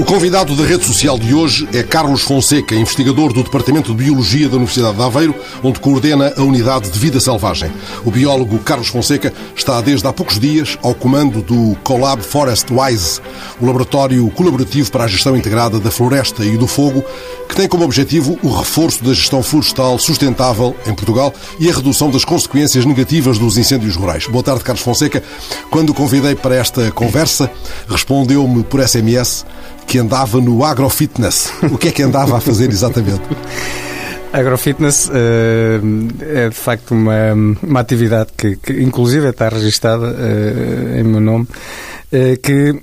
O 0.00 0.04
convidado 0.04 0.56
da 0.56 0.64
rede 0.64 0.86
social 0.86 1.18
de 1.18 1.34
hoje 1.34 1.68
é 1.74 1.82
Carlos 1.82 2.22
Fonseca, 2.22 2.74
investigador 2.74 3.34
do 3.34 3.42
Departamento 3.42 3.90
de 3.94 4.02
Biologia 4.02 4.48
da 4.48 4.56
Universidade 4.56 4.96
de 4.96 5.02
Aveiro, 5.02 5.34
onde 5.62 5.78
coordena 5.78 6.32
a 6.38 6.42
Unidade 6.42 6.88
de 6.88 6.98
Vida 6.98 7.20
Selvagem. 7.20 7.70
O 8.02 8.10
biólogo 8.10 8.58
Carlos 8.60 8.88
Fonseca 8.88 9.30
está 9.54 9.78
desde 9.82 10.06
há 10.06 10.12
poucos 10.12 10.40
dias 10.40 10.78
ao 10.82 10.94
comando 10.94 11.42
do 11.42 11.76
Colab 11.84 12.22
Forest 12.22 12.72
Wise, 12.72 13.20
o 13.60 13.66
laboratório 13.66 14.26
colaborativo 14.30 14.90
para 14.90 15.04
a 15.04 15.06
gestão 15.06 15.36
integrada 15.36 15.78
da 15.78 15.90
floresta 15.90 16.46
e 16.46 16.56
do 16.56 16.66
fogo, 16.66 17.04
que 17.46 17.54
tem 17.54 17.68
como 17.68 17.84
objetivo 17.84 18.38
o 18.42 18.48
reforço 18.48 19.04
da 19.04 19.12
gestão 19.12 19.42
florestal 19.42 19.98
sustentável 19.98 20.74
em 20.86 20.94
Portugal 20.94 21.34
e 21.58 21.68
a 21.68 21.74
redução 21.74 22.10
das 22.10 22.24
consequências 22.24 22.86
negativas 22.86 23.38
dos 23.38 23.58
incêndios 23.58 23.96
rurais. 23.96 24.26
Boa 24.26 24.42
tarde, 24.42 24.64
Carlos 24.64 24.82
Fonseca. 24.82 25.22
Quando 25.70 25.90
o 25.90 25.94
convidei 25.94 26.34
para 26.34 26.54
esta 26.54 26.90
conversa, 26.90 27.50
respondeu-me 27.86 28.64
por 28.64 28.80
SMS 28.80 29.44
que 29.90 29.98
andava 29.98 30.40
no 30.40 30.64
agrofitness. 30.64 31.52
O 31.64 31.76
que 31.76 31.88
é 31.88 31.90
que 31.90 32.00
andava 32.00 32.36
a 32.36 32.40
fazer 32.40 32.70
exatamente? 32.70 33.22
Agrofitness 34.32 35.08
uh, 35.08 35.12
é 36.20 36.48
de 36.48 36.54
facto 36.54 36.92
uma, 36.92 37.32
uma 37.60 37.80
atividade 37.80 38.30
que, 38.36 38.54
que 38.54 38.72
inclusive 38.84 39.28
está 39.28 39.48
registada 39.48 40.06
uh, 40.06 40.96
em 40.96 41.02
meu 41.02 41.20
nome, 41.20 41.42
uh, 41.42 42.40
que 42.40 42.80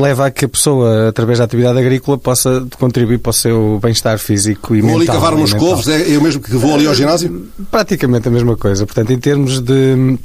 leva 0.00 0.28
a 0.28 0.30
que 0.30 0.46
a 0.46 0.48
pessoa, 0.48 1.10
através 1.10 1.38
da 1.38 1.44
atividade 1.44 1.78
agrícola, 1.78 2.16
possa 2.16 2.66
contribuir 2.78 3.18
para 3.18 3.28
o 3.28 3.34
seu 3.34 3.78
bem-estar 3.82 4.18
físico 4.18 4.74
e 4.74 4.80
vou 4.80 4.98
mental. 4.98 5.16
Vou 5.16 5.26
ali 5.26 5.34
cavar 5.34 5.34
uns 5.34 5.52
couves, 5.52 5.86
é 5.86 6.08
eu 6.08 6.22
mesmo 6.22 6.40
que 6.40 6.56
vou 6.56 6.76
ali 6.76 6.86
ao 6.86 6.94
ginásio? 6.94 7.46
Praticamente 7.70 8.26
a 8.26 8.30
mesma 8.30 8.56
coisa. 8.56 8.86
Portanto, 8.86 9.12
em 9.12 9.18
termos 9.18 9.60
de 9.60 10.18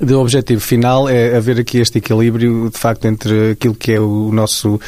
o 0.00 0.14
objetivo 0.20 0.60
final 0.60 1.08
é 1.08 1.36
haver 1.36 1.58
aqui 1.58 1.78
este 1.78 1.98
equilíbrio, 1.98 2.70
de 2.70 2.78
facto, 2.78 3.06
entre 3.06 3.52
aquilo 3.52 3.74
que 3.74 3.92
é 3.92 4.00
o 4.00 4.30
nosso, 4.32 4.80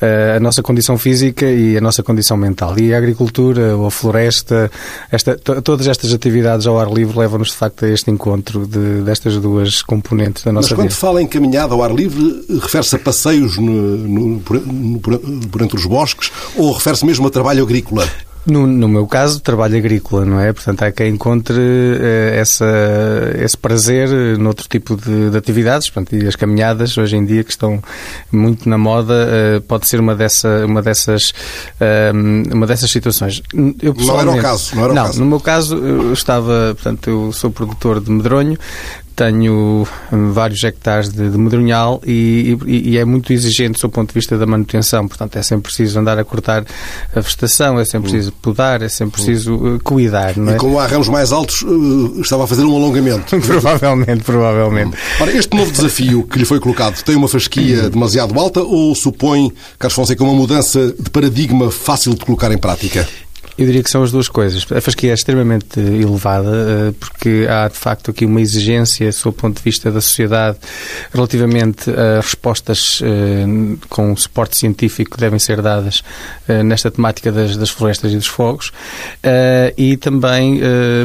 eh, 0.00 0.34
a 0.36 0.40
nossa 0.40 0.62
condição 0.62 0.96
física 0.96 1.46
e 1.50 1.76
a 1.76 1.80
nossa 1.80 2.02
condição 2.02 2.36
mental. 2.36 2.78
E 2.78 2.94
a 2.94 2.98
agricultura, 2.98 3.76
ou 3.76 3.86
a 3.86 3.90
floresta, 3.90 4.70
esta, 5.10 5.36
todas 5.36 5.86
estas 5.86 6.12
atividades 6.12 6.66
ao 6.66 6.78
ar 6.78 6.90
livre 6.90 7.18
levam-nos, 7.18 7.48
de 7.48 7.56
facto, 7.56 7.84
a 7.84 7.88
este 7.88 8.10
encontro 8.10 8.66
de, 8.66 9.02
destas 9.02 9.36
duas 9.36 9.82
componentes 9.82 10.44
da 10.44 10.52
nossa 10.52 10.68
Mas 10.70 10.76
quando 10.76 10.88
vida. 10.88 11.00
fala 11.00 11.22
em 11.22 11.26
caminhada 11.26 11.74
ao 11.74 11.82
ar 11.82 11.92
livre, 11.92 12.44
refere-se 12.60 12.96
a 12.96 12.98
passeios 12.98 13.58
no, 13.58 13.72
no, 13.72 14.40
por, 14.40 14.60
no, 14.60 15.00
por 15.00 15.62
entre 15.62 15.76
os 15.76 15.86
bosques 15.86 16.30
ou 16.56 16.72
refere-se 16.72 17.04
mesmo 17.04 17.26
a 17.26 17.30
trabalho 17.30 17.64
agrícola? 17.64 18.06
No, 18.44 18.66
no, 18.66 18.88
meu 18.88 19.06
caso, 19.06 19.40
trabalho 19.40 19.76
agrícola, 19.76 20.24
não 20.24 20.40
é? 20.40 20.52
Portanto, 20.52 20.82
há 20.82 20.90
quem 20.90 21.14
encontre 21.14 21.54
uh, 21.54 22.34
essa, 22.34 22.66
esse 23.38 23.56
prazer 23.56 24.08
noutro 24.36 24.66
tipo 24.68 24.96
de, 24.96 25.30
de, 25.30 25.36
atividades. 25.36 25.88
Portanto, 25.88 26.16
e 26.20 26.26
as 26.26 26.34
caminhadas, 26.34 26.98
hoje 26.98 27.16
em 27.16 27.24
dia, 27.24 27.44
que 27.44 27.50
estão 27.50 27.80
muito 28.32 28.68
na 28.68 28.76
moda, 28.76 29.28
uh, 29.28 29.60
pode 29.62 29.86
ser 29.86 30.00
uma, 30.00 30.16
dessa, 30.16 30.66
uma, 30.66 30.82
dessas, 30.82 31.30
uh, 31.80 32.52
uma 32.52 32.66
dessas 32.66 32.90
situações. 32.90 33.42
Eu, 33.80 33.94
não 33.94 34.20
era 34.20 34.30
o 34.32 34.38
caso, 34.38 34.74
não 34.74 34.84
era 34.84 34.92
o 34.92 34.96
não, 34.96 35.06
caso. 35.06 35.20
no 35.20 35.26
meu 35.26 35.40
caso, 35.40 35.76
eu 35.76 36.12
estava, 36.12 36.74
portanto, 36.74 37.08
eu 37.08 37.32
sou 37.32 37.50
produtor 37.50 38.00
de 38.00 38.10
medronho, 38.10 38.58
tenho 39.14 39.86
hum, 40.12 40.32
vários 40.32 40.62
hectares 40.64 41.08
de, 41.10 41.28
de 41.28 41.38
medronhal 41.38 42.00
e, 42.06 42.58
e, 42.66 42.90
e, 42.90 42.98
é 42.98 43.04
muito 43.04 43.32
exigente 43.32 43.80
do 43.80 43.88
ponto 43.88 44.08
de 44.08 44.14
vista 44.14 44.36
da 44.38 44.46
manutenção. 44.46 45.06
Portanto, 45.06 45.36
é 45.36 45.42
sempre 45.42 45.64
preciso 45.64 45.98
andar 45.98 46.18
a 46.18 46.24
cortar 46.24 46.64
a 47.14 47.20
vegetação, 47.20 47.78
é 47.78 47.84
sempre 47.84 48.10
preciso 48.10 48.32
podar, 48.32 48.82
é 48.82 48.88
sempre 48.88 49.22
preciso 49.22 49.54
uh, 49.54 49.80
cuidar. 49.82 50.36
Não 50.36 50.52
é? 50.52 50.56
E 50.56 50.58
como 50.58 50.78
há 50.78 50.86
ramos 50.86 51.08
mais 51.08 51.32
altos, 51.32 51.62
uh, 51.62 52.20
estava 52.20 52.44
a 52.44 52.46
fazer 52.46 52.64
um 52.64 52.74
alongamento. 52.74 53.38
provavelmente, 53.40 54.22
provavelmente. 54.24 54.96
Ora, 55.20 55.30
este 55.36 55.56
novo 55.56 55.70
desafio 55.70 56.24
que 56.24 56.38
lhe 56.38 56.44
foi 56.44 56.60
colocado 56.60 57.02
tem 57.02 57.16
uma 57.16 57.28
fasquia 57.28 57.90
demasiado 57.90 58.38
alta 58.38 58.60
ou 58.60 58.94
supõe, 58.94 59.52
Carlos 59.78 59.94
Fonseca, 59.94 60.24
uma 60.24 60.34
mudança 60.34 60.94
de 60.98 61.10
paradigma 61.10 61.70
fácil 61.70 62.14
de 62.14 62.24
colocar 62.24 62.50
em 62.50 62.58
prática? 62.58 63.06
Eu 63.56 63.66
diria 63.66 63.82
que 63.82 63.90
são 63.90 64.02
as 64.02 64.10
duas 64.10 64.28
coisas. 64.28 64.66
A 64.72 64.80
fasquia 64.80 65.10
é 65.10 65.14
extremamente 65.14 65.78
elevada, 65.78 66.50
eh, 66.50 66.94
porque 66.98 67.46
há 67.48 67.68
de 67.68 67.76
facto 67.76 68.10
aqui 68.10 68.24
uma 68.24 68.40
exigência, 68.40 69.12
sob 69.12 69.36
o 69.36 69.40
ponto 69.40 69.58
de 69.58 69.62
vista 69.62 69.90
da 69.90 70.00
sociedade, 70.00 70.58
relativamente 71.12 71.90
a 71.90 72.20
respostas 72.20 73.00
eh, 73.04 73.44
com 73.90 74.16
suporte 74.16 74.56
científico 74.56 75.12
que 75.12 75.20
devem 75.20 75.38
ser 75.38 75.60
dadas 75.60 76.02
eh, 76.48 76.62
nesta 76.62 76.90
temática 76.90 77.30
das, 77.30 77.56
das 77.56 77.68
florestas 77.68 78.12
e 78.12 78.16
dos 78.16 78.26
fogos, 78.26 78.72
e 79.76 79.96
também 79.96 80.60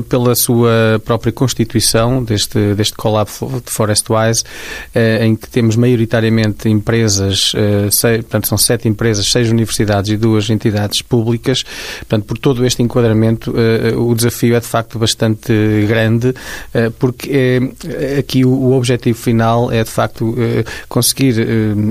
pela 0.10 0.36
sua 0.36 1.02
própria 1.04 1.32
constituição 1.32 2.24
deste, 2.24 2.74
deste 2.76 2.94
Collab 2.96 3.30
Forestwise, 3.66 4.44
em 5.22 5.36
que 5.36 5.50
temos 5.50 5.76
maioritariamente 5.76 6.70
empresas, 6.70 7.54
portanto 8.24 8.48
são 8.48 8.58
sete 8.58 8.88
empresas, 8.88 9.28
seis 9.32 9.50
universidades 9.50 10.12
e 10.12 10.18
duas 10.18 10.50
entidades 10.50 11.02
públicas, 11.02 11.64
portanto, 12.00 12.26
por 12.38 12.40
todo 12.40 12.66
este 12.66 12.84
enquadramento, 12.84 13.52
uh, 13.52 14.10
o 14.10 14.16
desafio 14.16 14.56
é 14.56 14.60
de 14.60 14.66
facto 14.66 15.00
bastante 15.00 15.52
grande, 15.88 16.30
uh, 16.30 16.92
porque 17.00 17.30
é, 17.32 18.20
aqui 18.20 18.46
o, 18.46 18.72
objetivo 18.78 19.18
final 19.18 19.72
é 19.72 19.84
de 19.84 19.90
facto 19.90 20.36
conseguir 20.88 21.34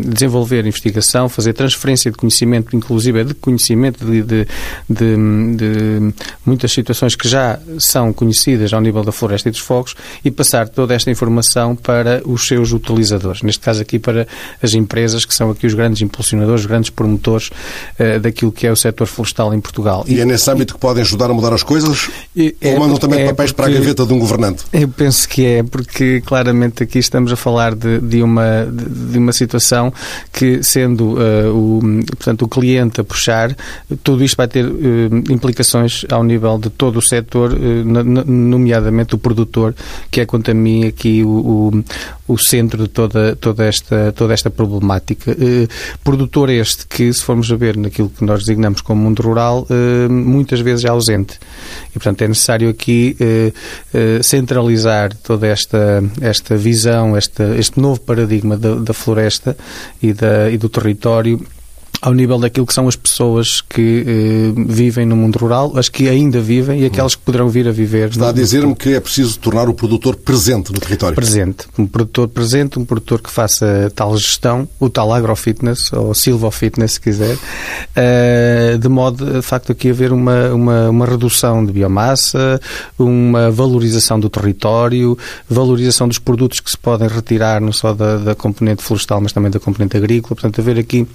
desenvolver 0.06 0.64
investigação, 0.66 1.28
fazer 1.28 1.52
transferência 1.52 2.10
de 2.10 2.16
conhecimento, 2.16 2.76
inclusive 2.76 3.24
de 3.24 3.34
conhecimento 3.34 4.04
de, 4.04 4.22
de, 4.22 4.46
de, 4.88 5.16
de, 5.56 6.14
muitas 6.44 6.70
situações 6.70 7.16
que 7.16 7.28
já 7.28 7.58
são 7.78 8.12
conhecidas 8.12 8.72
ao 8.72 8.80
nível 8.80 9.02
da 9.02 9.10
floresta 9.10 9.48
e 9.48 9.52
dos 9.52 9.60
fogos 9.60 9.96
e 10.24 10.30
passar 10.30 10.68
toda 10.68 10.94
esta 10.94 11.10
informação 11.10 11.74
para 11.74 12.22
os 12.24 12.46
seus 12.46 12.72
utilizadores, 12.72 13.42
neste 13.42 13.60
caso 13.60 13.82
aqui 13.82 13.98
para 13.98 14.28
as 14.62 14.74
empresas 14.74 15.24
que 15.24 15.34
são 15.34 15.50
aqui 15.50 15.66
os 15.66 15.74
grandes 15.74 16.02
impulsionadores, 16.02 16.60
os 16.60 16.66
grandes 16.66 16.90
promotores 16.90 17.50
daquilo 18.20 18.52
que 18.52 18.66
é 18.66 18.70
o 18.70 18.76
setor 18.76 19.06
florestal 19.06 19.52
em 19.52 19.60
Portugal. 19.60 20.04
E, 20.06 20.14
e 20.14 20.20
é 20.20 20.24
nesse 20.36 20.50
âmbito 20.50 20.74
que 20.74 20.80
podem 20.80 21.02
ajudar 21.02 21.30
a 21.30 21.34
mudar 21.34 21.52
as 21.54 21.62
coisas? 21.62 22.10
É, 22.36 22.74
ou 22.74 22.78
mandam 22.78 22.98
também 22.98 23.22
é 23.22 23.26
papéis 23.26 23.52
para 23.52 23.66
a 23.66 23.70
gaveta 23.70 24.04
de 24.04 24.12
um 24.12 24.18
governante? 24.18 24.64
Eu 24.72 24.88
penso 24.88 25.26
que 25.26 25.44
é, 25.44 25.62
porque 25.62 26.20
claramente 26.20 26.82
aqui 26.82 26.98
estamos 26.98 27.32
a 27.32 27.36
falar 27.36 27.74
de, 27.74 27.98
de 28.00 28.22
uma, 28.22 28.68
de 28.70 29.18
uma 29.18 29.32
situação 29.32 29.92
que, 30.30 30.62
sendo 30.62 31.14
uh, 31.14 31.50
o, 31.54 31.80
portanto, 32.16 32.42
o 32.42 32.48
cliente 32.48 33.00
a 33.00 33.04
puxar, 33.04 33.56
tudo 34.02 34.22
isto 34.22 34.36
vai 34.36 34.46
ter 34.46 34.66
uh, 34.66 35.32
implicações 35.32 36.04
ao 36.10 36.22
nível 36.22 36.58
de 36.58 36.68
todo 36.68 36.98
o 36.98 37.02
setor, 37.02 37.52
uh, 37.52 37.56
nomeadamente 38.26 39.14
o 39.14 39.18
produtor, 39.18 39.74
que 40.10 40.20
é 40.20 40.26
quanto 40.26 40.50
a 40.50 40.54
mim 40.54 40.84
aqui 40.86 41.24
o, 41.24 41.28
o, 42.28 42.34
o 42.34 42.38
centro 42.38 42.82
de 42.82 42.88
toda, 42.88 43.34
toda, 43.36 43.64
esta, 43.64 44.12
toda 44.12 44.34
esta 44.34 44.50
problemática. 44.50 45.34
produtor 46.04 46.50
este 46.50 46.86
que, 46.86 47.10
se 47.10 47.22
formos 47.22 47.50
a 47.50 47.56
ver 47.56 47.76
naquilo 47.76 48.10
que 48.10 48.24
nós 48.24 48.40
designamos 48.40 48.82
como 48.82 49.00
mundo 49.00 49.22
rural, 49.22 49.66
muitas 50.26 50.60
vezes 50.60 50.84
ausente. 50.84 51.38
E, 51.90 51.92
portanto, 51.94 52.22
é 52.22 52.28
necessário 52.28 52.68
aqui 52.68 53.16
eh, 53.20 53.52
eh, 53.94 54.22
centralizar 54.22 55.14
toda 55.14 55.46
esta, 55.46 56.02
esta 56.20 56.56
visão, 56.56 57.16
este 57.16 57.80
novo 57.80 58.00
paradigma 58.00 58.56
da, 58.56 58.74
da 58.74 58.92
floresta 58.92 59.56
e, 60.02 60.12
da, 60.12 60.50
e 60.50 60.58
do 60.58 60.68
território 60.68 61.40
ao 62.02 62.12
nível 62.12 62.38
daquilo 62.38 62.66
que 62.66 62.74
são 62.74 62.88
as 62.88 62.96
pessoas 62.96 63.60
que 63.60 64.04
eh, 64.06 64.64
vivem 64.66 65.06
no 65.06 65.16
mundo 65.16 65.38
rural, 65.38 65.72
as 65.76 65.88
que 65.88 66.08
ainda 66.08 66.40
vivem 66.40 66.80
e 66.80 66.86
aquelas 66.86 67.14
que 67.14 67.22
poderão 67.22 67.48
vir 67.48 67.66
a 67.68 67.72
viver. 67.72 68.10
Está 68.10 68.28
a 68.28 68.32
dizer-me 68.32 68.74
que 68.74 68.94
é 68.94 69.00
preciso 69.00 69.38
tornar 69.38 69.68
o 69.68 69.74
produtor 69.74 70.16
presente 70.16 70.72
no 70.72 70.78
território. 70.78 71.14
Presente. 71.14 71.66
Um 71.78 71.86
produtor 71.86 72.28
presente, 72.28 72.78
um 72.78 72.84
produtor 72.84 73.20
que 73.20 73.30
faça 73.30 73.90
tal 73.94 74.16
gestão, 74.16 74.68
o 74.78 74.88
tal 74.88 75.12
agrofitness, 75.12 75.92
ou 75.92 76.14
silvofitness, 76.14 76.92
se 76.92 77.00
quiser, 77.00 77.38
eh, 77.94 78.76
de 78.78 78.88
modo, 78.88 79.32
de 79.32 79.42
facto, 79.42 79.72
aqui 79.72 79.90
haver 79.90 80.12
uma, 80.12 80.52
uma, 80.52 80.90
uma 80.90 81.06
redução 81.06 81.64
de 81.64 81.72
biomassa, 81.72 82.60
uma 82.98 83.50
valorização 83.50 84.20
do 84.20 84.28
território, 84.28 85.16
valorização 85.48 86.08
dos 86.08 86.18
produtos 86.18 86.60
que 86.60 86.70
se 86.70 86.78
podem 86.78 87.08
retirar 87.08 87.60
não 87.60 87.72
só 87.72 87.92
da, 87.94 88.18
da 88.18 88.34
componente 88.34 88.82
florestal, 88.82 89.20
mas 89.20 89.32
também 89.32 89.50
da 89.50 89.58
componente 89.58 89.96
agrícola. 89.96 90.34
Portanto, 90.36 90.60
haver 90.60 90.78
aqui 90.78 91.06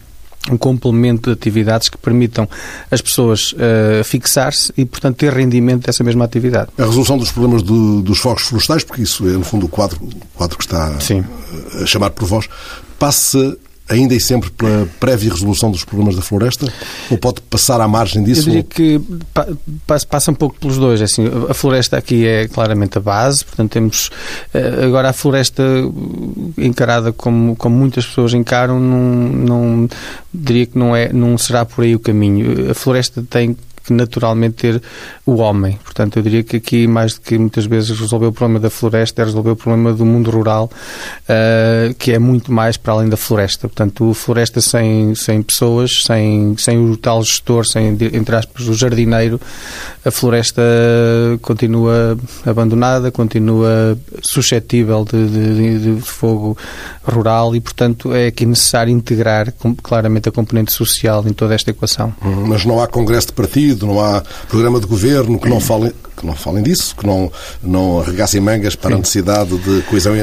um 0.49 0.57
complemento 0.57 1.29
de 1.29 1.33
atividades 1.33 1.89
que 1.89 1.97
permitam 1.97 2.47
as 2.89 3.01
pessoas 3.01 3.53
uh, 3.53 4.03
fixar-se 4.03 4.73
e, 4.75 4.85
portanto, 4.85 5.17
ter 5.17 5.31
rendimento 5.33 5.85
dessa 5.85 6.03
mesma 6.03 6.25
atividade. 6.25 6.69
A 6.77 6.85
resolução 6.85 7.17
dos 7.17 7.31
problemas 7.31 7.61
do, 7.61 8.01
dos 8.01 8.19
fogos 8.19 8.43
florestais, 8.43 8.83
porque 8.83 9.03
isso 9.03 9.27
é, 9.27 9.33
no 9.33 9.43
fundo, 9.43 9.67
o 9.67 9.69
quadro, 9.69 9.99
o 10.03 10.37
quadro 10.37 10.57
que 10.57 10.63
está 10.63 10.99
Sim. 10.99 11.23
a 11.81 11.85
chamar 11.85 12.09
por 12.11 12.25
vós, 12.25 12.47
passa 12.97 13.57
ainda 13.91 14.15
e 14.15 14.19
sempre 14.19 14.49
pela 14.51 14.87
prévia 14.99 15.31
resolução 15.31 15.69
dos 15.69 15.83
problemas 15.83 16.15
da 16.15 16.21
floresta? 16.21 16.71
Ou 17.09 17.17
pode 17.17 17.41
passar 17.41 17.79
à 17.81 17.87
margem 17.87 18.23
disso? 18.23 18.41
Eu 18.41 18.45
diria 18.45 18.63
que 18.63 19.01
passa 20.09 20.31
um 20.31 20.33
pouco 20.33 20.57
pelos 20.59 20.77
dois. 20.77 21.01
É 21.01 21.03
assim, 21.03 21.25
a 21.49 21.53
floresta 21.53 21.97
aqui 21.97 22.25
é 22.25 22.47
claramente 22.47 22.97
a 22.97 23.01
base, 23.01 23.43
portanto 23.45 23.71
temos 23.71 24.09
eh, 24.53 24.85
agora 24.85 25.09
a 25.09 25.13
floresta 25.13 25.63
encarada 26.57 27.11
como, 27.11 27.55
como 27.55 27.75
muitas 27.75 28.05
pessoas 28.05 28.33
encaram, 28.33 28.79
não, 28.79 28.99
não 28.99 29.89
diria 30.33 30.65
que 30.65 30.77
não, 30.77 30.95
é, 30.95 31.11
não 31.11 31.37
será 31.37 31.65
por 31.65 31.83
aí 31.83 31.95
o 31.95 31.99
caminho. 31.99 32.71
A 32.71 32.73
floresta 32.73 33.23
tem 33.29 33.55
que 33.91 33.97
naturalmente 33.97 34.55
ter 34.55 34.81
o 35.25 35.35
homem. 35.35 35.77
Portanto, 35.83 36.17
eu 36.17 36.23
diria 36.23 36.43
que 36.43 36.57
aqui, 36.57 36.87
mais 36.87 37.15
do 37.15 37.21
que 37.21 37.37
muitas 37.37 37.65
vezes 37.65 37.99
resolver 37.99 38.27
o 38.27 38.31
problema 38.31 38.59
da 38.59 38.69
floresta, 38.69 39.21
é 39.21 39.25
resolver 39.25 39.51
o 39.51 39.55
problema 39.55 39.93
do 39.93 40.05
mundo 40.05 40.31
rural, 40.31 40.71
uh, 41.23 41.93
que 41.95 42.11
é 42.11 42.19
muito 42.19 42.51
mais 42.51 42.77
para 42.77 42.93
além 42.93 43.09
da 43.09 43.17
floresta. 43.17 43.67
Portanto, 43.67 44.13
floresta 44.13 44.61
sem, 44.61 45.13
sem 45.15 45.41
pessoas, 45.41 46.03
sem, 46.03 46.55
sem 46.57 46.77
o 46.77 46.95
tal 46.97 47.21
gestor, 47.23 47.65
sem, 47.65 47.87
entre 48.13 48.35
aspas, 48.35 48.67
o 48.67 48.73
jardineiro, 48.73 49.39
a 50.03 50.11
floresta 50.11 50.61
continua 51.41 52.17
abandonada, 52.45 53.11
continua 53.11 53.97
suscetível 54.21 55.05
de, 55.05 55.27
de, 55.27 55.95
de 55.95 56.01
fogo 56.01 56.57
rural 57.03 57.55
e, 57.55 57.59
portanto, 57.59 58.13
é 58.13 58.27
aqui 58.27 58.45
necessário 58.45 58.91
integrar 58.91 59.53
claramente 59.81 60.29
a 60.29 60.31
componente 60.31 60.71
social 60.71 61.23
em 61.27 61.33
toda 61.33 61.53
esta 61.53 61.71
equação. 61.71 62.13
Hum, 62.23 62.47
mas 62.47 62.65
não 62.65 62.81
há 62.81 62.87
congresso 62.87 63.27
de 63.27 63.33
partido, 63.33 63.80
não 63.85 63.99
há 63.99 64.23
programa 64.47 64.79
de 64.79 64.85
governo 64.85 65.39
que 65.39 65.49
não 65.49 65.59
falem, 65.59 65.91
que 66.15 66.25
não 66.25 66.35
falem 66.35 66.63
disso, 66.63 66.95
que 66.95 67.05
não, 67.05 67.31
não 67.63 67.99
arregassem 67.99 68.39
mangas 68.41 68.75
para 68.75 68.91
Sim. 68.91 68.95
a 68.95 68.99
necessidade 68.99 69.57
de 69.57 69.81
coesão 69.83 70.13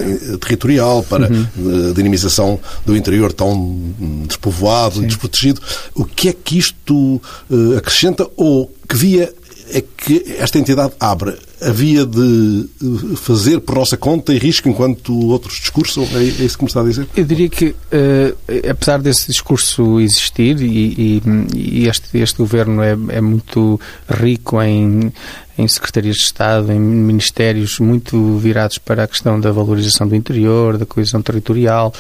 territorial, 0.40 1.02
para 1.02 1.30
uhum. 1.30 1.92
dinamização 1.92 2.58
do 2.84 2.96
interior 2.96 3.32
tão 3.32 3.78
despovoado 4.26 4.96
Sim. 4.96 5.04
e 5.04 5.06
desprotegido. 5.06 5.60
O 5.94 6.04
que 6.04 6.28
é 6.28 6.32
que 6.32 6.58
isto 6.58 7.20
uh, 7.50 7.76
acrescenta 7.76 8.26
ou 8.36 8.72
que 8.88 8.96
via 8.96 9.32
é 9.72 9.82
que 9.82 10.36
esta 10.38 10.58
entidade 10.58 10.92
abre 10.98 11.36
a 11.60 11.70
via 11.70 12.06
de 12.06 12.68
fazer 13.16 13.60
por 13.60 13.74
nossa 13.74 13.96
conta 13.96 14.32
e 14.32 14.38
risco 14.38 14.68
enquanto 14.68 15.14
outros 15.28 15.58
discursos? 15.58 16.08
É, 16.14 16.18
é 16.18 16.44
isso 16.44 16.56
que 16.56 16.64
me 16.64 16.68
está 16.68 16.80
a 16.80 16.84
dizer? 16.84 17.06
Eu 17.16 17.24
diria 17.24 17.48
que, 17.48 17.66
uh, 17.66 18.70
apesar 18.70 18.98
desse 18.98 19.26
discurso 19.26 20.00
existir, 20.00 20.60
e, 20.60 21.20
e, 21.20 21.22
e 21.54 21.88
este, 21.88 22.18
este 22.18 22.38
governo 22.38 22.82
é, 22.82 22.92
é 23.08 23.20
muito 23.20 23.80
rico 24.08 24.62
em, 24.62 25.12
em 25.56 25.68
secretarias 25.68 26.16
de 26.16 26.22
Estado, 26.22 26.72
em 26.72 26.78
ministérios 26.78 27.78
muito 27.78 28.38
virados 28.38 28.78
para 28.78 29.04
a 29.04 29.08
questão 29.08 29.40
da 29.40 29.50
valorização 29.50 30.06
do 30.06 30.14
interior, 30.14 30.78
da 30.78 30.86
coesão 30.86 31.20
territorial, 31.20 31.92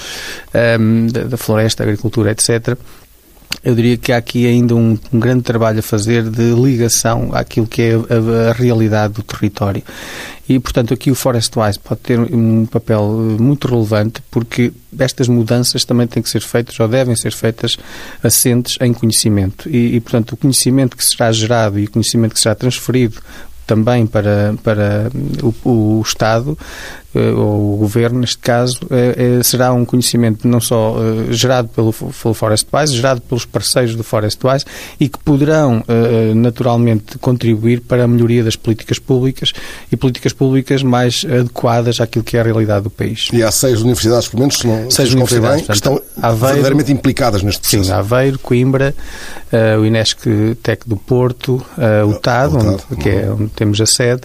um, 0.54 0.58
ehm, 0.58 1.06
da, 1.08 1.24
da 1.24 1.36
floresta, 1.36 1.84
da 1.84 1.90
agricultura, 1.90 2.30
etc 2.30 2.78
eu 3.62 3.74
diria 3.74 3.96
que 3.96 4.12
há 4.12 4.16
aqui 4.16 4.46
ainda 4.46 4.74
um, 4.74 4.96
um, 5.12 5.18
grande 5.18 5.42
trabalho 5.42 5.80
a 5.80 5.82
fazer 5.82 6.22
de 6.22 6.52
ligação 6.52 7.30
àquilo 7.32 7.66
que 7.66 7.82
é 7.82 7.94
a, 7.94 8.50
a, 8.50 8.52
realidade 8.52 9.14
do 9.14 9.22
território. 9.22 9.82
E, 10.48 10.58
portanto, 10.58 10.94
aqui 10.94 11.10
o 11.10 11.14
Forest 11.14 11.58
Wise 11.58 11.78
pode 11.78 12.00
ter 12.00 12.18
um 12.18 12.64
papel 12.64 13.02
muito 13.38 13.68
relevante 13.68 14.22
porque 14.30 14.72
estas 14.98 15.28
mudanças 15.28 15.84
também 15.84 16.06
têm 16.06 16.22
que 16.22 16.30
ser 16.30 16.40
feitas 16.40 16.78
ou 16.80 16.88
devem 16.88 17.14
ser 17.16 17.32
feitas 17.32 17.76
assentes 18.22 18.78
em 18.80 18.94
conhecimento. 18.94 19.68
E, 19.68 19.96
e 19.96 20.00
portanto, 20.00 20.32
o 20.32 20.36
conhecimento 20.36 20.96
que 20.96 21.04
será 21.04 21.30
gerado 21.32 21.78
e 21.78 21.84
o 21.84 21.90
conhecimento 21.90 22.34
que 22.34 22.40
será 22.40 22.54
transferido 22.54 23.20
também 23.66 24.06
para, 24.06 24.54
para 24.62 25.10
o, 25.64 25.98
o 25.98 26.02
Estado 26.02 26.56
eh, 27.07 27.07
ou 27.14 27.74
o 27.74 27.76
Governo, 27.78 28.20
neste 28.20 28.38
caso, 28.38 28.80
é, 28.90 29.38
é, 29.38 29.42
será 29.42 29.72
um 29.72 29.84
conhecimento 29.84 30.46
não 30.46 30.60
só 30.60 30.96
gerado 31.30 31.68
pelo, 31.68 31.92
pelo 31.92 32.34
Forest 32.34 32.66
Wise, 32.72 32.94
gerado 32.94 33.20
pelos 33.22 33.44
parceiros 33.44 33.96
do 33.96 34.04
Forest 34.04 34.38
Wise 34.46 34.64
e 35.00 35.08
que 35.08 35.18
poderão 35.18 35.82
naturalmente 36.36 37.18
contribuir 37.18 37.80
para 37.80 38.04
a 38.04 38.08
melhoria 38.08 38.44
das 38.44 38.56
políticas 38.56 38.98
públicas 38.98 39.52
e 39.90 39.96
políticas 39.96 40.32
públicas 40.32 40.82
mais 40.82 41.24
adequadas 41.24 42.00
àquilo 42.00 42.24
que 42.24 42.36
é 42.36 42.40
a 42.40 42.42
realidade 42.42 42.84
do 42.84 42.90
país. 42.90 43.28
E 43.32 43.42
há 43.42 43.50
seis 43.50 43.80
universidades, 43.80 44.28
pelo 44.28 44.40
menos, 44.40 44.58
se 44.58 44.66
não 44.66 44.90
seis 44.90 45.12
universidades, 45.12 45.66
bem, 45.66 45.66
portanto, 45.66 46.00
que 46.00 46.04
estão 46.06 46.22
Aveiro, 46.22 46.46
verdadeiramente 46.46 46.92
implicadas 46.92 47.42
neste 47.42 47.60
processo. 47.60 47.84
Sim, 47.84 47.92
Aveiro, 47.92 48.38
Coimbra, 48.38 48.94
o 49.80 49.84
Inesc 49.84 50.20
Tec 50.62 50.86
do 50.86 50.96
Porto, 50.96 51.64
o 52.06 52.14
TAD, 52.14 52.54
onde, 52.54 53.02
que 53.02 53.08
é 53.08 53.30
onde 53.30 53.48
temos 53.48 53.80
a 53.80 53.86
sede, 53.86 54.22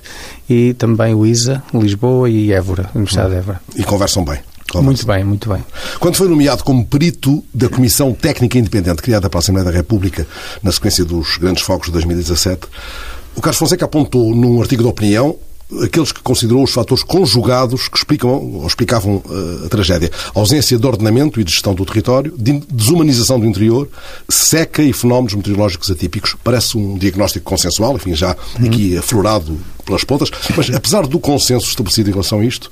e 0.53 0.73
também 0.73 1.15
o 1.15 1.25
ISA, 1.25 1.63
Lisboa 1.73 2.29
e 2.29 2.53
Évora, 2.53 2.89
Universidade 2.93 3.31
de 3.31 3.37
Évora. 3.37 3.61
E 3.75 3.83
conversam 3.83 4.23
bem. 4.23 4.39
Conversam. 4.71 4.83
Muito 4.83 5.05
bem, 5.05 5.23
muito 5.23 5.49
bem. 5.49 5.63
Quando 5.99 6.15
foi 6.15 6.27
nomeado 6.27 6.63
como 6.63 6.85
perito 6.85 7.43
da 7.53 7.67
Comissão 7.67 8.13
Técnica 8.13 8.57
Independente 8.57 9.01
criada 9.01 9.29
pela 9.29 9.39
Assembleia 9.39 9.65
da 9.69 9.75
República 9.75 10.27
na 10.61 10.71
sequência 10.71 11.03
dos 11.03 11.37
grandes 11.37 11.63
focos 11.63 11.87
de 11.87 11.93
2017, 11.93 12.67
o 13.35 13.41
Carlos 13.41 13.57
Fonseca 13.57 13.85
apontou 13.85 14.35
num 14.35 14.61
artigo 14.61 14.83
de 14.83 14.89
opinião 14.89 15.37
aqueles 15.81 16.11
que 16.11 16.21
considerou 16.21 16.63
os 16.63 16.71
fatores 16.71 17.03
conjugados 17.03 17.87
que 17.87 17.97
explicam 17.97 18.29
ou 18.29 18.67
explicavam 18.67 19.15
uh, 19.25 19.65
a 19.65 19.69
tragédia. 19.69 20.11
ausência 20.35 20.77
de 20.77 20.85
ordenamento 20.85 21.39
e 21.39 21.43
de 21.43 21.51
gestão 21.51 21.73
do 21.73 21.85
território, 21.85 22.33
de 22.37 22.59
desumanização 22.71 23.39
do 23.39 23.45
interior, 23.45 23.87
seca 24.29 24.83
e 24.83 24.93
fenómenos 24.93 25.33
meteorológicos 25.33 25.89
atípicos. 25.89 26.35
Parece 26.43 26.77
um 26.77 26.97
diagnóstico 26.97 27.45
consensual, 27.45 27.95
enfim, 27.95 28.13
já 28.13 28.35
uhum. 28.59 28.67
aqui 28.67 28.97
aflorado 28.97 29.57
pelas 29.83 30.03
pontas, 30.03 30.29
mas 30.55 30.69
apesar 30.73 31.07
do 31.07 31.19
consenso 31.19 31.67
estabelecido 31.67 32.09
em 32.09 32.13
relação 32.13 32.39
a 32.39 32.45
isto, 32.45 32.69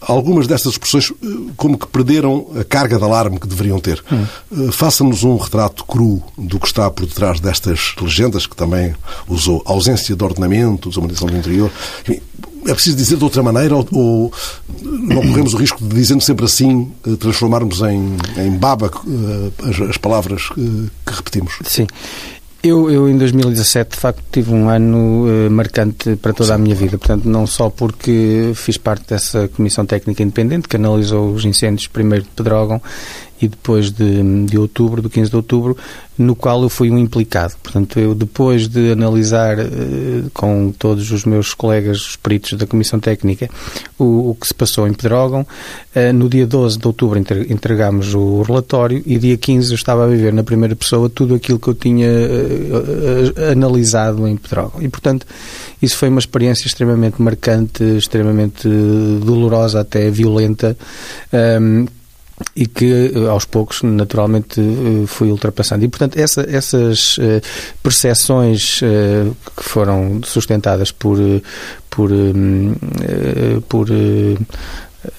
algumas 0.00 0.46
destas 0.46 0.72
expressões 0.72 1.10
eh, 1.10 1.26
como 1.56 1.78
que 1.78 1.86
perderam 1.86 2.46
a 2.58 2.64
carga 2.64 2.98
de 2.98 3.04
alarme 3.04 3.38
que 3.38 3.46
deveriam 3.46 3.78
ter. 3.80 4.02
Uhum. 4.10 4.72
Faça-nos 4.72 5.24
um 5.24 5.36
retrato 5.36 5.84
cru 5.84 6.22
do 6.36 6.58
que 6.58 6.66
está 6.66 6.90
por 6.90 7.06
detrás 7.06 7.40
destas 7.40 7.94
legendas 8.00 8.46
que 8.46 8.56
também 8.56 8.94
usou. 9.28 9.62
Ausência 9.64 10.14
de 10.14 10.24
ordenamento, 10.24 10.88
desumanização 10.88 11.28
do 11.28 11.36
interior. 11.36 11.70
Enfim, 12.02 12.20
é 12.66 12.74
preciso 12.74 12.96
dizer 12.96 13.16
de 13.16 13.24
outra 13.24 13.42
maneira 13.42 13.74
ou, 13.76 13.86
ou 13.92 14.32
não 14.82 15.22
corremos 15.22 15.54
o 15.54 15.56
risco 15.56 15.82
de, 15.82 15.94
dizendo 15.94 16.22
sempre 16.22 16.44
assim, 16.44 16.90
eh, 17.06 17.16
transformarmos 17.16 17.80
em, 17.82 18.16
em 18.36 18.50
baba 18.52 18.90
as, 19.64 19.90
as, 19.90 19.96
palavras 19.96 20.48
que 20.48 20.90
repetimos? 21.06 21.54
Sim. 21.64 21.86
Eu, 22.64 22.88
eu, 22.88 23.08
em 23.08 23.18
2017, 23.18 23.90
de 23.90 23.96
facto, 23.96 24.22
tive 24.30 24.52
um 24.52 24.68
ano 24.68 25.26
uh, 25.26 25.50
marcante 25.50 26.14
para 26.14 26.32
toda 26.32 26.54
a 26.54 26.58
minha 26.58 26.76
vida. 26.76 26.96
Portanto, 26.96 27.24
não 27.24 27.44
só 27.44 27.68
porque 27.68 28.52
fiz 28.54 28.78
parte 28.78 29.08
dessa 29.08 29.48
Comissão 29.48 29.84
Técnica 29.84 30.22
Independente 30.22 30.68
que 30.68 30.76
analisou 30.76 31.32
os 31.32 31.44
incêndios 31.44 31.88
primeiro 31.88 32.24
de 32.24 32.30
Pedrógão 32.30 32.80
e 33.42 33.48
depois 33.48 33.90
de, 33.90 34.46
de 34.46 34.56
outubro, 34.56 35.02
do 35.02 35.10
15 35.10 35.28
de 35.28 35.36
outubro, 35.36 35.76
no 36.16 36.36
qual 36.36 36.62
eu 36.62 36.68
fui 36.68 36.90
um 36.90 36.98
implicado. 36.98 37.54
Portanto, 37.60 37.98
eu 37.98 38.14
depois 38.14 38.68
de 38.68 38.92
analisar 38.92 39.58
uh, 39.58 40.30
com 40.32 40.72
todos 40.78 41.10
os 41.10 41.24
meus 41.24 41.52
colegas, 41.54 42.10
os 42.10 42.16
peritos 42.16 42.52
da 42.52 42.66
Comissão 42.66 43.00
Técnica, 43.00 43.50
o, 43.98 44.30
o 44.30 44.34
que 44.36 44.46
se 44.46 44.54
passou 44.54 44.86
em 44.86 44.92
Pedrógão, 44.92 45.40
uh, 45.40 46.12
no 46.12 46.28
dia 46.28 46.46
12 46.46 46.78
de 46.78 46.86
outubro 46.86 47.18
entregámos 47.18 48.14
o 48.14 48.42
relatório 48.42 49.02
e 49.04 49.18
dia 49.18 49.36
15 49.36 49.72
eu 49.72 49.74
estava 49.74 50.04
a 50.04 50.06
viver 50.06 50.32
na 50.32 50.44
primeira 50.44 50.76
pessoa 50.76 51.10
tudo 51.10 51.34
aquilo 51.34 51.58
que 51.58 51.68
eu 51.68 51.74
tinha 51.74 52.08
uh, 52.08 53.50
analisado 53.50 54.28
em 54.28 54.36
Pedrógão. 54.36 54.80
E, 54.80 54.88
portanto, 54.88 55.26
isso 55.80 55.96
foi 55.96 56.08
uma 56.08 56.20
experiência 56.20 56.68
extremamente 56.68 57.20
marcante, 57.20 57.82
extremamente 57.82 58.68
dolorosa, 59.24 59.80
até 59.80 60.08
violenta, 60.10 60.76
um, 61.32 61.36
ehm, 61.36 61.86
e 62.54 62.66
que 62.66 63.12
eh, 63.14 63.28
aos 63.28 63.44
poucos 63.44 63.82
naturalmente 63.82 64.60
eh, 64.60 65.06
fui 65.06 65.30
ultrapassando. 65.30 65.84
E 65.84 65.88
portanto 65.88 66.16
essa, 66.18 66.46
essas 66.48 67.18
uh, 67.18 67.40
percepções 67.82 68.80
que 69.56 69.62
foram 69.62 70.20
sustentadas 70.24 70.92
por 70.92 71.18
por, 71.90 72.10
uh, 72.10 73.60
por 73.68 73.86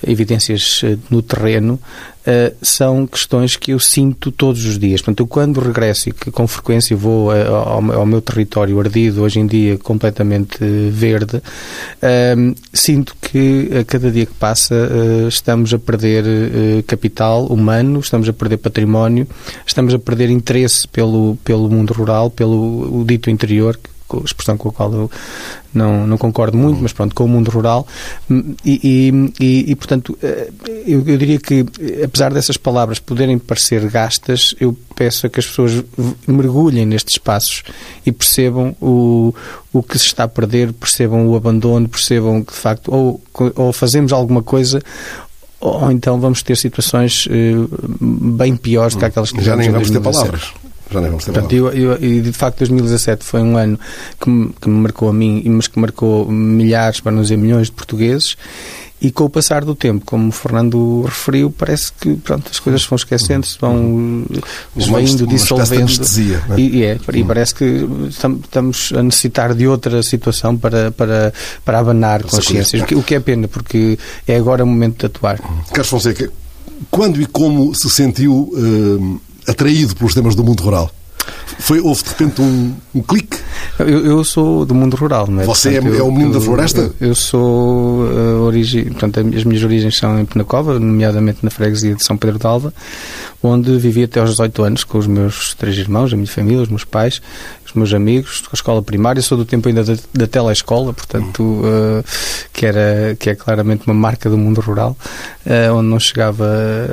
evidências 0.05 0.81
eh, 0.83 0.97
no 1.09 1.21
terreno, 1.21 1.73
uh, 1.73 2.55
são 2.61 3.05
questões 3.05 3.55
que 3.55 3.71
eu 3.71 3.79
sinto 3.79 4.31
todos 4.31 4.65
os 4.65 4.79
dias. 4.79 5.01
Portanto, 5.01 5.21
eu 5.21 5.27
quando 5.27 5.59
regresso 5.59 6.09
e 6.09 6.11
que 6.11 6.31
com 6.31 6.47
frequência 6.47 6.95
vou 6.95 7.31
ao, 7.31 7.91
ao, 7.91 8.05
meu 8.05 8.21
território 8.21 8.79
ardido, 8.79 9.21
hoje 9.21 9.39
em 9.39 9.47
dia 9.47 9.77
completamente 9.77 10.57
verde, 10.91 11.37
uh, 11.37 12.55
sinto 12.73 13.15
que 13.21 13.69
a 13.79 13.83
cada 13.83 14.11
dia 14.11 14.25
que 14.25 14.33
passa 14.33 14.75
estamos 15.27 15.73
a 15.73 15.79
perder 15.79 16.23
capital 16.85 17.45
humano, 17.47 17.99
estamos 17.99 18.27
a 18.29 18.33
perder 18.33 18.57
património, 18.57 19.27
estamos 19.65 19.93
a 19.93 19.99
perder 19.99 20.29
interesse 20.29 20.87
pelo, 20.87 21.37
pelo 21.43 21.69
mundo 21.69 21.93
rural, 21.93 22.29
pelo 22.29 23.03
dito 23.05 23.29
interior, 23.29 23.77
expressão 24.24 24.58
com 24.58 24.70
a 24.70 24.72
qual 24.72 24.93
eu 24.93 25.12
não, 25.74 26.05
não 26.05 26.17
concordo 26.17 26.58
muito, 26.58 26.82
mas 26.82 26.93
pronto, 26.93 27.15
com 27.15 27.25
o 27.25 27.27
mundo 27.27 27.50
rural. 27.50 27.88
E, 28.63 29.34
e, 29.39 29.72
e 29.72 29.75
portanto, 29.75 30.17
eh, 30.22 30.51
eu, 30.86 31.00
eu, 31.08 31.17
diria 31.17 31.39
que, 31.39 31.65
apesar 32.03 32.34
dessas 32.34 32.58
palavras 32.58 33.00
poderem 33.00 33.39
parecer 33.39 33.89
gastas, 33.89 34.53
eu 34.60 34.77
peço 34.96 35.25
a 35.25 35.29
que 35.29 35.39
as 35.39 35.48
pessoas 35.48 35.84
mergulhem 36.27 36.86
nestes 36.86 37.15
espaços 37.15 37.63
e 38.05 38.12
percebam 38.12 38.75
o, 38.79 39.34
o 39.72 39.82
que 39.82 39.98
se 39.98 40.05
está 40.05 40.25
a 40.25 40.27
perder, 40.27 40.72
percebam 40.74 41.27
o 41.27 41.36
abandono, 41.36 41.89
percebam 41.89 42.43
que, 42.43 42.53
de 42.53 42.60
facto, 42.60 42.93
ou, 42.93 43.22
ou 43.55 43.74
fazemos 43.74 44.13
alguma 44.13 44.43
coisa 44.43 44.82
ou 45.60 45.89
então 45.89 46.20
vamos 46.20 46.43
ter 46.43 46.58
situações 46.58 47.25
uh, 47.27 48.34
bem 48.36 48.53
piores 48.53 48.96
que 48.96 49.05
aquelas 49.05 49.32
que 49.32 49.41
já 49.41 49.55
nem 49.55 49.72
vamos 49.72 49.89
ter 49.89 50.01
palavras 50.01 50.51
já 50.91 51.01
nem 51.01 51.09
vamos 51.09 51.25
ter 51.25 51.31
Portanto, 51.31 51.53
eu, 51.53 51.71
eu, 51.71 52.03
e 52.03 52.21
de 52.21 52.31
facto 52.31 52.59
2017 52.59 53.23
foi 53.23 53.41
um 53.41 53.57
ano 53.57 53.79
que 54.19 54.29
me, 54.29 54.53
que 54.59 54.69
me 54.69 54.79
marcou 54.79 55.09
a 55.09 55.13
mim, 55.13 55.43
mas 55.47 55.67
que 55.67 55.79
marcou 55.79 56.29
milhares, 56.29 56.99
para 56.99 57.11
não 57.11 57.21
dizer 57.21 57.37
milhões 57.37 57.67
de 57.67 57.73
portugueses. 57.73 58.37
E 59.03 59.11
com 59.11 59.25
o 59.25 59.29
passar 59.29 59.65
do 59.65 59.75
tempo, 59.75 60.05
como 60.05 60.29
o 60.29 60.31
Fernando 60.31 61.01
referiu, 61.01 61.51
parece 61.51 61.91
que 61.91 62.15
pronto, 62.15 62.49
as 62.49 62.57
coisas 62.57 62.85
vão 62.85 62.95
esquecendo-se, 62.95 63.57
vão 63.59 64.25
esvaindo, 64.77 65.27
dissolvendo. 65.27 65.87
De 65.87 66.33
é? 66.33 66.39
E, 66.57 66.83
é, 66.85 66.97
e 67.13 67.23
parece 67.25 67.53
que 67.53 67.85
estamos 68.07 68.93
a 68.95 69.03
necessitar 69.03 69.53
de 69.53 69.67
outra 69.67 70.01
situação 70.01 70.55
para, 70.55 70.89
para, 70.91 71.33
para 71.65 71.79
abanar 71.79 72.23
consciências, 72.23 72.81
o 72.93 73.03
que, 73.03 73.13
é 73.13 73.19
pena, 73.19 73.45
porque 73.49 73.99
é 74.25 74.37
agora 74.37 74.63
o 74.63 74.67
momento 74.67 74.99
de 74.99 75.05
atuar. 75.07 75.37
Carlos 75.67 75.89
Fonseca, 75.89 76.31
quando 76.89 77.21
e 77.21 77.25
como 77.25 77.75
se 77.75 77.89
sentiu 77.89 78.49
uh, 78.53 79.21
atraído 79.47 79.95
pelos 79.95 80.13
temas 80.13 80.35
do 80.35 80.43
mundo 80.43 80.62
rural? 80.62 80.91
Foi, 81.59 81.79
houve 81.79 82.03
de 82.03 82.09
repente 82.09 82.41
um, 82.41 82.73
um 82.93 83.01
clique? 83.01 83.38
Eu, 83.79 84.05
eu, 84.05 84.23
sou 84.23 84.65
do 84.65 84.75
mundo 84.75 84.95
rural, 84.95 85.27
não 85.29 85.41
é? 85.41 85.45
Você 85.45 85.69
é 85.69 85.81
portanto, 85.81 85.95
é, 85.95 86.00
é 86.00 86.03
o 86.03 86.12
menino 86.12 86.33
da 86.33 86.41
floresta? 86.41 86.93
Eu, 87.00 87.09
eu 87.09 87.15
sou 87.15 88.03
uh, 88.03 88.41
origem, 88.41 88.85
portanto, 88.85 89.19
as 89.19 89.43
minhas 89.43 89.63
origens 89.63 89.97
são 89.97 90.19
em 90.19 90.25
Penacova, 90.25 90.79
nomeadamente 90.79 91.39
na 91.41 91.50
freguesia 91.50 91.95
de 91.95 92.03
São 92.03 92.17
Pedro 92.17 92.39
de 92.39 92.45
Alva, 92.45 92.73
onde 93.41 93.77
vivi 93.77 94.03
até 94.03 94.19
aos 94.19 94.31
18 94.31 94.63
anos 94.63 94.83
com 94.83 94.97
os 94.97 95.07
meus 95.07 95.53
três 95.53 95.77
irmãos, 95.77 96.12
a 96.12 96.15
minha 96.15 96.27
família, 96.27 96.62
os 96.62 96.69
meus 96.69 96.83
pais, 96.83 97.21
os 97.73 97.75
meus 97.75 97.93
amigos, 97.93 98.43
a 98.51 98.55
escola 98.55 98.81
primária. 98.81 99.21
Sou 99.21 99.37
do 99.37 99.45
tempo 99.45 99.67
ainda 99.67 99.83
da, 99.83 99.95
da 100.13 100.27
telescola, 100.27 100.93
portanto, 100.93 101.41
uh, 101.41 102.03
que, 102.51 102.65
era, 102.65 103.15
que 103.19 103.29
é 103.29 103.35
claramente 103.35 103.85
uma 103.87 103.93
marca 103.93 104.29
do 104.29 104.37
mundo 104.37 104.61
rural, 104.61 104.95
uh, 105.45 105.73
onde 105.73 105.89
não 105.89 105.99
chegava 105.99 106.45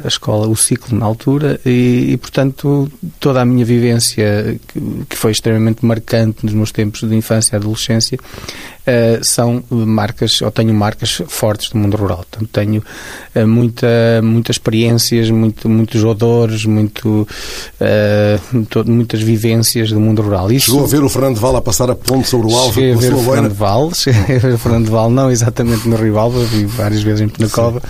a 0.05 0.09
escola, 0.09 0.49
o 0.49 0.57
ciclo 0.57 0.99
na 0.99 1.07
altura, 1.07 1.61
e, 1.65 2.13
e 2.13 2.17
portanto, 2.17 2.91
toda 3.19 3.41
a 3.41 3.45
minha 3.45 3.65
vivência, 3.65 4.59
que, 4.69 4.81
que 5.09 5.17
foi 5.17 5.33
extremamente 5.33 5.85
marcante 5.85 6.45
nos 6.45 6.55
meus 6.55 6.73
tempos 6.73 7.01
de 7.01 7.15
infância 7.15 7.55
e 7.55 7.57
adolescência, 7.57 8.19
uh, 8.87 9.25
são 9.25 9.63
marcas, 9.71 10.41
ou 10.43 10.51
tenho 10.51 10.73
marcas 10.75 11.23
fortes 11.29 11.71
do 11.71 11.79
mundo 11.79 11.97
rural. 11.97 12.25
Portanto, 12.31 12.49
tenho 12.53 12.83
uh, 13.35 13.47
muita, 13.47 13.87
muitas 14.23 14.55
experiências, 14.57 15.31
muito, 15.31 15.69
muitos 15.69 16.03
odores, 16.05 16.65
muito, 16.65 17.27
uh, 17.81 18.85
muitas 18.87 19.21
vivências 19.21 19.91
do 19.91 20.01
mundo 20.01 20.23
rural. 20.23 20.51
Isso, 20.53 20.71
Chegou 20.71 20.85
a 20.85 20.89
ver 20.89 21.03
o 21.03 21.09
Fernando 21.09 21.39
Val 21.39 21.57
a 21.57 21.63
passar 21.63 21.91
a 21.91 21.95
ponte 21.95 22.29
sobre 22.29 22.49
o 22.49 22.57
Alva 22.57 22.75
cheguei 22.75 22.93
a 22.93 22.97
ver 22.97 23.15
o 23.15 23.23
Fernando 23.23 23.55
Val, 23.55 23.93
cheguei 23.95 24.37
a 24.37 24.39
ver 24.39 24.55
o 24.55 24.59
Fernando 24.59 24.91
Val, 24.91 25.11
não 25.11 25.31
exatamente 25.31 25.89
no 25.89 25.97
Rio 25.97 26.19
Alva, 26.19 26.45
vi 26.45 26.65
várias 26.65 27.03
vezes 27.03 27.21
em 27.21 27.29
Penacova 27.29 27.83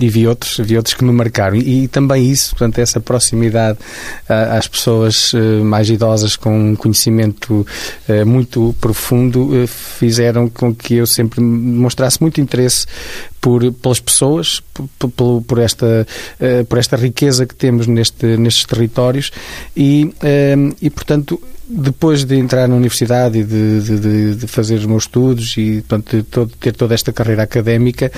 e 0.00 0.08
vi 0.08 0.26
outros, 0.26 0.58
vi 0.58 0.76
outros 0.76 0.94
que 0.94 1.04
me 1.04 1.12
marcaram. 1.12 1.56
E, 1.56 1.84
e 1.84 1.88
também 1.88 2.30
isso, 2.30 2.50
portanto, 2.50 2.78
essa 2.78 3.00
proximidade 3.00 3.78
às 4.28 4.66
pessoas 4.66 5.32
mais 5.62 5.88
idosas 5.90 6.36
com 6.36 6.70
um 6.70 6.76
conhecimento 6.76 7.66
muito 8.26 8.74
profundo 8.80 9.17
fundo, 9.18 9.62
eh, 9.62 9.66
fizeram 9.66 10.48
com 10.48 10.72
que 10.72 10.94
eu 10.94 11.06
sempre 11.06 11.40
mostrasse 11.40 12.20
muito 12.20 12.40
interesse 12.40 12.86
por, 13.40 13.72
pelas 13.72 13.98
pessoas, 13.98 14.62
por, 14.98 15.42
por, 15.42 15.58
esta, 15.58 16.06
eh, 16.38 16.62
por 16.62 16.78
esta 16.78 16.96
riqueza 16.96 17.44
que 17.44 17.54
temos 17.54 17.86
neste, 17.88 18.36
nestes 18.36 18.64
territórios. 18.64 19.32
E, 19.76 20.12
eh, 20.22 20.56
e 20.80 20.88
portanto, 20.88 21.40
depois 21.68 22.24
de 22.24 22.36
entrar 22.36 22.66
na 22.66 22.74
universidade 22.74 23.38
e 23.38 23.44
de, 23.44 23.80
de, 23.82 24.34
de 24.36 24.46
fazer 24.46 24.76
os 24.76 24.86
meus 24.86 25.02
estudos 25.04 25.54
e 25.58 25.84
portanto, 25.86 26.16
de 26.16 26.22
todo, 26.22 26.52
ter 26.58 26.72
toda 26.72 26.94
esta 26.94 27.12
carreira 27.12 27.42
académica, 27.42 28.10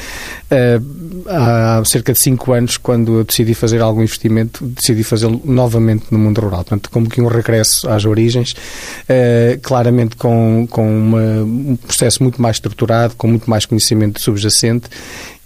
uh, 0.51 1.29
há 1.29 1.83
cerca 1.85 2.13
de 2.13 2.19
cinco 2.19 2.53
anos, 2.53 2.77
quando 2.77 3.19
eu 3.19 3.25
decidi 3.25 3.53
fazer 3.53 3.81
algum 3.81 4.03
investimento, 4.03 4.65
decidi 4.65 5.03
fazê-lo 5.03 5.41
novamente 5.45 6.07
no 6.11 6.19
mundo 6.19 6.41
rural. 6.41 6.65
Portanto, 6.65 6.91
como 6.91 7.09
que 7.09 7.21
um 7.21 7.27
regresso 7.27 7.89
às 7.91 8.05
origens, 8.05 8.53
uh, 8.53 9.59
claramente 9.63 10.15
com, 10.15 10.67
com 10.71 10.89
uma, 10.89 11.43
um 11.43 11.77
processo 11.77 12.23
muito 12.23 12.41
mais 12.41 12.57
estruturado, 12.57 13.17
com 13.17 13.27
muito 13.27 13.51
mais 13.51 13.67
conhecimento 13.67 14.21
subjacente 14.21 14.89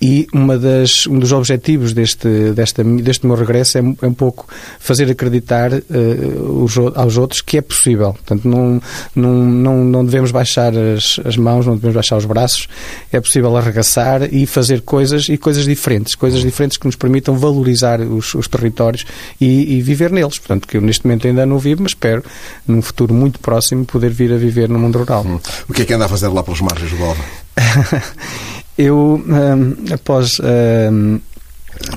e 0.05 0.27
uma 0.35 0.59
das, 0.59 1.07
um 1.07 1.19
dos 1.19 1.33
objetivos 1.33 1.95
deste, 1.95 2.29
desta, 2.51 2.85
deste 2.85 3.27
meu 3.27 3.35
regresso 3.35 3.79
é, 3.79 3.81
é 4.03 4.07
um 4.07 4.13
pouco 4.13 4.47
fazer 4.79 5.11
acreditar 5.11 5.73
uh, 5.73 6.63
os, 6.63 6.77
aos 6.95 7.17
outros 7.17 7.41
que 7.41 7.57
é 7.57 7.63
possível. 7.63 8.13
Portanto, 8.13 8.47
não, 8.47 8.83
não, 9.17 9.33
não, 9.33 9.77
não 9.83 10.05
devemos 10.05 10.31
baixar 10.31 10.77
as, 10.77 11.19
as 11.25 11.39
mãos, 11.39 11.65
não 11.65 11.77
devemos 11.77 11.95
baixar 11.95 12.19
os 12.19 12.27
braços. 12.27 12.69
É 13.11 13.19
possível 13.19 13.57
arregaçar 13.57 14.29
e 14.31 14.45
fazer 14.45 14.83
coisas 14.83 15.31
e 15.31 15.39
coisas 15.39 15.65
diferentes, 15.65 16.15
coisas 16.15 16.43
diferentes 16.43 16.77
que 16.77 16.85
nos 16.85 16.97
permitam 16.97 17.39
valorizar 17.39 17.99
os, 18.03 18.35
os 18.35 18.47
territórios 18.47 19.07
e, 19.41 19.79
e, 19.79 19.81
viver 19.81 20.13
neles. 20.13 20.39
Portanto, 20.39 20.69
que 20.69 20.77
eu 20.77 20.83
neste 20.83 21.07
momento 21.07 21.27
ainda 21.27 21.47
não 21.47 21.59
vivo, 21.59 21.83
mas 21.83 21.93
espero, 21.93 22.23
num 22.69 22.83
futuro 22.83 23.15
muito 23.15 23.41
próximo, 23.41 23.87
poder 23.87 24.11
vir 24.11 24.31
a 24.35 24.37
viver 24.37 24.69
no 24.69 24.79
mundo 24.79 24.99
rural. 24.99 25.25
Hum. 25.27 25.41
O 25.67 25.73
que 25.73 25.81
é 25.81 25.85
que 25.87 25.95
anda 25.95 26.05
a 26.05 26.09
fazer 26.11 26.29
lá 26.29 26.43
pelas 26.43 26.61
margens 26.61 26.91
do 26.91 27.03
Alva? 27.03 27.25
Eu, 28.77 29.23
um, 29.27 29.95
após 29.95 30.41
um, 30.41 31.21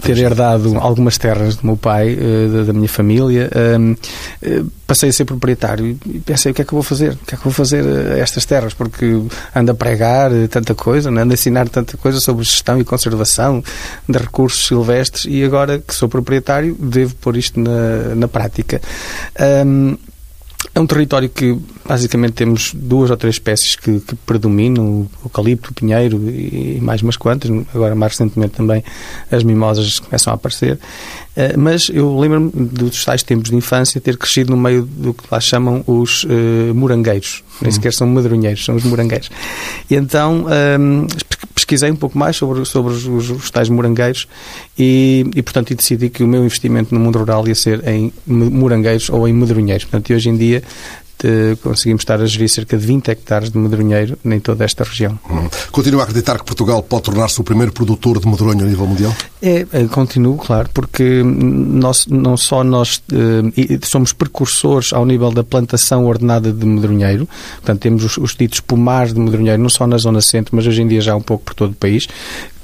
ter 0.02 0.18
herdado 0.18 0.78
algumas 0.78 1.18
terras 1.18 1.56
do 1.56 1.66
meu 1.66 1.78
pai, 1.78 2.16
uh, 2.16 2.66
da, 2.66 2.74
minha 2.74 2.88
família, 2.88 3.50
uh, 3.50 3.98
eh, 4.42 4.64
passei 4.86 5.10
a 5.10 5.14
ser 5.14 5.26
proprietário 5.26 5.98
e 6.06 6.20
pensei 6.20 6.52
o 6.52 6.56
que 6.56 6.62
é 6.62 6.66
que 6.66 6.74
eu 6.74 6.78
vou 6.78 6.84
fazer? 6.84 7.14
O 7.14 7.26
que 7.26 7.36
é 7.36 7.38
que 7.38 7.42
eu 7.42 7.52
vou 7.52 7.52
fazer 7.52 7.84
a 7.86 8.18
estas 8.18 8.46
terras? 8.46 8.74
Porque 8.74 9.22
ando 9.56 9.72
a 9.72 9.76
pregar 9.76 10.32
tanta 10.50 10.74
coisa, 10.74 11.10
ando 11.10 11.32
a 11.32 11.34
ensinar 11.34 11.68
tanta 11.70 11.98
coisa 11.98 12.20
sobre 12.20 12.44
gestão 12.44 12.80
e 12.80 12.84
conservação 12.84 13.64
de 14.08 14.18
recursos 14.18 14.68
silvestres 14.68 15.26
e 15.28 15.44
agora 15.44 15.80
que 15.80 15.94
sou 15.94 16.08
proprietário 16.08 16.76
devo 16.80 17.16
pôr 17.16 17.38
isto 17.38 17.60
na, 17.60 18.16
na 18.16 18.28
prática. 18.28 18.82
É 20.74 20.80
um 20.80 20.86
território 20.86 21.30
que 21.30 21.58
basicamente 21.88 22.34
temos 22.34 22.74
duas 22.74 23.10
ou 23.10 23.18
três 23.18 23.36
espécies 23.36 23.76
que, 23.76 24.00
que 24.00 24.16
predominam, 24.16 24.84
o 24.86 25.10
eucalipto, 25.26 25.72
o 25.72 25.74
pinheiro 25.74 26.18
e 26.30 26.80
mais 26.82 27.02
umas 27.02 27.18
quantas, 27.18 27.50
agora 27.74 27.96
mais 27.96 28.12
recentemente 28.12 28.54
também 28.54 28.84
as 29.32 29.44
mimosas 29.44 30.00
começam 30.00 30.32
a 30.32 30.36
aparecer, 30.36 30.80
eh, 31.36 31.56
mas 31.58 31.90
eu 31.90 32.18
lembro-me 32.20 32.52
dos 32.52 33.04
tais 33.06 33.24
tempos 33.24 33.50
de 33.50 33.56
infância 33.56 34.02
ter 34.02 34.18
crescido 34.18 34.52
no 34.52 34.58
meio 34.58 34.84
do 34.84 35.14
que 35.14 35.24
lá 35.32 35.40
chamam 35.40 35.84
os 35.88 36.24
uh, 36.26 36.74
morangueiros, 36.74 37.44
nem 37.62 37.72
sequer 37.72 37.94
são 37.94 38.08
madrunheiros, 38.08 38.64
são 38.64 38.76
os 38.76 38.84
morangueiros. 38.84 39.30
E 39.90 39.96
então 39.96 40.46
um, 40.80 41.08
pesquisei 41.54 41.92
um 41.92 41.96
pouco 41.96 42.18
mais 42.18 42.36
sobre, 42.36 42.64
sobre 42.66 42.94
os, 42.94 43.06
os, 43.06 43.30
os 43.30 43.52
tais 43.52 43.68
morangueiros 43.68 44.28
e, 44.78 45.26
e, 45.36 45.42
portanto, 45.42 45.76
decidi 45.76 46.10
que 46.10 46.24
o 46.24 46.28
meu 46.28 46.44
investimento 46.46 46.94
no 46.94 47.00
mundo 47.00 47.20
rural 47.20 47.48
ia 47.48 47.56
ser 47.56 47.86
em 47.88 48.14
morangueiros 48.26 49.10
ou 49.10 49.28
em 49.28 49.34
medronheiros. 49.34 49.84
Portanto, 49.86 50.14
hoje 50.14 50.30
em 50.30 50.38
dia 50.38 50.64
conseguimos 51.62 52.02
estar 52.02 52.22
a 52.22 52.26
gerir 52.26 52.50
cerca 52.50 52.78
de 52.78 52.86
20 52.86 53.10
hectares 53.10 53.50
de 53.50 53.58
medronheiro 53.58 54.18
em 54.24 54.40
toda 54.40 54.64
esta 54.64 54.84
região. 54.84 55.20
Hum. 55.30 55.48
Continua 55.72 56.02
a 56.02 56.04
acreditar 56.04 56.38
que 56.38 56.46
Portugal 56.46 56.82
pode 56.84 57.04
tornar-se 57.04 57.40
o 57.40 57.44
primeiro 57.44 57.72
produtor 57.72 58.20
de 58.20 58.28
medronho 58.28 58.64
a 58.64 58.68
nível 58.68 58.86
mundial? 58.86 59.14
É, 59.42 59.66
é 59.72 59.86
continuo, 59.86 60.38
claro, 60.38 60.70
porque 60.74 61.24
nós, 61.24 62.08
não 62.08 62.36
só 62.38 62.64
nós 62.64 63.02
eh, 63.12 63.80
somos 63.84 64.14
precursores 64.14 64.94
ao 64.94 65.06
nível 65.06 65.32
da 65.32 65.44
plantação 65.44 66.06
ordenada 66.06 66.52
de 66.52 66.66
medronheiro, 66.66 67.28
portanto 67.58 67.80
temos 67.80 68.04
os, 68.04 68.18
os 68.18 68.36
ditos 68.36 68.60
pomares 68.60 69.14
de 69.14 69.20
medronheiro, 69.20 69.62
não 69.62 69.70
só 69.70 69.86
na 69.86 69.98
zona 69.98 70.22
centro, 70.22 70.56
mas 70.56 70.66
hoje 70.66 70.82
em 70.82 70.88
dia 70.88 71.02
já 71.02 71.16
um 71.16 71.22
pouco 71.22 71.44
por 71.46 71.54
todo 71.54 71.72
o 71.72 71.76
país, 71.76 72.08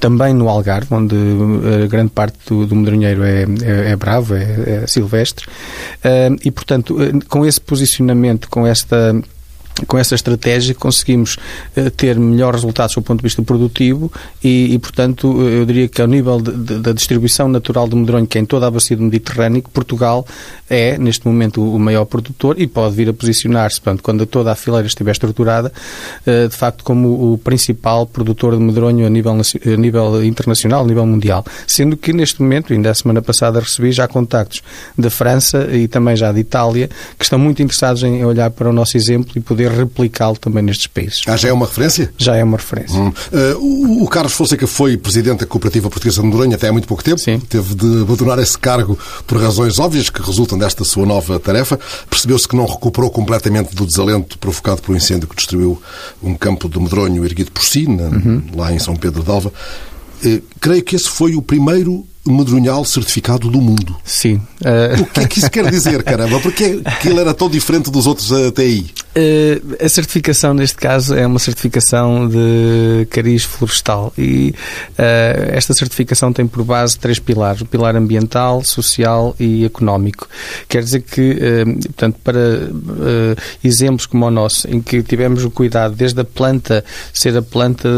também 0.03 0.33
no 0.33 0.49
Algarve, 0.49 0.93
onde 0.93 1.15
eh, 1.15 1.87
grande 1.87 2.11
parte 2.11 2.37
do, 2.49 2.67
do 2.67 2.75
medronheiro 2.75 3.23
é, 3.23 3.43
é, 3.43 3.91
é 3.91 3.95
bravo, 3.95 4.35
é, 4.35 4.81
é 4.83 4.85
silvestre, 4.85 5.47
uh, 5.47 6.37
e 6.43 6.51
portanto, 6.51 6.97
com 7.29 7.45
esse 7.45 7.61
posicionamento, 7.61 8.49
com 8.49 8.67
esta 8.67 9.15
com 9.87 9.97
essa 9.97 10.15
estratégia 10.15 10.75
conseguimos 10.75 11.37
uh, 11.75 11.89
ter 11.91 12.19
melhores 12.19 12.61
resultados 12.61 12.95
do 12.95 13.01
ponto 13.01 13.19
de 13.19 13.23
vista 13.23 13.41
produtivo 13.41 14.11
e, 14.43 14.73
e 14.73 14.79
portanto, 14.79 15.41
eu 15.41 15.65
diria 15.65 15.87
que 15.87 16.01
ao 16.01 16.07
nível 16.07 16.41
de, 16.41 16.51
de, 16.51 16.79
da 16.79 16.93
distribuição 16.93 17.47
natural 17.47 17.87
do 17.87 17.95
medronho, 17.95 18.27
que 18.27 18.37
é 18.37 18.41
em 18.41 18.45
toda 18.45 18.67
a 18.67 18.71
bacia 18.71 18.95
do 18.95 19.03
Mediterrâneo, 19.03 19.63
Portugal 19.73 20.25
é, 20.69 20.97
neste 20.97 21.27
momento, 21.27 21.61
o, 21.61 21.79
maior 21.79 22.05
produtor 22.05 22.59
e 22.59 22.67
pode 22.67 22.95
vir 22.95 23.09
a 23.09 23.13
posicionar-se, 23.13 23.81
quando 24.01 24.25
toda 24.25 24.51
a 24.51 24.55
fileira 24.55 24.87
estiver 24.87 25.11
estruturada, 25.11 25.71
uh, 26.25 26.47
de 26.47 26.55
facto, 26.55 26.83
como 26.83 27.33
o 27.33 27.37
principal 27.37 28.05
produtor 28.07 28.57
de 28.57 28.63
medronho 28.63 29.05
a 29.05 29.09
nível, 29.09 29.33
a 29.33 29.77
nível 29.77 30.23
internacional, 30.23 30.83
a 30.83 30.87
nível 30.87 31.05
mundial. 31.05 31.45
Sendo 31.67 31.97
que, 31.97 32.13
neste 32.13 32.41
momento, 32.41 32.73
ainda 32.73 32.91
a 32.91 32.93
semana 32.93 33.21
passada 33.21 33.59
recebi 33.59 33.91
já 33.91 34.07
contactos 34.07 34.61
da 34.97 35.09
França 35.09 35.67
e 35.71 35.87
também 35.87 36.15
já 36.15 36.31
de 36.31 36.39
Itália, 36.39 36.89
que 37.17 37.23
estão 37.23 37.37
muito 37.37 37.61
interessados 37.61 38.03
em 38.03 38.23
olhar 38.25 38.49
para 38.49 38.69
o 38.69 38.73
nosso 38.73 38.97
exemplo 38.97 39.33
e 39.35 39.39
poder 39.39 39.62
poder 39.63 39.71
replicá-lo 39.71 40.37
também 40.37 40.63
nestes 40.63 40.87
países. 40.87 41.21
Ah, 41.27 41.37
já 41.37 41.49
é 41.49 41.53
uma 41.53 41.65
referência? 41.65 42.13
Já 42.17 42.35
é 42.35 42.43
uma 42.43 42.57
referência. 42.57 42.99
Hum. 42.99 43.13
Uh, 43.31 44.03
o, 44.03 44.07
Carlos 44.07 44.33
Fonseca 44.33 44.67
foi 44.67 44.97
presidente 44.97 45.39
da 45.39 45.45
Cooperativa 45.45 45.89
Portuguesa 45.89 46.21
de 46.21 46.27
Noronha 46.27 46.55
até 46.55 46.67
há 46.67 46.71
muito 46.71 46.87
pouco 46.87 47.03
tempo. 47.03 47.19
Sim. 47.19 47.39
Teve 47.39 47.75
de 47.75 48.01
abandonar 48.01 48.39
esse 48.39 48.57
cargo 48.57 48.97
por 49.25 49.41
razões 49.41 49.79
óbvias 49.79 50.09
que 50.09 50.21
resultam 50.21 50.57
desta 50.57 50.83
sua 50.83 51.05
nova 51.05 51.39
tarefa. 51.39 51.79
Percebeu-se 52.09 52.47
que 52.47 52.55
não 52.55 52.65
recuperou 52.65 53.09
completamente 53.09 53.75
do 53.75 53.85
desalento 53.85 54.37
provocado 54.37 54.81
por 54.81 54.93
um 54.93 54.95
incêndio 54.95 55.27
que 55.27 55.35
destruiu 55.35 55.81
um 56.21 56.35
campo 56.35 56.67
de 56.67 56.79
medronho 56.79 57.23
erguido 57.25 57.51
por 57.51 57.63
si, 57.63 57.87
na, 57.87 58.03
uhum. 58.03 58.43
lá 58.55 58.73
em 58.73 58.79
São 58.79 58.95
Pedro 58.95 59.23
de 59.23 59.31
Alva. 59.31 59.51
Uh, 60.25 60.41
creio 60.59 60.83
que 60.83 60.95
esse 60.95 61.09
foi 61.09 61.35
o 61.35 61.41
primeiro 61.41 62.05
medronhal 62.25 62.85
certificado 62.85 63.49
do 63.49 63.61
mundo. 63.61 63.95
Sim. 64.03 64.35
Uh... 64.61 65.01
O 65.01 65.05
que 65.05 65.19
é 65.19 65.27
que 65.27 65.39
isso 65.39 65.51
quer 65.51 65.69
dizer, 65.69 66.01
caramba? 66.03 66.39
Porque 66.39 66.81
é 66.83 66.91
que 66.91 67.09
ele 67.09 67.19
era 67.19 67.33
tão 67.33 67.49
diferente 67.49 67.91
dos 67.91 68.07
outros 68.07 68.31
até 68.31 68.63
aí? 68.63 68.85
Uh, 69.15 69.75
a 69.79 69.87
certificação, 69.87 70.55
neste 70.55 70.75
caso, 70.75 71.13
é 71.13 71.25
uma 71.27 71.37
certificação 71.37 72.27
de 72.27 73.05
cariz 73.11 73.43
florestal 73.43 74.11
e 74.17 74.55
uh, 74.97 75.51
esta 75.51 75.71
certificação 75.75 76.33
tem 76.33 76.47
por 76.47 76.63
base 76.63 76.97
três 76.97 77.19
pilares: 77.19 77.61
o 77.61 77.65
pilar 77.65 77.95
ambiental, 77.95 78.63
social 78.63 79.35
e 79.39 79.65
económico. 79.65 80.27
Quer 80.67 80.81
dizer 80.81 81.01
que, 81.01 81.31
uh, 81.31 81.79
portanto, 81.83 82.17
para 82.23 82.39
exemplos 83.63 84.07
como 84.07 84.25
o 84.25 84.31
nosso, 84.31 84.67
em 84.67 84.81
que 84.81 85.03
tivemos 85.03 85.45
o 85.45 85.51
cuidado 85.51 85.93
desde 85.95 86.19
a 86.19 86.25
planta 86.25 86.83
ser 87.13 87.37
a 87.37 87.41
planta 87.41 87.89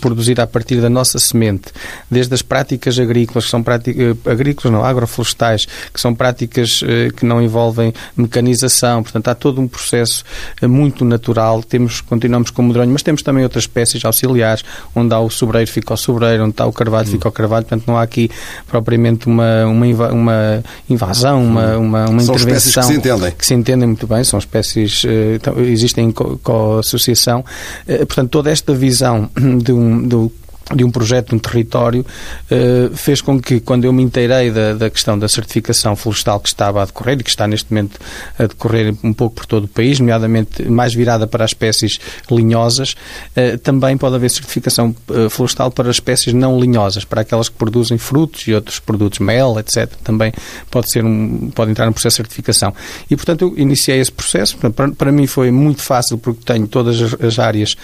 produzida 0.00 0.42
a 0.42 0.46
partir 0.46 0.82
da 0.82 0.90
nossa 0.90 1.18
semente, 1.18 1.72
desde 2.10 2.34
as 2.34 2.42
práticas 2.42 2.98
agrícolas, 2.98 3.46
que 3.46 3.50
são 3.50 3.62
práticas 3.62 4.16
agrícolas, 4.26 4.72
não, 4.72 4.84
agroflorestais, 4.84 5.66
que 5.92 6.00
são 6.00 6.14
práticas 6.14 6.80
que 7.16 7.24
não 7.24 7.40
envolvem 7.40 7.92
mecanização, 8.16 9.02
portanto, 9.02 9.28
há 9.28 9.34
todo 9.34 9.60
um 9.60 9.68
processo 9.68 10.24
muito 10.66 11.04
natural. 11.04 11.62
Temos, 11.62 12.00
continuamos 12.00 12.50
com 12.50 12.62
o 12.62 12.64
medronho, 12.66 12.90
mas 12.90 13.02
temos 13.02 13.22
também 13.22 13.44
outras 13.44 13.64
espécies 13.64 14.04
auxiliares, 14.04 14.64
onde 14.94 15.14
há 15.14 15.20
o 15.20 15.30
sobreiro 15.30 15.70
fica 15.70 15.94
o 15.94 15.96
sobreiro, 15.96 16.42
onde 16.42 16.50
está 16.50 16.66
o 16.66 16.72
carvalho 16.72 17.06
fica 17.06 17.28
o 17.28 17.32
carvalho, 17.32 17.64
portanto 17.66 17.86
não 17.86 17.96
há 17.96 18.02
aqui 18.02 18.30
propriamente 18.66 19.26
uma, 19.26 19.66
uma, 19.66 20.12
uma 20.12 20.64
invasão, 20.88 21.44
uma, 21.44 21.76
uma, 21.76 22.10
uma 22.10 22.20
são 22.20 22.34
intervenção. 22.34 22.82
que 22.82 22.88
se 22.88 22.98
entendem. 22.98 23.30
Que 23.32 23.46
se 23.46 23.54
entendem 23.54 23.88
muito 23.88 24.06
bem, 24.06 24.24
são 24.24 24.38
espécies, 24.38 25.02
eh, 25.04 25.38
existem 25.62 26.06
em 26.06 26.12
co-associação. 26.12 27.44
Eh, 27.86 27.98
portanto, 27.98 28.30
toda 28.30 28.50
esta 28.50 28.74
visão 28.74 29.30
de 29.62 29.72
um, 29.72 30.02
do 30.06 30.32
de 30.74 30.84
um 30.84 30.90
projeto, 30.90 31.30
de 31.30 31.34
um 31.34 31.38
território, 31.38 32.04
uh, 32.50 32.94
fez 32.94 33.20
com 33.20 33.40
que, 33.40 33.60
quando 33.60 33.84
eu 33.84 33.92
me 33.92 34.02
inteirei 34.02 34.50
da, 34.50 34.74
da, 34.74 34.90
questão 34.90 35.18
da 35.18 35.28
certificação 35.28 35.96
florestal 35.96 36.38
que 36.40 36.48
estava 36.48 36.82
a 36.82 36.84
decorrer 36.84 37.18
e 37.20 37.22
que 37.22 37.30
está 37.30 37.46
neste 37.46 37.72
momento 37.72 37.98
a 38.38 38.46
decorrer 38.46 38.94
um 39.02 39.12
pouco 39.12 39.36
por 39.36 39.46
todo 39.46 39.64
o 39.64 39.68
país, 39.68 39.98
nomeadamente 39.98 40.62
mais 40.64 40.92
virada 40.92 41.26
para 41.26 41.44
as 41.44 41.50
espécies 41.50 41.98
linhosas, 42.30 42.94
uh, 43.36 43.56
também 43.58 43.96
pode 43.96 44.16
haver 44.16 44.30
certificação 44.30 44.94
uh, 45.08 45.30
florestal 45.30 45.70
para 45.70 45.88
as 45.88 45.96
espécies 45.96 46.34
não 46.34 46.60
linhosas, 46.60 47.04
para 47.04 47.22
aquelas 47.22 47.48
que 47.48 47.56
produzem 47.56 47.96
frutos 47.96 48.46
e 48.46 48.52
outros 48.52 48.78
produtos, 48.78 49.20
mel, 49.20 49.58
etc. 49.58 49.90
Também 50.04 50.32
pode, 50.70 50.90
ser 50.90 51.04
um, 51.04 51.50
pode 51.50 51.70
entrar 51.70 51.86
no 51.86 51.92
processo 51.92 52.16
de 52.16 52.28
certificação. 52.28 52.74
E, 53.10 53.16
portanto, 53.16 53.42
eu 53.42 53.58
iniciei 53.58 54.00
esse 54.00 54.12
processo. 54.12 54.58
Para, 54.58 54.90
para 54.90 55.12
mim 55.12 55.26
foi 55.26 55.50
muito 55.50 55.80
fácil 55.82 56.18
porque 56.18 56.42
tenho 56.44 56.66
todas 56.66 57.14
as 57.22 57.38
áreas 57.38 57.74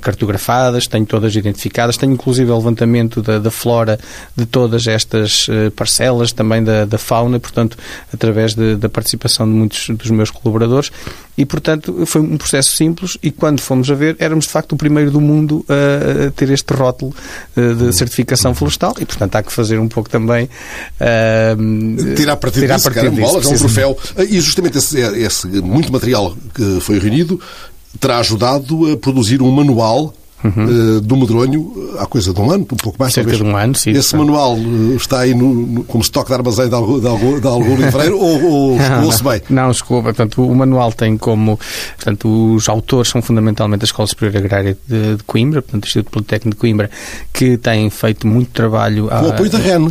cartografadas, 0.00 0.86
tenho 0.86 1.04
todas 1.04 1.34
identificadas, 1.34 1.96
tenho 1.96 2.13
inclusive 2.14 2.50
o 2.50 2.56
levantamento 2.56 3.20
da, 3.20 3.38
da 3.38 3.50
flora 3.50 3.98
de 4.36 4.46
todas 4.46 4.86
estas 4.86 5.48
uh, 5.48 5.70
parcelas, 5.72 6.32
também 6.32 6.62
da, 6.62 6.84
da, 6.84 6.98
fauna, 6.98 7.38
portanto, 7.38 7.76
através 8.12 8.54
de, 8.54 8.76
da 8.76 8.88
participação 8.88 9.46
de 9.46 9.52
muitos 9.52 9.88
dos 9.90 10.10
meus 10.10 10.30
colaboradores. 10.30 10.90
E, 11.36 11.44
portanto, 11.44 12.06
foi 12.06 12.20
um 12.20 12.38
processo 12.38 12.76
simples 12.76 13.18
e 13.22 13.30
quando 13.30 13.60
fomos 13.60 13.90
a 13.90 13.94
ver, 13.94 14.16
éramos 14.18 14.46
de 14.46 14.52
facto 14.52 14.72
o 14.72 14.76
primeiro 14.76 15.10
do 15.10 15.20
mundo 15.20 15.64
a, 15.68 16.28
a 16.28 16.30
ter 16.30 16.50
este 16.50 16.72
rótulo 16.72 17.12
uh, 17.56 17.74
de 17.74 17.92
certificação 17.92 18.54
florestal 18.54 18.94
e, 19.00 19.04
portanto, 19.04 19.36
há 19.36 19.42
que 19.42 19.52
fazer 19.52 19.78
um 19.78 19.88
pouco 19.88 20.08
também. 20.08 20.48
Uh, 21.00 22.14
tirar 22.14 22.36
partido 22.36 22.62
tirar 22.62 22.76
disso, 22.76 22.90
partido 22.90 23.16
disso, 23.16 23.36
é 23.36 23.54
um 23.54 23.58
troféu. 23.58 23.98
E 24.28 24.40
justamente 24.40 24.78
esse, 24.78 24.98
esse 25.00 25.46
muito 25.46 25.92
material 25.92 26.36
que 26.54 26.80
foi 26.80 26.98
reunido 26.98 27.40
terá 28.00 28.18
ajudado 28.18 28.92
a 28.92 28.96
produzir 28.96 29.42
um 29.42 29.50
manual 29.50 30.14
uhum. 30.44 30.96
uh, 30.96 31.00
do 31.00 31.16
medronho 31.16 31.94
há 31.98 32.06
coisa 32.06 32.32
de 32.32 32.40
um 32.40 32.50
ano, 32.50 32.62
um 32.64 32.76
pouco 32.76 32.96
mais 32.98 33.12
Cerca 33.14 33.30
talvez. 33.30 33.48
de 33.48 33.54
um 33.54 33.56
ano, 33.56 33.74
sim. 33.74 33.90
Esse 33.90 34.16
manual 34.16 34.56
uh, 34.56 34.96
está 34.96 35.20
aí 35.20 35.34
no, 35.34 35.54
no, 35.54 35.84
como 35.84 36.02
estoque 36.02 36.28
de 36.28 36.34
armazém 36.34 36.68
de 36.68 36.74
algum, 36.74 37.00
de 37.00 37.06
algum, 37.06 37.40
de 37.40 37.46
algum 37.48 37.76
livreiro 37.76 38.18
ou, 38.18 38.78
ou 39.04 39.12
se 39.12 39.22
bem? 39.22 39.40
Não, 39.48 39.70
desculpa. 39.70 40.04
Portanto, 40.04 40.44
o 40.44 40.54
manual 40.54 40.92
tem 40.92 41.16
como... 41.16 41.58
Portanto, 41.96 42.54
os 42.54 42.68
autores 42.68 43.10
são 43.10 43.22
fundamentalmente 43.22 43.82
a 43.82 43.86
Escola 43.86 44.06
Superior 44.06 44.44
Agrária 44.44 44.76
de, 44.86 45.16
de 45.16 45.22
Coimbra, 45.24 45.62
portanto, 45.62 45.84
o 45.84 45.86
Instituto 45.86 46.10
Politécnico 46.12 46.56
de 46.56 46.60
Coimbra, 46.60 46.90
que 47.32 47.56
tem 47.56 47.88
feito 47.90 48.26
muito 48.26 48.50
trabalho... 48.50 49.08
Com 49.08 49.26
o 49.26 49.30
apoio 49.30 49.50
da 49.50 49.58
REN. 49.58 49.88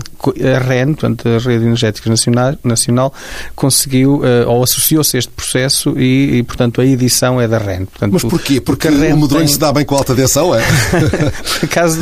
A 0.56 0.60
REN, 0.60 0.94
portanto, 0.94 1.28
a 1.28 1.38
Rede 1.38 1.66
Energética 1.66 2.10
Nacional, 2.10 2.56
Nacional 2.64 3.14
conseguiu, 3.56 4.22
ou 4.48 4.64
associou-se 4.64 5.18
a 5.18 5.20
este 5.20 5.32
processo 5.32 5.98
e, 5.98 6.38
e, 6.38 6.44
portanto, 6.44 6.82
a 6.82 6.86
edição 6.86 7.40
é 7.40 7.48
da 7.48 7.58
REN. 7.58 7.86
Portanto, 7.86 8.14
Mas 8.14 8.22
porquê? 8.24 8.62
Porque, 8.62 8.90
porque 8.90 9.12
o 9.14 9.18
medronho 9.18 9.46
tem... 9.46 9.48
se 9.48 9.60
dá 9.60 9.72
bem 9.72 9.86
com 9.86 9.96
a 9.96 10.00
alta 10.00 10.16
tensão? 10.16 10.43
É? 10.56 10.64
Por 11.60 11.66
acaso, 11.66 12.00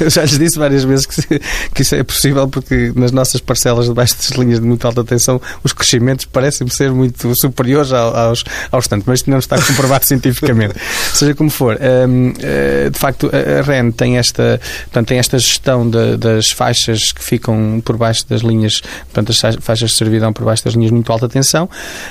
eu 0.00 0.10
já 0.10 0.22
lhes 0.22 0.38
disse 0.38 0.58
várias 0.58 0.84
vezes 0.84 1.06
que, 1.06 1.40
que 1.74 1.82
isso 1.82 1.94
é 1.94 2.02
possível 2.02 2.46
porque 2.48 2.92
nas 2.94 3.10
nossas 3.12 3.40
parcelas 3.40 3.86
debaixo 3.86 4.16
das 4.16 4.30
linhas 4.38 4.60
de 4.60 4.66
muito 4.66 4.86
alta 4.86 5.02
tensão 5.02 5.40
os 5.62 5.72
crescimentos 5.72 6.24
parecem 6.26 6.68
ser 6.68 6.90
muito 6.92 7.34
superiores 7.34 7.92
aos, 7.92 8.44
aos 8.70 8.86
tantos, 8.86 9.06
mas 9.06 9.20
isto 9.20 9.30
não 9.30 9.38
está 9.38 9.60
comprovado 9.60 10.04
cientificamente. 10.06 10.74
Seja 11.12 11.34
como 11.34 11.50
for, 11.50 11.78
um, 12.08 12.32
eh, 12.40 12.90
de 12.90 12.98
facto, 12.98 13.30
a 13.32 13.62
REN 13.62 13.90
tem 13.90 14.18
esta, 14.18 14.60
portanto, 14.84 15.08
tem 15.08 15.18
esta 15.18 15.38
gestão 15.38 15.88
de, 15.88 16.16
das 16.16 16.50
faixas 16.50 17.12
que 17.12 17.22
ficam 17.22 17.80
por 17.84 17.96
baixo 17.96 18.26
das 18.28 18.42
linhas, 18.42 18.80
portanto, 19.12 19.30
as 19.30 19.56
faixas 19.60 19.90
de 19.90 19.96
servidão 19.96 20.32
por 20.32 20.44
baixo 20.44 20.64
das 20.64 20.74
linhas 20.74 20.90
de 20.90 20.94
muito 20.94 21.10
alta 21.12 21.28
tensão, 21.28 21.68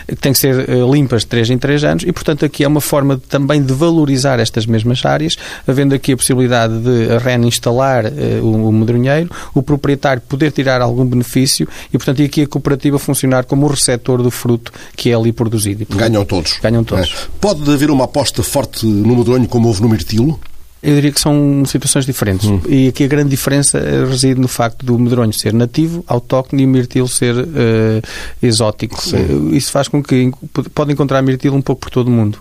que 0.08 0.16
têm 0.16 0.34
que 0.34 0.40
ser 0.40 0.70
eh, 0.70 0.74
limpas 0.92 1.22
de 1.22 1.28
3 1.28 1.52
em 1.52 1.58
3 1.58 1.84
anos 1.84 2.04
e, 2.06 2.12
portanto, 2.12 2.46
aqui 2.46 2.64
é 2.64 2.68
uma 2.68 2.82
forma 2.82 3.22
também 3.30 3.62
de 3.62 3.74
valorizar 3.74 4.40
estas 4.40 4.66
mesmas 4.66 5.06
áreas, 5.06 5.36
havendo 5.68 5.94
aqui 5.96 6.14
a 6.14 6.18
possibilidade 6.18 6.78
de 6.80 7.18
reinstalar 7.18 8.06
uh, 8.06 8.44
o, 8.44 8.70
o 8.70 8.72
medronheiro, 8.72 9.30
o 9.54 9.62
proprietário 9.62 10.22
poder 10.22 10.52
tirar 10.52 10.82
algum 10.82 11.06
benefício 11.06 11.68
e, 11.92 11.98
portanto, 11.98 12.22
e 12.22 12.26
aqui 12.26 12.42
a 12.42 12.48
cooperativa 12.48 13.00
funcionar 13.00 13.46
como 13.46 13.66
o 13.66 13.70
receptor 13.70 14.22
do 14.22 14.32
fruto 14.32 14.72
que 14.96 15.10
é 15.10 15.16
ali 15.16 15.32
produzido. 15.32 15.86
Portanto, 15.86 16.10
ganham 16.10 16.26
todos. 16.26 16.60
Ganham 16.62 16.84
todos. 16.84 17.10
É. 17.10 17.28
Pode 17.40 17.70
haver 17.72 17.90
uma 17.92 18.06
aposta 18.06 18.44
forte 18.44 18.86
no 18.86 19.16
medronho 19.16 19.48
como 19.48 19.68
houve 19.68 19.82
no 19.82 19.90
mirtilo? 19.90 20.40
Eu 20.84 20.96
diria 20.96 21.14
que 21.14 21.22
são 21.22 21.64
situações 21.66 22.06
diferentes. 22.06 22.46
Hum. 22.50 22.60
E 22.68 22.90
aqui 22.90 23.06
a 23.06 23.08
grande 23.08 23.30
diferença 23.30 23.80
reside 24.06 24.40
no 24.40 24.50
facto 24.50 24.86
do 24.86 25.00
medronho 25.00 25.32
ser 25.32 25.54
nativo, 25.54 26.04
autóctono 26.06 26.62
e 26.62 26.66
o 26.66 26.68
mirtilo 26.68 27.08
ser 27.08 27.36
uh, 27.36 28.02
exótico. 28.42 29.02
Uh, 29.10 29.56
isso 29.56 29.72
faz 29.72 29.88
com 29.88 30.04
que 30.04 30.30
pode 30.76 30.92
encontrar 30.92 31.22
mirtilo 31.22 31.56
um 31.56 31.62
pouco 31.62 31.84
por 31.84 31.90
todo 31.90 32.10
o 32.10 32.12
mundo, 32.12 32.38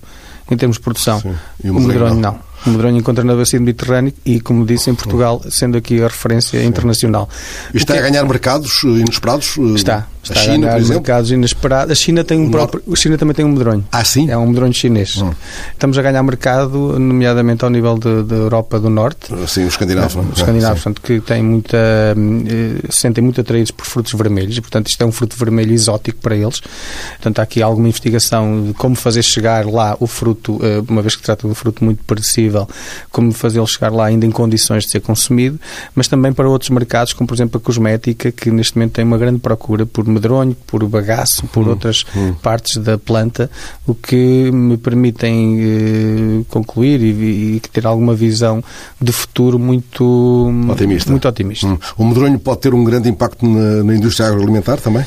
em 0.50 0.56
termos 0.56 0.76
de 0.76 0.82
produção. 0.82 1.20
Sim. 1.20 1.34
E 1.62 1.70
o 1.70 1.74
medronho, 1.74 1.84
o 1.84 1.86
medronho 1.86 2.14
não. 2.14 2.32
não. 2.32 2.51
O 2.66 2.70
medronho 2.70 2.96
encontra 2.96 3.24
na 3.24 3.34
bacia 3.34 3.58
do 3.58 3.64
Mediterrâneo 3.64 4.12
e, 4.24 4.40
como 4.40 4.64
disse, 4.64 4.90
em 4.90 4.94
Portugal, 4.94 5.42
sendo 5.50 5.76
aqui 5.76 6.02
a 6.02 6.06
referência 6.06 6.60
Sim. 6.60 6.66
internacional. 6.66 7.28
E 7.74 7.76
está 7.76 7.94
a 7.94 7.96
é 7.96 8.02
ganhar 8.02 8.24
mercados 8.24 8.82
inesperados? 8.82 9.56
Está. 9.74 10.06
Está 10.22 10.38
a, 10.38 10.42
China, 10.42 10.68
a 10.68 10.78
ganhar 10.78 10.88
mercados 10.88 11.30
inesperados. 11.32 11.90
A 11.90 11.94
China 11.96 12.22
tem 12.22 12.38
um 12.38 12.48
próprio. 12.48 12.80
A 12.90 12.94
China 12.94 13.18
também 13.18 13.34
tem 13.34 13.44
um 13.44 13.48
medronho. 13.48 13.84
Ah, 13.90 14.04
sim? 14.04 14.30
É 14.30 14.38
um 14.38 14.46
medronho 14.46 14.72
chinês. 14.72 15.16
Hum. 15.16 15.32
Estamos 15.72 15.98
a 15.98 16.02
ganhar 16.02 16.22
mercado, 16.22 16.96
nomeadamente 16.98 17.64
ao 17.64 17.70
nível 17.70 17.98
da 17.98 18.36
Europa 18.36 18.78
do 18.78 18.88
Norte. 18.88 19.26
Sim, 19.48 19.64
os 19.64 19.72
escandinavos. 19.72 20.14
Os 20.14 20.38
escandinavos, 20.38 20.82
portanto, 20.82 21.02
que 21.02 21.20
têm 21.20 21.42
muita. 21.42 21.76
Eh, 21.76 22.86
se 22.88 23.00
sentem 23.00 23.22
muito 23.24 23.40
atraídos 23.40 23.72
por 23.72 23.84
frutos 23.84 24.12
vermelhos 24.12 24.56
e, 24.56 24.60
portanto, 24.60 24.86
isto 24.86 25.02
é 25.02 25.06
um 25.06 25.10
fruto 25.10 25.36
vermelho 25.36 25.72
exótico 25.72 26.18
para 26.20 26.36
eles. 26.36 26.60
Portanto, 26.60 27.40
há 27.40 27.42
aqui 27.42 27.60
alguma 27.60 27.88
investigação 27.88 28.66
de 28.66 28.74
como 28.74 28.94
fazer 28.94 29.24
chegar 29.24 29.66
lá 29.66 29.96
o 29.98 30.06
fruto, 30.06 30.60
eh, 30.62 30.82
uma 30.88 31.02
vez 31.02 31.16
que 31.16 31.22
trata 31.22 31.48
de 31.48 31.52
um 31.52 31.54
fruto 31.54 31.84
muito 31.84 32.04
perecível, 32.52 32.68
como 33.10 33.32
fazê-lo 33.32 33.66
chegar 33.66 33.92
lá 33.92 34.06
ainda 34.06 34.26
em 34.26 34.30
condições 34.30 34.84
de 34.84 34.90
ser 34.90 35.00
consumido, 35.00 35.58
mas 35.94 36.06
também 36.06 36.32
para 36.32 36.48
outros 36.48 36.70
mercados, 36.70 37.12
como 37.12 37.26
por 37.26 37.34
exemplo 37.34 37.58
a 37.58 37.64
cosmética, 37.64 38.30
que 38.30 38.50
neste 38.50 38.76
momento 38.76 38.92
tem 38.92 39.04
uma 39.04 39.18
grande 39.18 39.40
procura 39.40 39.86
por 39.86 40.06
medronho, 40.06 40.54
por 40.66 40.86
bagaço, 40.86 41.46
por 41.46 41.66
hum, 41.66 41.70
outras 41.70 42.04
hum. 42.14 42.34
partes 42.34 42.76
da 42.76 42.98
planta, 42.98 43.50
o 43.86 43.94
que 43.94 44.50
me 44.52 44.76
permitem 44.76 45.58
eh, 45.60 46.44
concluir 46.48 47.00
e, 47.00 47.56
e, 47.56 47.60
ter 47.72 47.86
alguma 47.86 48.14
visão 48.14 48.62
de 49.00 49.12
futuro 49.12 49.58
muito 49.58 50.50
otimista. 50.68 51.10
Muito 51.10 51.28
otimista. 51.28 51.66
Hum. 51.66 51.78
O 51.96 52.04
medronho 52.04 52.38
pode 52.38 52.60
ter 52.60 52.74
um 52.74 52.84
grande 52.84 53.08
impacto 53.08 53.46
na, 53.46 53.82
na 53.82 53.94
indústria 53.94 54.28
agroalimentar 54.28 54.78
também? 54.78 55.04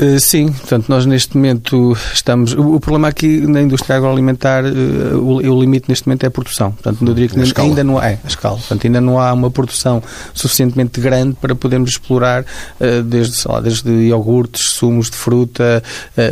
Uh, 0.00 0.20
sim, 0.20 0.52
portanto, 0.52 0.88
nós 0.88 1.06
neste 1.06 1.36
momento 1.36 1.96
estamos. 2.12 2.52
O, 2.52 2.78
problema 2.78 3.08
aqui 3.08 3.40
na 3.40 3.62
indústria 3.62 3.96
agroalimentar, 3.96 4.64
uh, 4.64 5.16
o, 5.16 5.36
o, 5.36 5.60
limite 5.60 5.88
neste 5.88 6.06
momento 6.06 6.24
é 6.24 6.26
a 6.26 6.30
produção. 6.30 6.72
Portanto, 6.72 6.98
eu 7.02 7.14
diria 7.14 7.28
que 7.28 7.40
ainda, 7.40 7.62
ainda 7.62 7.84
não 7.84 8.02
é 8.02 8.18
a 8.22 8.28
escala. 8.28 8.56
Portanto, 8.56 8.86
ainda 8.86 9.00
não 9.00 9.18
há 9.18 9.32
uma 9.32 9.50
produção 9.50 10.02
suficientemente 10.34 11.00
grande 11.00 11.34
para 11.40 11.54
podermos 11.54 11.92
explorar 11.92 12.42
uh, 12.42 13.02
desde, 13.02 13.48
lá, 13.48 13.60
desde 13.60 13.90
iogurtes, 13.90 14.70
sumos 14.70 15.08
de 15.08 15.16
fruta, 15.16 15.82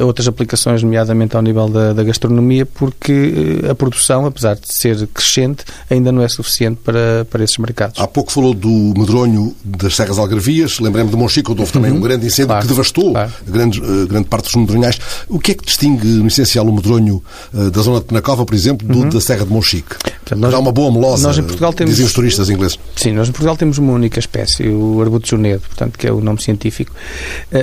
outras 0.02 0.28
aplicações, 0.28 0.82
nomeadamente 0.82 1.36
ao 1.36 1.42
nível 1.42 1.68
da, 1.68 1.92
da 1.92 2.02
gastronomia, 2.02 2.66
porque 2.66 3.60
a 3.70 3.74
produção, 3.74 4.26
apesar 4.26 4.54
de 4.54 4.72
ser 4.72 5.06
crescente, 5.08 5.64
ainda 5.90 6.10
não 6.12 6.22
é 6.22 6.28
suficiente 6.28 6.80
para, 6.84 7.26
para 7.30 7.42
esses 7.42 7.56
mercados. 7.58 8.00
Há 8.00 8.06
pouco 8.06 8.32
falou 8.32 8.52
do 8.52 8.92
medronho 8.96 9.54
das 9.64 9.96
Serras 9.96 10.18
Algarvias, 10.18 10.80
lembremos 10.80 11.10
de 11.10 11.16
Monchique, 11.16 11.50
onde 11.50 11.60
houve 11.60 11.72
também 11.72 11.90
uhum. 11.90 11.98
um 11.98 12.00
grande 12.00 12.26
incêndio 12.26 12.48
claro, 12.48 12.62
que 12.62 12.68
devastou 12.68 13.12
claro 13.12 13.32
grande, 13.54 13.80
grande 14.06 14.28
parte 14.28 14.44
dos 14.44 14.54
medronhais. 14.54 14.98
O 15.28 15.38
que 15.38 15.52
é 15.52 15.54
que 15.54 15.64
distingue, 15.64 16.06
no 16.06 16.26
essencial, 16.26 16.66
o 16.66 16.72
medronho 16.72 17.22
da 17.52 17.82
zona 17.82 18.00
de 18.00 18.06
Penacova, 18.06 18.44
por 18.44 18.54
exemplo, 18.54 18.86
do, 18.86 19.00
uhum. 19.00 19.08
da 19.08 19.20
Serra 19.20 19.44
de 19.44 19.52
Monchique? 19.52 19.96
Portanto, 19.98 20.38
nós, 20.38 20.52
Dá 20.52 20.58
uma 20.58 20.72
boa 20.72 20.92
melosa, 20.92 21.26
nós 21.26 21.38
em 21.38 21.42
Portugal 21.42 21.72
temos, 21.72 21.92
dizem 21.92 22.06
os 22.06 22.12
turistas 22.12 22.48
ingleses. 22.48 22.78
Sim, 22.96 23.12
nós 23.12 23.28
em 23.28 23.32
Portugal 23.32 23.56
temos 23.56 23.78
uma 23.78 23.92
única 23.92 24.18
espécie, 24.18 24.68
o 24.68 25.00
arbuto 25.00 25.28
junedo, 25.28 25.62
portanto, 25.62 25.98
que 25.98 26.06
é 26.06 26.12
o 26.12 26.20
nome 26.20 26.42
científico. 26.42 26.92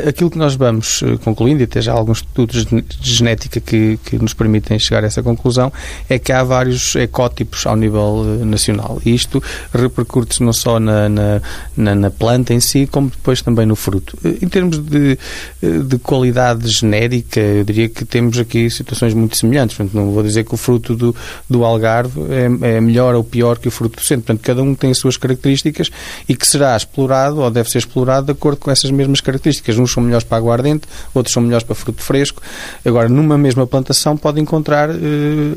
Aquilo 0.07 0.29
que 0.29 0.37
nós 0.37 0.55
vamos 0.55 1.03
concluindo, 1.23 1.61
e 1.61 1.63
até 1.63 1.81
já 1.81 1.91
há 1.91 1.95
alguns 1.95 2.19
estudos 2.19 2.65
de 2.65 2.83
genética 3.01 3.59
que, 3.59 3.99
que 4.05 4.17
nos 4.17 4.33
permitem 4.33 4.77
chegar 4.79 5.03
a 5.03 5.07
essa 5.07 5.23
conclusão, 5.23 5.71
é 6.09 6.19
que 6.19 6.31
há 6.31 6.43
vários 6.43 6.95
ecótipos 6.95 7.65
ao 7.65 7.75
nível 7.75 8.23
nacional. 8.45 9.01
E 9.05 9.13
isto 9.13 9.41
repercute-se 9.73 10.43
não 10.43 10.53
só 10.53 10.79
na, 10.79 11.09
na, 11.09 11.41
na, 11.75 11.95
na, 11.95 12.11
planta 12.11 12.53
em 12.53 12.59
si, 12.59 12.87
como 12.87 13.09
depois 13.09 13.41
também 13.41 13.65
no 13.65 13.75
fruto. 13.75 14.17
Em 14.23 14.47
termos 14.47 14.77
de, 14.77 15.17
de 15.81 15.97
qualidade 15.97 16.67
genérica, 16.69 17.39
eu 17.39 17.63
diria 17.63 17.89
que 17.89 18.05
temos 18.05 18.37
aqui 18.37 18.69
situações 18.69 19.13
muito 19.13 19.37
semelhantes. 19.37 19.75
Portanto, 19.75 19.95
não 19.95 20.11
vou 20.11 20.23
dizer 20.23 20.43
que 20.43 20.53
o 20.53 20.57
fruto 20.57 20.95
do, 20.95 21.15
do 21.49 21.63
Algarve 21.63 22.21
é, 22.29 22.75
é 22.75 22.81
melhor 22.81 23.15
ou 23.15 23.23
pior 23.23 23.57
que 23.57 23.67
o 23.67 23.71
fruto 23.71 23.97
do 23.97 24.05
centro. 24.05 24.25
Portanto, 24.25 24.45
cada 24.45 24.61
um 24.61 24.75
tem 24.75 24.91
as 24.91 24.97
suas 24.97 25.17
características 25.17 25.89
e 26.27 26.35
que 26.35 26.47
será 26.47 26.75
explorado 26.75 27.41
ou 27.41 27.49
deve 27.49 27.69
ser 27.69 27.79
explorado 27.79 28.27
de 28.27 28.31
acordo 28.31 28.57
com 28.57 28.71
essas 28.71 28.91
mesmas 28.91 29.21
características. 29.21 29.77
Uns 29.77 29.91
são 29.91 30.03
melhores 30.03 30.25
para 30.25 30.37
aguardente, 30.37 30.87
outros 31.13 31.33
são 31.33 31.41
melhores 31.43 31.65
para 31.65 31.75
fruto 31.75 32.01
fresco. 32.01 32.41
Agora, 32.85 33.09
numa 33.09 33.37
mesma 33.37 33.65
plantação 33.67 34.17
pode 34.17 34.39
encontrar 34.39 34.89
uh, 34.89 34.95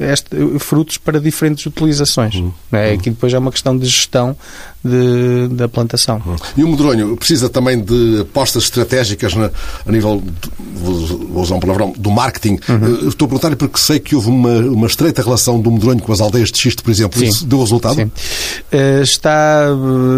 este, 0.00 0.58
frutos 0.58 0.98
para 0.98 1.20
diferentes 1.20 1.64
utilizações. 1.66 2.36
Uhum. 2.36 2.52
É? 2.72 2.92
Aqui 2.92 3.10
depois 3.10 3.32
é 3.32 3.38
uma 3.38 3.50
questão 3.50 3.76
de 3.76 3.86
gestão 3.86 4.36
de, 4.84 5.48
da 5.54 5.68
plantação. 5.68 6.20
E 6.56 6.62
o 6.62 6.68
medronho 6.68 7.16
precisa 7.16 7.48
também 7.48 7.80
de 7.80 8.20
apostas 8.20 8.64
estratégicas 8.64 9.34
na, 9.34 9.50
a 9.86 9.90
nível, 9.90 10.22
de, 10.22 10.50
vou 10.74 11.42
usar 11.42 11.54
um 11.54 11.60
palavrão, 11.60 11.94
do 11.96 12.10
marketing. 12.10 12.58
Uhum. 12.68 13.08
Estou 13.08 13.26
a 13.26 13.28
perguntar 13.30 13.56
porque 13.56 13.78
sei 13.78 13.98
que 13.98 14.14
houve 14.14 14.28
uma, 14.28 14.58
uma 14.58 14.86
estreita 14.86 15.22
relação 15.22 15.58
do 15.58 15.70
medronho 15.70 16.00
com 16.00 16.12
as 16.12 16.20
aldeias 16.20 16.50
de 16.50 16.58
xisto, 16.58 16.82
por 16.82 16.90
exemplo. 16.90 17.18
Sim. 17.18 17.26
Isso 17.26 17.46
deu 17.46 17.60
resultado? 17.60 17.94
Sim. 17.94 18.04
Uh, 18.04 19.02
está, 19.02 19.68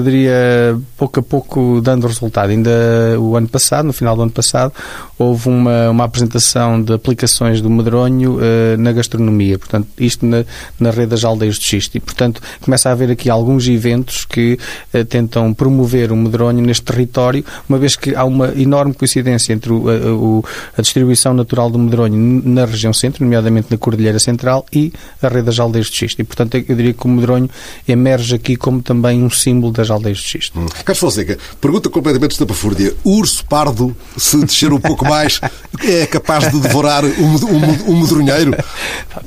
diria, 0.03 0.77
pouco 0.97 1.21
a 1.21 1.23
pouco 1.23 1.81
dando 1.81 2.07
resultado. 2.07 2.51
Ainda 2.51 2.71
o 3.21 3.37
ano 3.37 3.49
passado, 3.49 3.87
no 3.87 3.93
final 3.93 4.17
do 4.17 4.23
ano 4.23 4.33
passado, 4.33 4.73
houve 5.17 5.49
uma, 5.49 5.91
uma 5.91 6.05
apresentação 6.05 6.83
de 6.83 6.93
aplicações 6.93 7.61
do 7.61 7.71
medronho 7.71 8.37
uh, 8.37 8.77
na 8.79 8.93
gastronomia. 8.93 9.59
Portanto, 9.59 9.87
isto 9.99 10.27
na, 10.27 10.45
na 10.81 10.91
rede 10.91 11.07
das 11.07 11.25
aldeias 11.25 11.57
de 11.57 11.65
xisto. 11.65 11.95
E, 11.97 12.01
portanto, 12.01 12.41
começa 12.61 12.89
a 12.89 12.93
haver 12.93 13.11
aqui 13.11 13.31
alguns 13.31 13.69
eventos 13.69 14.25
que 14.25 14.56
eh, 14.93 15.05
tentam 15.05 15.53
promover 15.53 16.13
o 16.13 16.17
medronho 16.17 16.61
neste 16.61 16.85
território, 16.85 17.45
uma 17.69 17.79
vez 17.79 17.97
que 17.97 18.15
há 18.15 18.25
uma 18.25 18.53
enorme 18.57 18.95
coincidência 18.95 19.53
entre 19.53 19.73
o, 19.73 19.89
a, 19.89 19.95
eh, 19.95 20.09
o, 20.09 20.45
a, 20.77 20.83
distribuição 20.83 21.35
natural 21.35 21.71
do 21.71 21.79
medronho 21.79 22.43
na 22.45 22.65
região 22.65 22.93
centro, 22.93 23.25
nomeadamente 23.25 23.69
na 23.71 23.79
Cordilheira 23.79 24.19
Central, 24.19 24.67
e 24.73 24.93
a 25.23 25.29
rede 25.29 25.47
das 25.47 25.59
aldeias 25.59 25.87
de 25.87 25.97
xisto. 25.97 26.21
E, 26.21 26.25
portanto, 26.25 26.57
eu 26.57 26.77
diria 26.77 26.93
que 26.93 27.07
o 27.07 27.09
medronho 27.09 27.49
emerge 27.87 28.35
aqui 28.35 28.57
como 28.57 28.83
também 28.83 29.23
um 29.23 29.31
símbolo 29.31 29.73
das 29.73 29.91
aldeias 29.91 30.19
de 30.19 30.25
xisto. 30.25 30.59
Hum. 30.59 30.67
Carlos 30.85 30.99
Fonseca, 30.99 31.39
pergunta 31.61 31.89
completamente 31.89 32.33
estapafúrdia. 32.33 32.95
O 33.05 33.19
urso 33.19 33.45
pardo, 33.47 33.97
se 34.17 34.37
descer 34.45 34.73
um 34.73 34.81
pouco 34.81 35.05
mais, 35.05 35.41
é 35.83 36.07
capaz 36.07 36.51
de 36.51 36.61
devorar 36.61 37.05
o, 37.05 37.09
o, 37.09 37.93
o 37.93 38.01
medronheiro? 38.01 38.53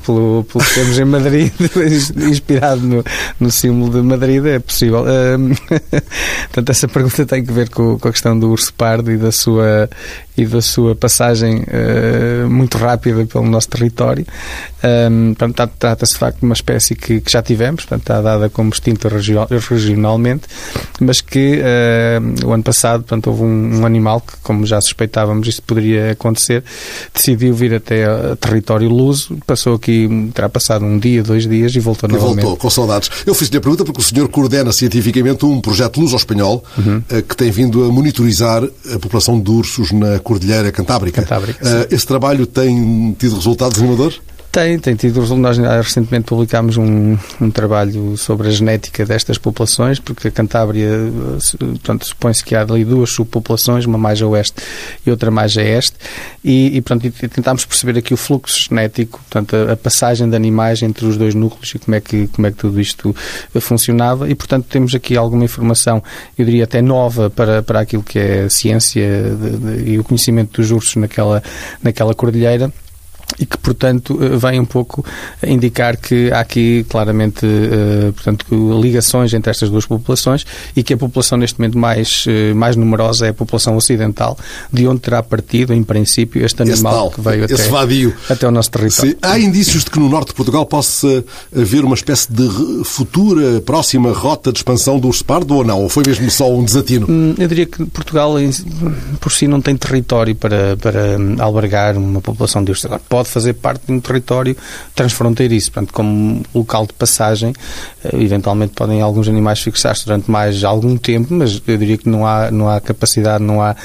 Pelo, 0.05 0.43
pelo 0.43 0.63
que 0.63 0.73
temos 0.73 0.99
em 0.99 1.05
Madrid, 1.05 1.51
inspirado 2.29 2.81
no, 2.81 3.03
no 3.39 3.51
símbolo 3.51 3.91
de 3.91 4.01
Madrid, 4.01 4.45
é 4.45 4.59
possível. 4.59 5.05
portanto, 6.47 6.69
essa 6.69 6.87
pergunta 6.87 7.25
tem 7.25 7.43
que 7.43 7.51
ver 7.51 7.69
com, 7.69 7.97
com, 7.97 8.07
a 8.07 8.11
questão 8.11 8.37
do 8.37 8.49
urso 8.49 8.73
pardo 8.73 9.11
e 9.11 9.17
da 9.17 9.31
sua, 9.31 9.89
e 10.37 10.45
da 10.45 10.61
sua 10.61 10.95
passagem 10.95 11.63
uh, 11.63 12.49
muito 12.49 12.77
rápida 12.77 13.25
pelo 13.25 13.45
nosso 13.45 13.69
território. 13.69 14.25
Um, 14.81 15.33
portanto, 15.33 15.71
trata-se 15.77 16.13
de 16.13 16.19
facto 16.19 16.39
de 16.39 16.45
uma 16.45 16.53
espécie 16.53 16.95
que, 16.95 17.19
que, 17.19 17.31
já 17.31 17.41
tivemos, 17.41 17.83
portanto, 17.83 18.01
está 18.01 18.21
dada 18.21 18.49
como 18.49 18.69
extinta 18.69 19.09
regionalmente, 19.09 20.47
mas 21.01 21.19
que 21.19 21.59
uh, 21.59 22.47
o 22.47 22.53
ano 22.53 22.63
passado 22.63 23.03
portanto, 23.03 23.27
houve 23.27 23.43
um, 23.43 23.81
um, 23.81 23.85
animal 23.85 24.21
que, 24.21 24.37
como 24.41 24.65
já 24.65 24.79
suspeitávamos, 24.79 25.47
isso 25.47 25.61
poderia 25.61 26.11
acontecer, 26.11 26.63
decidiu 27.13 27.53
vir 27.53 27.73
até 27.73 28.05
a 28.05 28.35
território 28.37 28.87
luso, 28.87 29.37
passou 29.45 29.75
aqui, 29.75 30.29
terá 30.33 30.47
passado 30.47 30.85
um 30.85 30.97
dia, 30.97 31.21
dois 31.23 31.47
dias 31.47 31.75
e 31.75 31.79
voltou 31.79 32.09
e 32.09 32.13
novamente. 32.13 32.43
voltou, 32.43 32.57
com 32.57 32.69
saudades. 32.69 33.09
Eu 33.25 33.35
fiz-lhe 33.35 33.57
a 33.57 33.61
pergunta 33.61 33.83
porque 33.83 33.99
o 33.99 34.03
senhor 34.03 34.29
coordena 34.29 34.71
cientificamente 34.71 35.08
um 35.47 35.61
projeto 35.61 35.99
luso-espanhol 35.99 36.63
uhum. 36.77 36.97
uh, 36.97 37.21
que 37.23 37.35
tem 37.35 37.51
vindo 37.51 37.83
a 37.83 37.91
monitorizar 37.91 38.63
a 38.63 38.99
população 38.99 39.39
de 39.39 39.49
ursos 39.49 39.91
na 39.91 40.19
Cordilheira 40.19 40.71
Cantábrica. 40.71 41.21
Cantábrica 41.21 41.65
uh, 41.65 41.93
esse 41.93 42.05
trabalho 42.05 42.45
tem 42.45 43.15
tido 43.17 43.35
resultados 43.35 43.77
animadores? 43.79 44.19
Tem, 44.51 44.79
tem 44.79 44.95
tido. 44.95 45.23
Nós 45.35 45.59
recentemente 45.59 46.25
publicámos 46.25 46.75
um, 46.75 47.15
um, 47.39 47.51
trabalho 47.51 48.17
sobre 48.17 48.47
a 48.47 48.51
genética 48.51 49.05
destas 49.05 49.37
populações, 49.37 49.99
porque 49.99 50.29
a 50.29 50.31
Cantábria, 50.31 50.89
portanto, 51.59 52.07
supõe-se 52.07 52.43
que 52.43 52.55
há 52.55 52.61
ali 52.61 52.83
duas 52.83 53.11
subpopulações, 53.11 53.85
uma 53.85 53.97
mais 53.99 54.19
a 54.23 54.27
oeste 54.27 54.55
e 55.05 55.11
outra 55.11 55.29
mais 55.29 55.55
a 55.55 55.61
este, 55.61 55.97
e, 56.43 56.75
e, 56.75 56.81
portanto, 56.81 57.13
tentámos 57.29 57.63
perceber 57.63 57.99
aqui 57.99 58.11
o 58.11 58.17
fluxo 58.17 58.67
genético, 58.69 59.19
portanto, 59.19 59.55
a, 59.55 59.73
a, 59.73 59.77
passagem 59.77 60.27
de 60.27 60.35
animais 60.35 60.81
entre 60.81 61.05
os 61.05 61.15
dois 61.15 61.35
núcleos 61.35 61.75
e 61.75 61.79
como 61.79 61.93
é 61.93 62.01
que, 62.01 62.27
como 62.27 62.47
é 62.47 62.51
que 62.51 62.57
tudo 62.57 62.81
isto 62.81 63.15
funcionava, 63.61 64.27
e, 64.27 64.33
portanto, 64.33 64.65
temos 64.67 64.95
aqui 64.95 65.15
alguma 65.15 65.45
informação, 65.45 66.01
eu 66.35 66.43
diria 66.43 66.63
até 66.63 66.81
nova 66.81 67.29
para, 67.29 67.61
para 67.61 67.81
aquilo 67.81 68.01
que 68.01 68.17
é 68.17 68.43
a 68.45 68.49
ciência 68.49 69.05
de, 69.35 69.57
de, 69.57 69.91
e 69.91 69.99
o 69.99 70.03
conhecimento 70.03 70.59
dos 70.59 70.71
ursos 70.71 70.95
naquela, 70.95 71.43
naquela 71.83 72.15
cordilheira 72.15 72.73
e 73.37 73.45
que, 73.45 73.57
portanto, 73.57 74.17
eh, 74.21 74.37
vem 74.37 74.59
um 74.59 74.65
pouco 74.65 75.05
indicar 75.45 75.97
que 75.97 76.31
há 76.31 76.39
aqui 76.39 76.85
claramente, 76.89 77.45
eh, 77.45 78.11
portanto, 78.11 78.45
ligações 78.81 79.33
entre 79.33 79.51
estas 79.51 79.69
duas 79.69 79.85
populações 79.85 80.45
e 80.75 80.81
que 80.81 80.93
a 80.93 80.97
população 80.97 81.37
neste 81.37 81.59
momento 81.59 81.77
mais, 81.77 82.25
eh, 82.27 82.53
mais 82.53 82.75
numerosa 82.75 83.27
é 83.27 83.29
a 83.29 83.33
população 83.33 83.75
ocidental, 83.75 84.37
de 84.71 84.87
onde 84.87 85.01
terá 85.01 85.21
partido, 85.21 85.73
em 85.73 85.83
princípio, 85.83 86.43
este 86.43 86.61
animal 86.61 87.11
que 87.11 87.21
veio 87.21 87.45
até, 87.45 87.55
vadio. 87.67 88.13
até 88.29 88.47
o 88.47 88.51
nosso 88.51 88.71
território. 88.71 89.11
Sim. 89.11 89.17
Há 89.21 89.37
indícios 89.39 89.83
de 89.83 89.91
que 89.91 89.99
no 89.99 90.09
norte 90.09 90.29
de 90.29 90.33
Portugal 90.33 90.65
possa 90.65 91.23
haver 91.55 91.83
uma 91.85 91.95
espécie 91.95 92.31
de 92.31 92.49
futura, 92.83 93.61
próxima 93.61 94.11
rota 94.11 94.51
de 94.51 94.59
expansão 94.59 94.99
do 94.99 95.07
urso 95.07 95.23
pardo 95.23 95.55
ou 95.55 95.63
não? 95.63 95.83
Ou 95.83 95.89
foi 95.89 96.03
mesmo 96.05 96.29
só 96.31 96.51
um 96.51 96.63
desatino? 96.63 97.05
Hum, 97.09 97.35
eu 97.37 97.47
diria 97.47 97.65
que 97.65 97.85
Portugal, 97.85 98.35
por 99.19 99.31
si, 99.31 99.47
não 99.47 99.61
tem 99.61 99.75
território 99.75 100.35
para, 100.35 100.75
para 100.77 101.17
albergar 101.39 101.97
uma 101.97 102.21
população 102.21 102.63
de 102.63 102.71
urso. 102.71 102.87
Agora, 102.87 103.01
pode 103.19 103.29
fazer 103.29 103.53
parte 103.53 103.85
de 103.85 103.91
um 103.91 103.99
território 103.99 104.55
transfronteiriço. 104.95 105.71
Portanto, 105.71 105.93
como 105.93 106.41
local 106.55 106.87
de 106.87 106.93
passagem, 106.93 107.53
eh, 108.03 108.09
eventualmente 108.13 108.73
podem 108.73 109.01
alguns 109.01 109.27
animais 109.27 109.59
fixar-se 109.59 110.05
durante 110.05 110.31
mais 110.31 110.63
algum 110.63 110.95
tempo, 110.95 111.33
mas 111.33 111.61
eu 111.67 111.77
diria 111.77 111.97
que 111.97 112.07
não 112.07 112.25
há, 112.25 112.49
não 112.49 112.69
há 112.69 112.79
capacidade, 112.79 113.43
não 113.43 113.61
há 113.61 113.75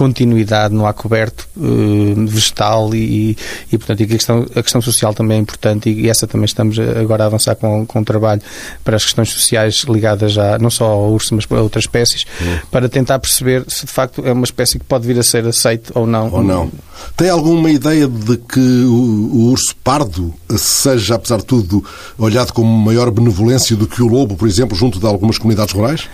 continuidade, 0.00 0.74
não 0.74 0.86
há 0.86 0.94
coberto 0.94 1.46
uh, 1.58 2.26
vegetal 2.26 2.94
e, 2.94 3.36
e, 3.70 3.76
portanto, 3.76 4.02
a 4.02 4.06
questão, 4.06 4.46
a 4.56 4.62
questão 4.62 4.80
social 4.80 5.12
também 5.12 5.36
é 5.36 5.40
importante 5.42 5.90
e, 5.90 6.06
e, 6.06 6.08
essa 6.08 6.26
também 6.26 6.46
estamos 6.46 6.78
agora 6.78 7.24
a 7.24 7.26
avançar 7.26 7.54
com, 7.54 7.84
com 7.84 8.00
o 8.00 8.04
trabalho 8.04 8.40
para 8.82 8.96
as 8.96 9.04
questões 9.04 9.28
sociais 9.28 9.84
ligadas 9.86 10.32
já, 10.32 10.58
não 10.58 10.70
só 10.70 10.86
ao 10.86 11.10
urso, 11.10 11.34
mas 11.34 11.44
a 11.50 11.60
outras 11.60 11.84
espécies, 11.84 12.24
uhum. 12.40 12.60
para 12.70 12.88
tentar 12.88 13.18
perceber 13.18 13.62
se 13.68 13.84
de 13.84 13.92
facto 13.92 14.26
é 14.26 14.32
uma 14.32 14.44
espécie 14.44 14.78
que 14.78 14.86
pode 14.86 15.06
vir 15.06 15.18
a 15.18 15.22
ser 15.22 15.46
aceite 15.46 15.92
ou 15.94 16.06
não. 16.06 16.32
Ou 16.32 16.42
não. 16.42 16.72
Tem 17.14 17.28
alguma 17.28 17.70
ideia 17.70 18.08
de 18.08 18.38
que 18.38 18.58
o, 18.58 19.30
o 19.34 19.50
urso 19.50 19.76
pardo 19.84 20.32
seja, 20.56 21.16
apesar 21.16 21.38
de 21.38 21.44
tudo, 21.44 21.84
olhado 22.16 22.54
com 22.54 22.62
maior 22.62 23.10
benevolência 23.10 23.76
do 23.76 23.86
que 23.86 24.02
o 24.02 24.08
lobo, 24.08 24.34
por 24.34 24.48
exemplo, 24.48 24.74
junto 24.74 24.98
de 24.98 25.04
algumas 25.04 25.36
comunidades 25.36 25.74
rurais? 25.74 26.08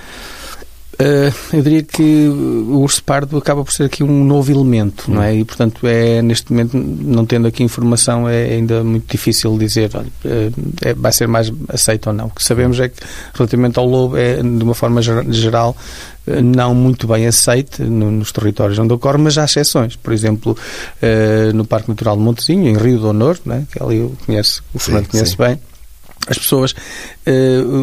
Uh, 0.99 1.31
eu 1.53 1.63
diria 1.63 1.83
que 1.83 2.27
o 2.27 2.79
urso 2.81 3.05
pardo 3.05 3.37
acaba 3.37 3.63
por 3.63 3.71
ser 3.71 3.85
aqui 3.85 4.03
um 4.03 4.25
novo 4.25 4.51
elemento, 4.51 5.11
não 5.11 5.23
é? 5.23 5.35
E, 5.35 5.45
portanto, 5.45 5.87
é, 5.87 6.23
neste 6.23 6.51
momento, 6.51 6.75
não 6.75 7.27
tendo 7.27 7.47
aqui 7.47 7.63
informação, 7.63 8.27
é 8.27 8.55
ainda 8.55 8.83
muito 8.83 9.11
difícil 9.11 9.59
dizer 9.59 9.91
olha, 9.93 10.11
é, 10.81 10.95
vai 10.95 11.13
ser 11.13 11.29
mais 11.29 11.53
aceito 11.69 12.07
ou 12.07 12.15
não. 12.15 12.27
O 12.29 12.31
que 12.31 12.43
sabemos 12.43 12.81
é 12.81 12.89
que, 12.89 12.97
relativamente 13.35 13.79
ao 13.79 13.85
lobo, 13.85 14.17
é, 14.17 14.37
de 14.37 14.65
uma 14.65 14.75
forma 14.75 15.03
geral, 15.03 15.77
não 16.43 16.75
muito 16.75 17.07
bem 17.07 17.27
aceite 17.27 17.83
nos 17.83 18.33
territórios 18.33 18.79
onde 18.79 18.95
ocorre, 18.95 19.19
mas 19.19 19.37
há 19.37 19.45
exceções. 19.45 19.97
Por 19.97 20.15
exemplo, 20.15 20.57
no 21.55 21.65
Parque 21.65 21.89
Natural 21.89 22.17
de 22.17 22.23
Montezinho, 22.23 22.67
em 22.69 22.77
Rio 22.77 22.99
do 22.99 23.09
Honor, 23.09 23.39
né, 23.45 23.65
que 23.71 23.81
ali 23.81 23.99
eu 23.99 24.13
conheço, 24.25 24.65
o 24.75 24.79
Fernando 24.79 25.09
conhece 25.09 25.33
sim. 25.33 25.37
bem, 25.37 25.61
as 26.27 26.37
pessoas, 26.37 26.75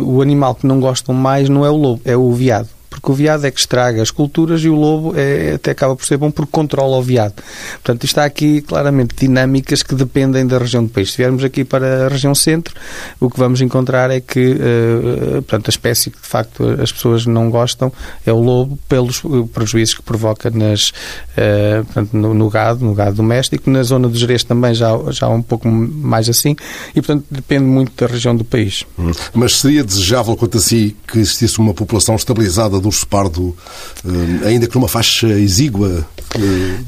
o 0.06 0.22
animal 0.22 0.56
que 0.56 0.68
não 0.68 0.82
gostam 0.82 1.16
mais 1.16 1.48
não 1.48 1.66
é 1.66 1.70
o 1.70 1.78
lobo, 1.78 2.02
é 2.04 2.18
o 2.18 2.34
veado 2.34 2.68
porque 2.94 3.12
o 3.12 3.16
veado 3.16 3.48
é 3.48 3.52
que 3.52 3.60
estraga 3.60 4.02
as 4.02 4.12
culturas 4.12 4.62
e 4.62 4.70
o 4.70 4.76
lobo 4.76 5.14
é, 5.16 5.54
até 5.56 5.72
acaba 5.72 5.96
por 5.96 6.06
ser 6.06 6.18
bom 6.18 6.30
porque 6.30 6.52
controla 6.52 6.98
o 6.98 7.02
veado. 7.02 7.34
Portanto, 7.74 8.06
está 8.06 8.24
aqui 8.24 8.62
claramente 8.62 9.16
dinâmicas 9.16 9.82
que 9.82 9.96
dependem 9.96 10.46
da 10.46 10.58
região 10.58 10.84
do 10.84 10.90
país. 10.90 11.12
Se 11.12 11.18
viermos 11.18 11.44
aqui 11.44 11.64
para 11.64 12.06
a 12.06 12.08
região 12.08 12.36
centro, 12.36 12.76
o 13.20 13.30
que 13.30 13.40
vamos 13.40 13.62
encontrar 13.62 14.12
é 14.12 14.20
que 14.20 14.54
uh, 14.54 15.42
portanto, 15.42 15.68
a 15.68 15.70
espécie 15.70 16.12
que 16.12 16.22
de 16.22 16.28
facto 16.28 16.64
as 16.82 16.92
pessoas 16.92 17.26
não 17.26 17.50
gostam 17.50 17.92
é 18.26 18.32
o 18.32 18.40
lobo 18.40 18.78
pelos 18.88 19.22
prejuízos 19.54 19.96
que 19.96 20.04
provoca 20.04 20.50
nas, 20.52 20.90
uh, 20.90 21.84
portanto, 21.86 22.14
no, 22.14 22.34
no, 22.34 22.50
gado, 22.50 22.86
no 22.86 22.94
gado 22.94 23.16
doméstico. 23.16 23.70
Na 23.70 23.82
zona 23.82 24.08
do 24.08 24.18
Jerez 24.18 24.44
também 24.44 24.74
já, 24.76 24.92
já 25.10 25.28
um 25.30 25.42
pouco 25.42 25.68
mais 25.68 26.30
assim 26.30 26.56
e, 26.96 27.02
portanto, 27.02 27.26
depende 27.30 27.66
muito 27.66 27.92
da 27.98 28.12
região 28.12 28.36
do 28.36 28.44
país. 28.44 28.86
Hum. 29.00 29.12
Mas 29.34 29.60
seria 29.60 29.84
desejável, 29.84 30.36
quanto 30.36 30.58
a 30.58 30.62
si, 30.62 30.96
que 31.08 31.20
existisse 31.20 31.58
uma 31.60 31.74
população 31.74 32.16
estabilizada 32.16 32.80
do 32.84 32.90
urso 32.90 33.08
pardo, 33.08 33.56
uh, 34.06 34.46
ainda 34.46 34.68
que 34.68 34.76
numa 34.76 34.88
faixa 34.88 35.28
exígua 35.28 36.06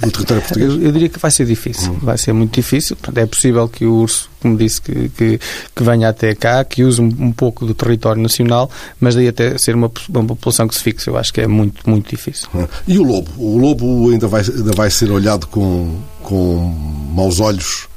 do 0.01 0.11
território 0.11 0.43
português? 0.43 0.73
Eu, 0.73 0.81
eu, 0.81 0.91
diria 0.91 1.09
que 1.09 1.19
vai 1.19 1.31
ser 1.31 1.45
difícil. 1.45 1.93
Hum. 1.93 1.99
Vai 2.01 2.17
ser 2.17 2.33
muito 2.33 2.53
difícil. 2.53 2.97
É 3.15 3.25
possível 3.25 3.67
que 3.67 3.85
o 3.85 3.93
urso, 3.93 4.29
como 4.41 4.57
disse, 4.57 4.81
que, 4.81 5.09
que, 5.09 5.39
que 5.75 5.83
venha 5.83 6.09
até 6.09 6.35
cá, 6.35 6.63
que 6.63 6.83
use 6.83 7.01
um, 7.01 7.07
um, 7.19 7.31
pouco 7.31 7.65
do 7.65 7.73
território 7.73 8.21
nacional, 8.21 8.69
mas 8.99 9.15
daí 9.15 9.27
até 9.27 9.57
ser 9.57 9.75
uma, 9.75 9.91
uma 10.09 10.25
população 10.25 10.67
que 10.67 10.75
se 10.75 10.83
fixe, 10.83 11.09
eu 11.09 11.17
acho 11.17 11.33
que 11.33 11.41
é 11.41 11.47
muito, 11.47 11.89
muito 11.89 12.09
difícil. 12.09 12.49
Hum. 12.53 12.67
E 12.87 12.99
o 12.99 13.03
lobo? 13.03 13.31
O 13.37 13.57
lobo 13.57 14.11
ainda 14.11 14.27
vai, 14.27 14.41
ainda 14.41 14.73
vai 14.73 14.89
ser 14.89 15.09
olhado 15.11 15.47
com, 15.47 15.97
com 16.21 17.11
maus 17.13 17.39
olhos 17.39 17.87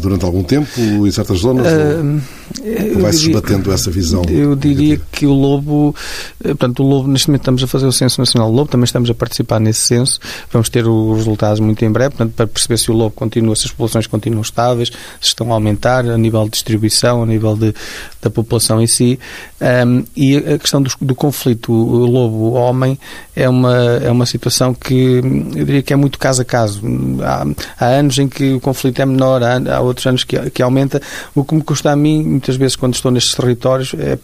durante 0.00 0.24
algum 0.24 0.42
tempo 0.42 0.80
em 1.06 1.10
certas 1.10 1.38
zonas? 1.38 1.66
Uh, 1.66 3.00
vai-se 3.00 3.28
esbatendo 3.28 3.72
essa 3.72 3.90
visão? 3.90 4.22
Eu 4.28 4.56
diria 4.56 4.90
negativa? 4.90 5.06
que 5.12 5.26
o 5.26 5.32
Lobo, 5.32 5.94
eh, 6.42 6.48
portanto, 6.48 6.82
o 6.82 6.86
Lobo, 6.86 7.08
neste 7.08 7.28
momento 7.28 7.42
estamos 7.42 7.62
a 7.62 7.66
fazer 7.66 7.86
o 7.86 7.92
Censo 7.92 8.20
Nacional 8.20 8.50
do 8.50 8.56
Lobo, 8.56 8.70
também 8.70 8.84
estamos 8.84 9.08
a 9.08 9.14
participar 9.14 9.60
nesse 9.60 9.80
censo, 9.80 10.18
vamos 10.52 10.68
ter 10.68 10.86
os 10.86 11.16
resultados 11.18 11.60
muito 11.60 11.84
em 11.84 11.90
breve, 11.90 12.10
portanto, 12.16 12.34
para 12.34 12.46
perceber 12.46 12.78
se 12.78 12.90
o 12.90 12.94
Lobo 12.94 13.14
continua, 13.14 13.54
se 13.54 13.66
as 13.66 13.70
populações 13.70 14.06
continuam 14.06 14.42
estáveis, 14.42 14.90
se 15.20 15.28
estão 15.28 15.50
a 15.50 15.54
aumentar 15.54 16.04
a 16.06 16.18
nível 16.18 16.44
de 16.44 16.50
distribuição, 16.50 17.22
a 17.22 17.26
nível 17.26 17.56
de, 17.56 17.74
da 18.20 18.30
população 18.30 18.80
em 18.82 18.86
si, 18.86 19.18
um, 19.60 20.04
e 20.16 20.36
a 20.36 20.58
questão 20.58 20.82
do, 20.82 20.90
do 21.00 21.14
conflito 21.14 21.72
Lobo-Homem 21.72 22.98
é 23.36 23.48
uma, 23.48 23.76
é 24.02 24.10
uma 24.10 24.26
situação 24.26 24.74
que 24.74 25.20
eu 25.54 25.64
diria 25.64 25.82
que 25.82 25.92
é 25.92 25.96
muito 25.96 26.18
caso 26.18 26.42
a 26.42 26.44
caso. 26.44 26.82
Há, 27.22 27.46
há 27.78 27.86
anos 27.86 28.18
em 28.18 28.28
que 28.28 28.54
o 28.54 28.60
conflito 28.60 29.00
é 29.00 29.06
menor, 29.06 29.42
há, 29.42 29.56
há 29.56 29.80
outros 29.90 30.06
anos 30.06 30.24
que, 30.24 30.50
que 30.50 30.62
aumenta. 30.62 31.00
O 31.34 31.44
que 31.44 31.54
me 31.54 31.62
custa 31.62 31.90
a 31.90 31.96
mim, 31.96 32.22
muitas 32.22 32.56
vezes, 32.56 32.76
quando 32.76 32.94
estou 32.94 33.10
nestes 33.10 33.34
territórios, 33.34 33.94
é, 33.98 34.18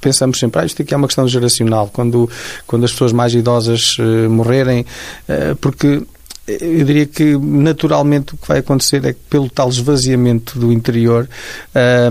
pensamos 0.00 0.38
sempre, 0.38 0.60
ah, 0.60 0.64
isto 0.64 0.82
aqui 0.82 0.92
é 0.92 0.96
uma 0.96 1.06
questão 1.06 1.26
geracional. 1.28 1.88
Quando, 1.92 2.28
quando 2.66 2.84
as 2.84 2.92
pessoas 2.92 3.12
mais 3.12 3.34
idosas 3.34 3.96
uh, 3.98 4.28
morrerem, 4.28 4.84
uh, 5.28 5.56
porque 5.56 6.02
eu 6.46 6.84
diria 6.84 7.06
que 7.06 7.36
naturalmente 7.36 8.34
o 8.34 8.36
que 8.36 8.48
vai 8.48 8.58
acontecer 8.58 9.04
é 9.04 9.12
que 9.12 9.20
pelo 9.30 9.48
tal 9.48 9.68
esvaziamento 9.68 10.58
do 10.58 10.72
interior 10.72 11.28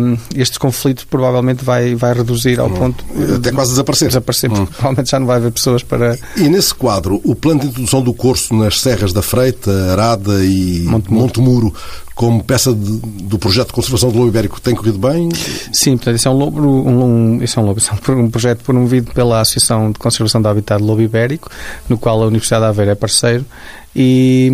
um, 0.01 0.17
este 0.35 0.57
conflito 0.57 1.05
provavelmente 1.07 1.65
vai, 1.65 1.95
vai 1.95 2.13
reduzir 2.13 2.57
ao 2.57 2.67
hum. 2.67 2.73
ponto 2.73 3.05
até 3.35 3.51
quase 3.51 3.71
desaparecer 3.71 4.07
desaparecer 4.07 4.49
porque 4.49 4.63
hum. 4.63 4.67
provavelmente 4.67 5.11
já 5.11 5.19
não 5.19 5.27
vai 5.27 5.35
haver 5.35 5.51
pessoas 5.51 5.83
para 5.83 6.17
e 6.37 6.47
nesse 6.47 6.73
quadro 6.73 7.19
o 7.25 7.35
plano 7.35 7.59
de 7.59 7.67
introdução 7.67 8.01
do 8.01 8.13
curso 8.13 8.55
nas 8.55 8.79
Serras 8.79 9.11
da 9.11 9.21
Freita, 9.21 9.69
Arada 9.91 10.43
e 10.45 10.83
Montemuro, 10.85 11.21
Montemuro 11.21 11.75
como 12.15 12.43
peça 12.43 12.73
de, 12.73 12.99
do 13.23 13.39
projeto 13.39 13.67
de 13.67 13.73
conservação 13.73 14.09
do 14.09 14.17
lobo 14.17 14.29
ibérico 14.29 14.59
tem 14.61 14.75
corrido 14.75 14.97
bem? 14.97 15.29
Sim, 15.71 15.97
portanto, 15.97 16.15
isso 16.15 16.27
é 16.27 16.31
um, 16.31 16.37
lobo, 16.37 16.61
um, 16.61 17.03
um, 17.03 17.43
isso 17.43 17.59
é 17.59 17.63
um, 17.63 17.65
lobo, 17.65 17.79
é 17.79 18.11
um 18.11 18.29
projeto 18.29 18.63
promovido 18.63 19.11
pela 19.11 19.41
Associação 19.41 19.91
de 19.91 19.99
Conservação 19.99 20.41
do 20.41 20.47
Habitat 20.47 20.79
do 20.79 20.85
Lobo 20.85 21.01
Ibérico, 21.01 21.49
no 21.89 21.97
qual 21.97 22.21
a 22.21 22.25
Universidade 22.27 22.63
de 22.63 22.69
Aveiro 22.69 22.91
é 22.91 22.95
parceiro 22.95 23.45
e, 23.95 24.49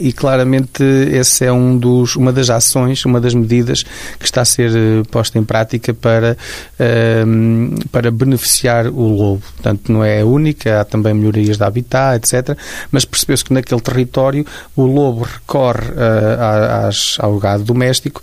e, 0.00 0.12
claramente 0.14 0.82
essa 1.12 1.44
é 1.44 1.52
um 1.52 1.76
dos, 1.76 2.16
uma 2.16 2.32
das 2.32 2.48
ações, 2.48 3.04
uma 3.04 3.20
das 3.20 3.34
medidas 3.34 3.82
que 4.18 4.24
está 4.24 4.40
a 4.40 4.44
ser 4.46 4.70
eh, 4.74 5.02
posta 5.10 5.38
em 5.38 5.44
prática 5.44 5.92
para, 5.92 6.38
um, 6.80 7.74
ehm, 7.74 7.74
para 7.90 8.10
beneficiar 8.10 8.86
o 8.86 9.08
lobo. 9.08 9.42
Portanto, 9.56 9.92
não 9.92 10.02
é 10.02 10.22
a 10.22 10.26
única, 10.26 10.80
há 10.80 10.84
também 10.86 11.12
melhorias 11.12 11.58
de 11.58 11.64
habitat, 11.64 12.16
etc. 12.16 12.56
Mas 12.90 13.04
percebeu-se 13.04 13.44
que 13.44 13.52
naquele 13.52 13.80
território 13.80 14.46
o 14.74 14.84
lobo 14.84 15.24
recorre 15.24 15.88
uh, 15.90 16.81
às, 16.88 17.16
ao 17.18 17.38
gado 17.38 17.64
doméstico 17.64 18.22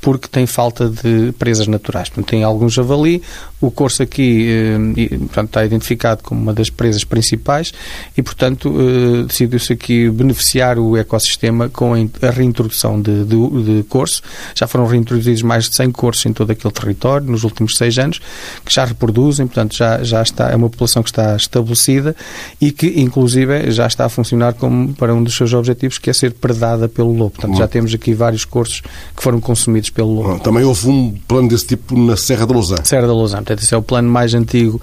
porque 0.00 0.28
tem 0.28 0.46
falta 0.46 0.88
de 0.88 1.32
presas 1.38 1.66
naturais. 1.66 2.08
Portanto, 2.08 2.28
tem 2.28 2.42
algum 2.42 2.68
javali, 2.68 3.22
o 3.60 3.70
corso 3.70 4.02
aqui 4.02 4.46
eh, 4.48 5.16
portanto, 5.18 5.46
está 5.48 5.64
identificado 5.64 6.22
como 6.22 6.40
uma 6.40 6.52
das 6.52 6.70
presas 6.70 7.04
principais 7.04 7.72
e, 8.16 8.22
portanto, 8.22 8.74
eh, 8.78 9.22
decidiu-se 9.24 9.72
aqui 9.72 10.10
beneficiar 10.10 10.78
o 10.78 10.96
ecossistema 10.96 11.68
com 11.68 11.94
a 11.94 12.30
reintrodução 12.30 13.00
de, 13.00 13.24
de, 13.24 13.64
de 13.64 13.82
corso. 13.84 14.22
Já 14.54 14.66
foram 14.66 14.86
reintroduzidos 14.86 15.42
mais 15.42 15.68
de 15.68 15.74
100 15.74 15.90
corsos 15.92 16.26
em 16.26 16.32
todo 16.32 16.50
aquele 16.50 16.72
território 16.72 17.26
nos 17.26 17.44
últimos 17.44 17.76
seis 17.76 17.98
anos, 17.98 18.20
que 18.64 18.72
já 18.72 18.84
reproduzem, 18.84 19.46
portanto, 19.46 19.76
já, 19.76 20.02
já 20.02 20.22
está, 20.22 20.50
é 20.50 20.56
uma 20.56 20.68
população 20.68 21.02
que 21.02 21.10
está 21.10 21.36
estabelecida 21.36 22.14
e 22.60 22.70
que, 22.70 23.00
inclusive, 23.00 23.70
já 23.70 23.86
está 23.86 24.04
a 24.04 24.08
funcionar 24.08 24.54
como 24.54 24.94
para 24.94 25.14
um 25.14 25.22
dos 25.22 25.34
seus 25.34 25.52
objetivos, 25.52 25.98
que 25.98 26.10
é 26.10 26.12
ser 26.12 26.32
predada 26.32 26.88
pelo 26.88 27.12
lobo. 27.12 27.30
Portanto, 27.30 27.56
já 27.56 27.66
temos 27.66 27.92
aqui 27.94 28.14
vários 28.14 28.44
corsos 28.44 28.82
que 29.16 29.22
foram 29.22 29.40
consumidos 29.40 29.75
pelo 29.92 30.14
lobo. 30.14 30.38
Também 30.40 30.64
houve 30.64 30.88
um 30.88 31.14
plano 31.26 31.48
desse 31.48 31.66
tipo 31.66 31.98
na 31.98 32.16
Serra 32.16 32.46
da 32.46 32.54
Lousã. 32.54 32.76
Serra 32.84 33.06
da 33.06 33.12
Lousã. 33.12 33.36
Portanto, 33.38 33.62
esse 33.62 33.74
é 33.74 33.76
o 33.76 33.82
plano 33.82 34.08
mais 34.08 34.34
antigo 34.34 34.80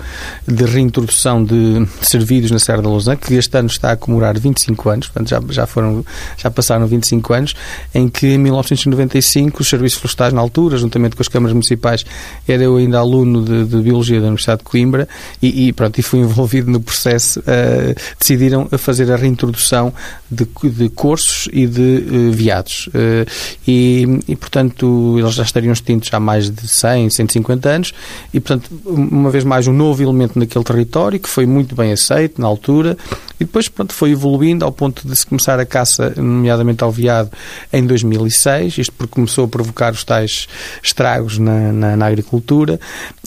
de 0.48 0.64
reintrodução 0.66 1.44
de 1.44 1.86
servidos 2.02 2.52
na 2.52 2.60
Serra 2.60 2.82
da 2.82 2.90
Lousã, 2.90 3.16
que 3.16 3.34
este 3.34 3.58
ano 3.58 3.68
está 3.68 3.92
a 3.92 3.98
comemorar 3.98 4.38
25 4.38 4.90
anos, 4.90 5.08
portanto 5.08 5.30
já, 5.30 5.42
já, 5.50 5.68
foram, 5.68 6.06
já 6.38 6.50
passaram 6.50 6.86
25 6.88 7.34
anos, 7.34 7.56
em 7.94 8.08
que 8.08 8.28
em 8.28 8.38
1995 8.38 9.62
os 9.62 9.70
serviços 9.70 10.00
florestais 10.00 10.34
na 10.34 10.42
altura, 10.42 10.78
juntamente 10.78 11.16
com 11.16 11.22
as 11.22 11.28
câmaras 11.28 11.54
municipais, 11.54 12.06
era 12.48 12.64
eu 12.64 12.78
ainda 12.78 13.00
aluno 13.00 13.44
de, 13.44 13.66
de 13.66 13.82
Biologia 13.82 14.20
da 14.20 14.28
Universidade 14.28 14.60
de 14.60 14.66
Coimbra 14.66 15.08
e, 15.42 15.68
e, 15.68 15.74
pronto, 15.74 16.00
e 16.00 16.04
fui 16.04 16.20
envolvido 16.20 16.70
no 16.70 16.80
processo, 16.80 17.40
uh, 17.40 17.96
decidiram 18.20 18.68
fazer 18.78 19.12
a 19.12 19.16
reintrodução 19.16 19.94
de, 20.30 20.48
de 20.64 20.90
corsos 20.90 21.48
e 21.52 21.68
de 21.68 21.82
uh, 21.82 22.32
veados. 22.32 22.88
Uh, 22.88 23.30
e, 23.68 24.20
e, 24.28 24.36
portanto, 24.36 24.83
eles 25.18 25.34
já 25.34 25.44
estariam 25.44 25.74
extintos 25.74 26.10
há 26.14 26.20
mais 26.20 26.50
de 26.50 26.68
100, 26.68 27.10
150 27.10 27.70
anos 27.70 27.94
e, 28.34 28.40
portanto, 28.40 28.70
uma 28.86 29.30
vez 29.30 29.44
mais, 29.44 29.68
um 29.68 29.74
novo 29.74 30.02
elemento 30.02 30.38
naquele 30.38 30.64
território 30.64 31.20
que 31.20 31.30
foi 31.30 31.46
muito 31.46 31.76
bem 31.76 31.92
aceito 31.92 32.42
na 32.42 32.48
altura 32.48 32.98
e 33.40 33.46
depois 33.46 33.68
pronto, 33.68 33.94
foi 33.94 34.12
evoluindo 34.12 34.64
ao 34.64 34.72
ponto 34.72 35.08
de 35.08 35.16
se 35.16 35.26
começar 35.26 35.60
a 35.60 35.66
caça, 35.66 36.14
nomeadamente 36.16 36.84
ao 36.84 36.92
veado, 36.92 37.32
em 37.72 37.86
2006, 37.86 38.78
isto 38.78 38.94
porque 38.94 39.14
começou 39.14 39.46
a 39.46 39.48
provocar 39.48 39.94
os 39.94 40.04
tais 40.04 40.48
estragos 40.82 41.38
na, 41.38 41.72
na, 41.72 41.98
na 41.98 42.06
agricultura 42.06 42.80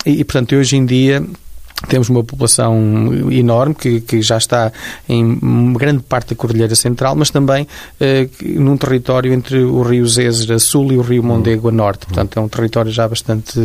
e, 0.04 0.20
e, 0.20 0.24
portanto, 0.24 0.54
hoje 0.54 0.76
em 0.76 0.86
dia 0.86 1.22
temos 1.88 2.08
uma 2.08 2.24
população 2.24 3.30
enorme 3.30 3.74
que, 3.74 4.00
que, 4.00 4.22
já 4.22 4.38
está 4.38 4.72
em 5.08 5.74
grande 5.74 6.02
parte 6.02 6.30
da 6.30 6.36
Cordilheira 6.36 6.74
Central, 6.74 7.14
mas 7.14 7.30
também 7.30 7.68
eh, 8.00 8.28
num 8.42 8.76
território 8.78 9.32
entre 9.32 9.58
o 9.62 9.82
Rio 9.82 10.06
Zezer 10.08 10.56
a 10.56 10.58
sul 10.58 10.90
e 10.92 10.96
o 10.96 11.02
Rio 11.02 11.22
Mondego 11.22 11.68
a 11.68 11.72
norte. 11.72 12.06
Portanto, 12.06 12.38
é 12.38 12.40
um 12.40 12.48
território 12.48 12.90
já 12.90 13.06
bastante 13.06 13.60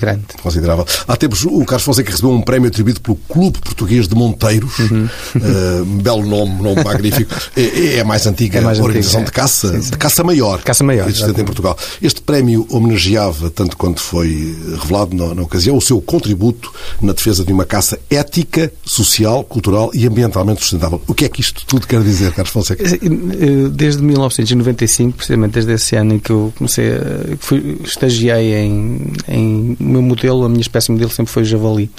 grande. 0.00 0.24
Considerável. 0.42 0.86
Há 1.06 1.16
tempos 1.16 1.44
o 1.44 1.64
Carlos 1.64 1.84
Fonseca 1.84 2.10
recebeu 2.10 2.30
um 2.30 2.40
prémio 2.40 2.68
atribuído 2.68 3.00
pelo 3.00 3.16
Clube 3.28 3.58
Português 3.58 4.08
de 4.08 4.14
Monteiros. 4.14 4.78
Uhum. 4.78 5.08
Uh, 5.36 5.84
belo 6.02 6.24
nome, 6.24 6.62
nome 6.62 6.82
magnífico. 6.82 7.30
É, 7.56 7.96
é, 7.96 8.00
a 8.00 8.04
mais 8.04 8.26
antiga 8.26 8.58
é 8.58 8.60
mais 8.60 8.78
organização 8.78 9.20
antiga, 9.20 9.32
de 9.32 9.40
caça, 9.40 9.72
sim, 9.72 9.82
sim. 9.82 9.90
de 9.90 9.98
caça 9.98 10.22
maior, 10.22 10.62
caça 10.62 10.84
maior 10.84 11.08
existente 11.08 11.40
em 11.40 11.44
Portugal. 11.44 11.76
Este 12.00 12.22
prémio 12.22 12.66
homenageava, 12.70 13.50
tanto 13.50 13.76
quanto 13.76 14.00
foi 14.00 14.56
revelado 14.80 15.14
na, 15.14 15.34
na 15.34 15.42
ocasião, 15.42 15.76
o 15.76 15.80
seu 15.80 16.00
contributo 16.00 16.72
na 17.02 17.12
defesa 17.12 17.44
de 17.44 17.50
de 17.50 17.54
uma 17.60 17.66
caça 17.66 17.98
ética, 18.10 18.72
social, 18.84 19.44
cultural 19.44 19.90
e 19.92 20.06
ambientalmente 20.06 20.62
sustentável. 20.62 21.00
O 21.06 21.14
que 21.14 21.26
é 21.26 21.28
que 21.28 21.40
isto 21.40 21.64
tudo 21.66 21.86
quer 21.86 22.02
dizer, 22.02 22.32
Carlos 22.32 22.52
Fonseca? 22.52 22.82
Eh, 22.82 23.68
desde 23.70 24.02
1995, 24.02 25.16
precisamente 25.18 25.52
desde 25.52 25.72
esse 25.74 25.94
ano 25.94 26.14
em 26.14 26.18
que 26.18 26.30
eu 26.30 26.52
comecei, 26.56 26.92
a, 26.92 27.36
fui, 27.38 27.78
estagiei 27.84 28.54
em, 28.54 29.12
em 29.28 29.76
o 29.78 29.84
meu 29.84 30.02
modelo, 30.02 30.44
a 30.44 30.48
minha 30.48 30.62
espécie 30.62 30.90
modelo 30.90 31.10
sempre 31.10 31.30
foi 31.30 31.42
o 31.42 31.46
javali. 31.46 31.90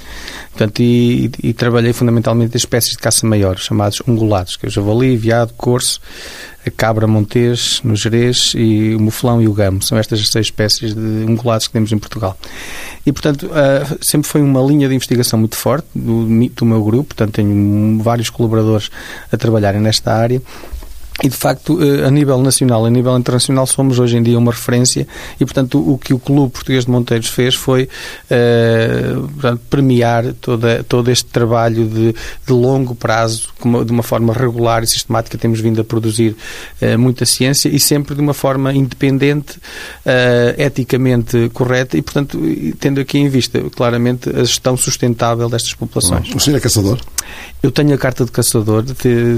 Portanto, 0.49 0.79
e, 0.81 1.31
e 1.43 1.53
trabalhei 1.53 1.93
fundamentalmente 1.93 2.55
em 2.55 2.57
espécies 2.57 2.91
de 2.91 2.97
caça 2.97 3.25
maior, 3.27 3.57
chamados 3.57 4.01
ungulados, 4.07 4.57
que 4.57 4.65
é 4.65 4.69
o 4.69 4.71
javali, 4.71 5.15
veado, 5.15 5.53
corso, 5.55 6.01
a 6.65 6.69
cabra 6.69 7.07
montês 7.07 7.81
no 7.83 7.95
Jerez 7.95 8.53
e 8.55 8.95
o 8.95 8.99
muflão 8.99 9.41
e 9.41 9.47
o 9.47 9.53
gamo. 9.53 9.81
São 9.81 9.97
estas 9.97 10.19
as 10.19 10.29
seis 10.29 10.47
espécies 10.47 10.93
de 10.93 11.25
ungulados 11.27 11.67
que 11.67 11.73
temos 11.73 11.91
em 11.91 11.97
Portugal. 11.97 12.37
E, 13.05 13.11
portanto, 13.11 13.47
uh, 13.47 13.97
sempre 14.01 14.27
foi 14.27 14.41
uma 14.41 14.61
linha 14.61 14.87
de 14.87 14.95
investigação 14.95 15.39
muito 15.39 15.55
forte 15.55 15.87
do, 15.95 16.25
do 16.25 16.65
meu 16.65 16.83
grupo, 16.83 17.15
portanto, 17.15 17.33
tenho 17.33 18.01
vários 18.01 18.29
colaboradores 18.29 18.89
a 19.31 19.37
trabalharem 19.37 19.81
nesta 19.81 20.13
área 20.13 20.41
E, 21.23 21.29
de 21.29 21.35
facto, 21.35 21.79
eh, 21.81 22.05
a 22.05 22.09
nível 22.09 22.41
nacional, 22.41 22.85
a 22.85 22.89
nível 22.89 23.15
internacional, 23.17 23.67
somos 23.67 23.99
hoje 23.99 24.17
em 24.17 24.23
dia 24.23 24.37
uma 24.37 24.51
referência 24.51 25.07
e, 25.39 25.45
portanto, 25.45 25.77
o 25.79 25.97
que 25.97 26.13
o 26.13 26.19
Clube 26.19 26.51
Português 26.51 26.85
de 26.85 26.91
Monteiros 26.91 27.27
fez 27.27 27.53
foi 27.53 27.83
uh, 27.83 29.27
portanto, 29.27 29.61
premiar 29.69 30.33
toda, 30.41 30.83
todo 30.83 31.11
este 31.11 31.25
trabalho 31.25 31.87
de, 31.87 32.13
de 32.13 32.53
longo 32.53 32.95
prazo, 32.95 33.49
de 33.85 33.91
uma 33.91 34.01
forma 34.01 34.33
regular 34.33 34.83
e 34.83 34.87
sistemática. 34.87 35.37
Temos 35.37 35.59
vindo 35.59 35.79
a 35.79 35.83
produzir 35.83 36.35
uh, 36.81 36.97
muita 36.97 37.25
ciência 37.25 37.69
e 37.69 37.79
sempre 37.79 38.15
de 38.15 38.21
uma 38.21 38.33
forma 38.33 38.73
independente, 38.73 39.57
uh, 39.57 40.59
eticamente 40.59 41.49
correta 41.53 41.97
e, 41.97 42.01
portanto, 42.01 42.39
tendo 42.79 42.99
aqui 42.99 43.19
em 43.19 43.29
vista 43.29 43.61
claramente 43.75 44.29
a 44.29 44.43
gestão 44.43 44.75
sustentável 44.75 45.47
destas 45.47 45.75
populações. 45.75 46.33
O 46.33 46.39
senhor 46.39 46.57
é 46.57 46.59
caçador? 46.59 46.99
Eu 47.61 47.71
tenho 47.71 47.93
a 47.93 47.97
carta 47.97 48.25
de 48.25 48.31
caçador, 48.31 48.83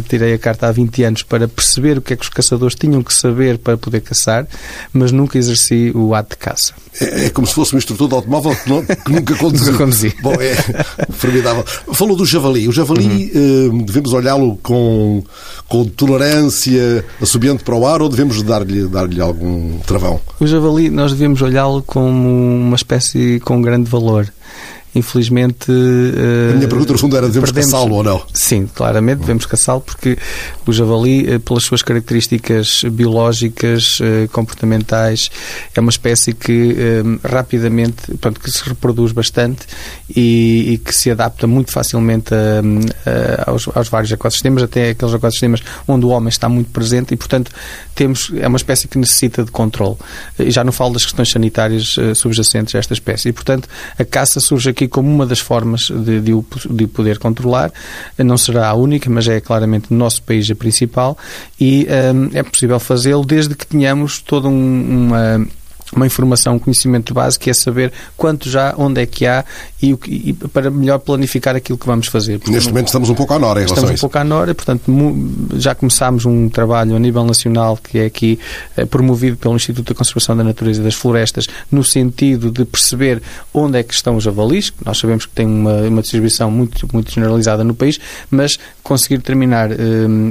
tirei 0.07 0.33
a 0.33 0.37
carta 0.37 0.67
há 0.67 0.71
20 0.71 1.03
anos 1.03 1.23
para 1.23 1.47
perceber 1.47 1.97
o 1.97 2.01
que 2.01 2.13
é 2.13 2.15
que 2.15 2.23
os 2.23 2.29
caçadores 2.29 2.75
tinham 2.75 3.03
que 3.03 3.13
saber 3.13 3.57
para 3.57 3.77
poder 3.77 4.01
caçar, 4.01 4.47
mas 4.93 5.11
nunca 5.11 5.37
exerci 5.37 5.91
o 5.93 6.15
ato 6.15 6.31
de 6.31 6.37
caça. 6.37 6.73
É, 7.01 7.25
é 7.25 7.29
como 7.29 7.47
se 7.47 7.53
fosse 7.53 7.75
um 7.75 7.77
instrutor 7.77 8.07
de 8.07 8.15
automóvel 8.15 8.55
que, 8.55 8.69
não, 8.69 8.85
que 8.85 9.11
nunca 9.11 9.35
conduzi. 9.35 9.65
nunca 9.71 9.77
conduzi. 9.83 10.15
Bom, 10.21 10.33
é 10.39 10.55
formidável. 11.11 11.65
Falou 11.93 12.15
do 12.15 12.25
javali. 12.25 12.67
O 12.67 12.71
javali, 12.71 13.31
uhum. 13.33 13.81
eh, 13.81 13.83
devemos 13.83 14.13
olhá-lo 14.13 14.57
com, 14.61 15.23
com 15.67 15.85
tolerância, 15.85 17.03
assobiando 17.21 17.63
para 17.63 17.75
o 17.75 17.85
ar, 17.85 18.01
ou 18.01 18.09
devemos 18.09 18.41
dar-lhe 18.43 18.87
dar 18.87 19.07
algum 19.21 19.79
travão? 19.79 20.21
O 20.39 20.47
javali, 20.47 20.89
nós 20.89 21.11
devemos 21.11 21.41
olhá-lo 21.41 21.83
como 21.83 22.29
uma 22.29 22.75
espécie 22.75 23.39
com 23.41 23.61
grande 23.61 23.89
valor 23.89 24.31
infelizmente. 24.95 25.71
A 25.71 26.55
minha 26.55 26.67
pergunta, 26.67 26.93
no 26.93 26.99
fundo, 26.99 27.17
era: 27.17 27.27
devemos 27.27 27.51
caçá-lo 27.51 27.95
ou 27.95 28.03
não? 28.03 28.21
Sim, 28.33 28.67
claramente 28.67 29.19
devemos 29.19 29.45
caçá-lo, 29.45 29.81
porque 29.81 30.17
o 30.65 30.71
javali, 30.71 31.29
eh, 31.29 31.39
pelas 31.39 31.63
suas 31.63 31.81
características 31.81 32.83
biológicas, 32.91 33.99
eh, 34.01 34.27
comportamentais, 34.31 35.29
é 35.75 35.79
uma 35.79 35.89
espécie 35.89 36.33
que 36.33 36.75
eh, 36.77 37.27
rapidamente, 37.27 38.07
portanto, 38.07 38.39
que 38.39 38.51
se 38.51 38.63
reproduz 38.67 39.11
bastante 39.11 39.65
e, 40.15 40.73
e 40.73 40.77
que 40.77 40.93
se 40.93 41.11
adapta 41.11 41.47
muito 41.47 41.71
facilmente 41.71 42.33
a, 42.33 43.47
a, 43.47 43.51
aos, 43.51 43.67
aos, 43.73 43.89
vários 43.89 44.11
ecossistemas, 44.11 44.63
até 44.63 44.91
aqueles 44.91 45.13
ecossistemas 45.13 45.61
onde 45.87 46.05
o 46.05 46.09
homem 46.09 46.29
está 46.29 46.47
muito 46.47 46.69
presente 46.71 47.13
e, 47.13 47.17
portanto, 47.17 47.51
temos, 47.95 48.31
é 48.35 48.47
uma 48.47 48.57
espécie 48.57 48.87
que 48.87 48.97
necessita 48.97 49.43
de 49.43 49.51
controle. 49.51 49.97
E 50.39 50.51
já 50.51 50.63
não 50.63 50.71
falo 50.71 50.93
das 50.93 51.03
questões 51.03 51.29
sanitárias 51.29 51.95
subjacentes 52.15 52.73
a 52.75 52.79
esta 52.79 52.93
espécie. 52.93 53.29
E, 53.29 53.33
portanto, 53.33 53.67
a 53.97 54.05
caça 54.05 54.39
surge 54.39 54.69
aqui 54.69 54.82
aqui 54.83 54.87
como 54.87 55.09
uma 55.09 55.25
das 55.25 55.39
formas 55.39 55.89
de, 55.89 56.19
de, 56.19 56.33
o, 56.33 56.45
de 56.69 56.87
poder 56.87 57.17
controlar. 57.17 57.71
Não 58.17 58.37
será 58.37 58.69
a 58.69 58.73
única, 58.73 59.09
mas 59.09 59.27
é 59.27 59.39
claramente 59.39 59.87
no 59.89 59.97
nosso 59.97 60.21
país 60.23 60.49
a 60.49 60.55
principal 60.55 61.17
e 61.59 61.87
um, 62.13 62.37
é 62.37 62.43
possível 62.43 62.79
fazê-lo 62.79 63.25
desde 63.25 63.55
que 63.55 63.65
tenhamos 63.65 64.21
toda 64.21 64.47
um, 64.47 65.07
uma 65.07 65.47
uma 65.95 66.05
informação, 66.05 66.55
um 66.55 66.59
conhecimento 66.59 67.13
básico, 67.13 67.43
que 67.43 67.49
é 67.49 67.53
saber 67.53 67.91
quanto 68.17 68.49
já, 68.49 68.73
onde 68.77 69.01
é 69.01 69.05
que 69.05 69.25
há 69.25 69.43
e, 69.81 69.97
e 70.07 70.33
para 70.33 70.69
melhor 70.69 70.99
planificar 70.99 71.55
aquilo 71.55 71.77
que 71.77 71.85
vamos 71.85 72.07
fazer. 72.07 72.39
Porque 72.39 72.51
Neste 72.51 72.69
momento 72.69 72.87
estamos 72.87 73.09
um 73.09 73.15
pouco 73.15 73.33
à 73.33 73.39
nora 73.39 73.61
em 73.61 73.65
Estamos 73.65 73.91
um 73.91 73.95
pouco 73.95 74.17
à 74.17 74.23
nora, 74.23 74.55
portanto, 74.55 74.83
já 75.55 75.75
começámos 75.75 76.25
um 76.25 76.49
trabalho 76.49 76.95
a 76.95 76.99
nível 76.99 77.25
nacional 77.25 77.77
que 77.77 77.99
é 77.99 78.05
aqui 78.05 78.39
eh, 78.77 78.85
promovido 78.85 79.37
pelo 79.37 79.55
Instituto 79.55 79.93
da 79.93 79.97
Conservação 79.97 80.35
da 80.35 80.43
Natureza 80.43 80.81
e 80.81 80.83
das 80.83 80.95
Florestas, 80.95 81.47
no 81.71 81.83
sentido 81.83 82.51
de 82.51 82.65
perceber 82.65 83.21
onde 83.53 83.77
é 83.77 83.83
que 83.83 83.93
estão 83.93 84.15
os 84.15 84.23
javalis, 84.23 84.69
que 84.69 84.85
nós 84.85 84.97
sabemos 84.97 85.25
que 85.25 85.33
tem 85.33 85.45
uma, 85.45 85.81
uma 85.81 86.01
distribuição 86.01 86.49
muito, 86.49 86.87
muito 86.93 87.11
generalizada 87.11 87.63
no 87.63 87.73
país, 87.73 87.99
mas 88.29 88.57
conseguir 88.81 89.17
determinar 89.17 89.71
eh, 89.71 89.77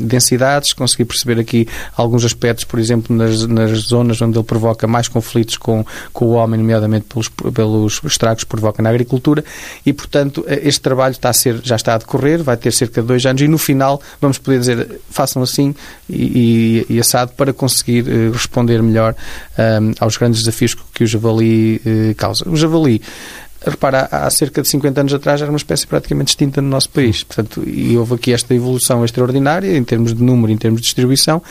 densidades, 0.03 0.73
conseguir 0.73 1.05
perceber 1.05 1.39
aqui 1.41 1.69
alguns 1.97 2.25
aspectos, 2.25 2.65
por 2.65 2.79
exemplo, 2.79 3.15
nas, 3.15 3.47
nas 3.47 3.71
zonas 3.81 4.21
onde 4.21 4.39
ele 4.39 4.45
provoca 4.45 4.87
mais 4.87 5.09
conflitos 5.09 5.52
com, 5.59 5.85
com 6.13 6.27
o 6.27 6.31
homem, 6.33 6.59
nomeadamente 6.59 7.07
pelos, 7.07 7.29
pelos 7.29 8.01
estragos 8.05 8.45
que 8.45 8.51
provoca 8.51 8.83
na 8.83 8.91
agricultura, 8.91 9.45
e, 9.85 9.93
portanto, 9.93 10.45
eh, 10.47 10.61
este 10.65 10.81
trabalho 10.81 11.13
está 11.13 11.31
a 11.31 11.33
ser, 11.33 11.61
já 11.63 11.77
está 11.77 11.95
a 11.95 11.99
decorrer, 11.99 12.43
vai 12.43 12.57
ter 12.57 12.73
cerca 12.73 13.01
de 13.01 13.09
dois 13.09 13.25
anos, 13.27 13.43
e 13.43 13.49
no 13.49 13.59
final 13.59 14.01
vamos 14.21 14.39
poder 14.39 14.59
dizer 14.61 15.01
façam 15.11 15.43
assim 15.43 15.75
e, 16.09 16.85
e, 16.89 16.97
e 16.97 17.01
assado 17.01 17.33
para 17.33 17.53
conseguir 17.53 18.05
uh, 18.09 18.33
responder 18.33 18.83
melhor 18.83 19.15
um, 19.59 19.91
eh, 19.91 19.95
aos 20.01 20.17
grandes 20.17 20.41
desafios 20.41 20.75
que 20.75 21.05
o 21.05 21.07
javali 21.07 21.81
uh, 21.85 22.15
causa. 22.17 22.49
O 22.49 22.57
javali 22.57 23.03
repara, 23.67 24.09
há 24.11 24.29
cerca 24.31 24.63
de 24.63 24.69
50 24.69 25.01
anos 25.01 25.15
atrás 25.15 25.41
era 25.41 25.51
uma 25.51 25.57
espécie 25.57 25.87
praticamente 25.87 26.31
extinta 26.31 26.61
no 26.61 26.69
nosso 26.69 26.91
país. 26.91 27.23
Portanto, 27.23 27.63
e 27.67 27.97
houve 27.97 28.15
aqui 28.15 28.33
esta 28.33 28.55
evolução 28.55 29.05
extraordinária 29.05 29.77
em 29.77 29.85
termos 29.85 30.15
de 30.15 30.23
número, 30.23 30.53
em 30.53 30.57
termos 30.57 30.81
de 30.81 30.87
distribuição, 30.87 31.43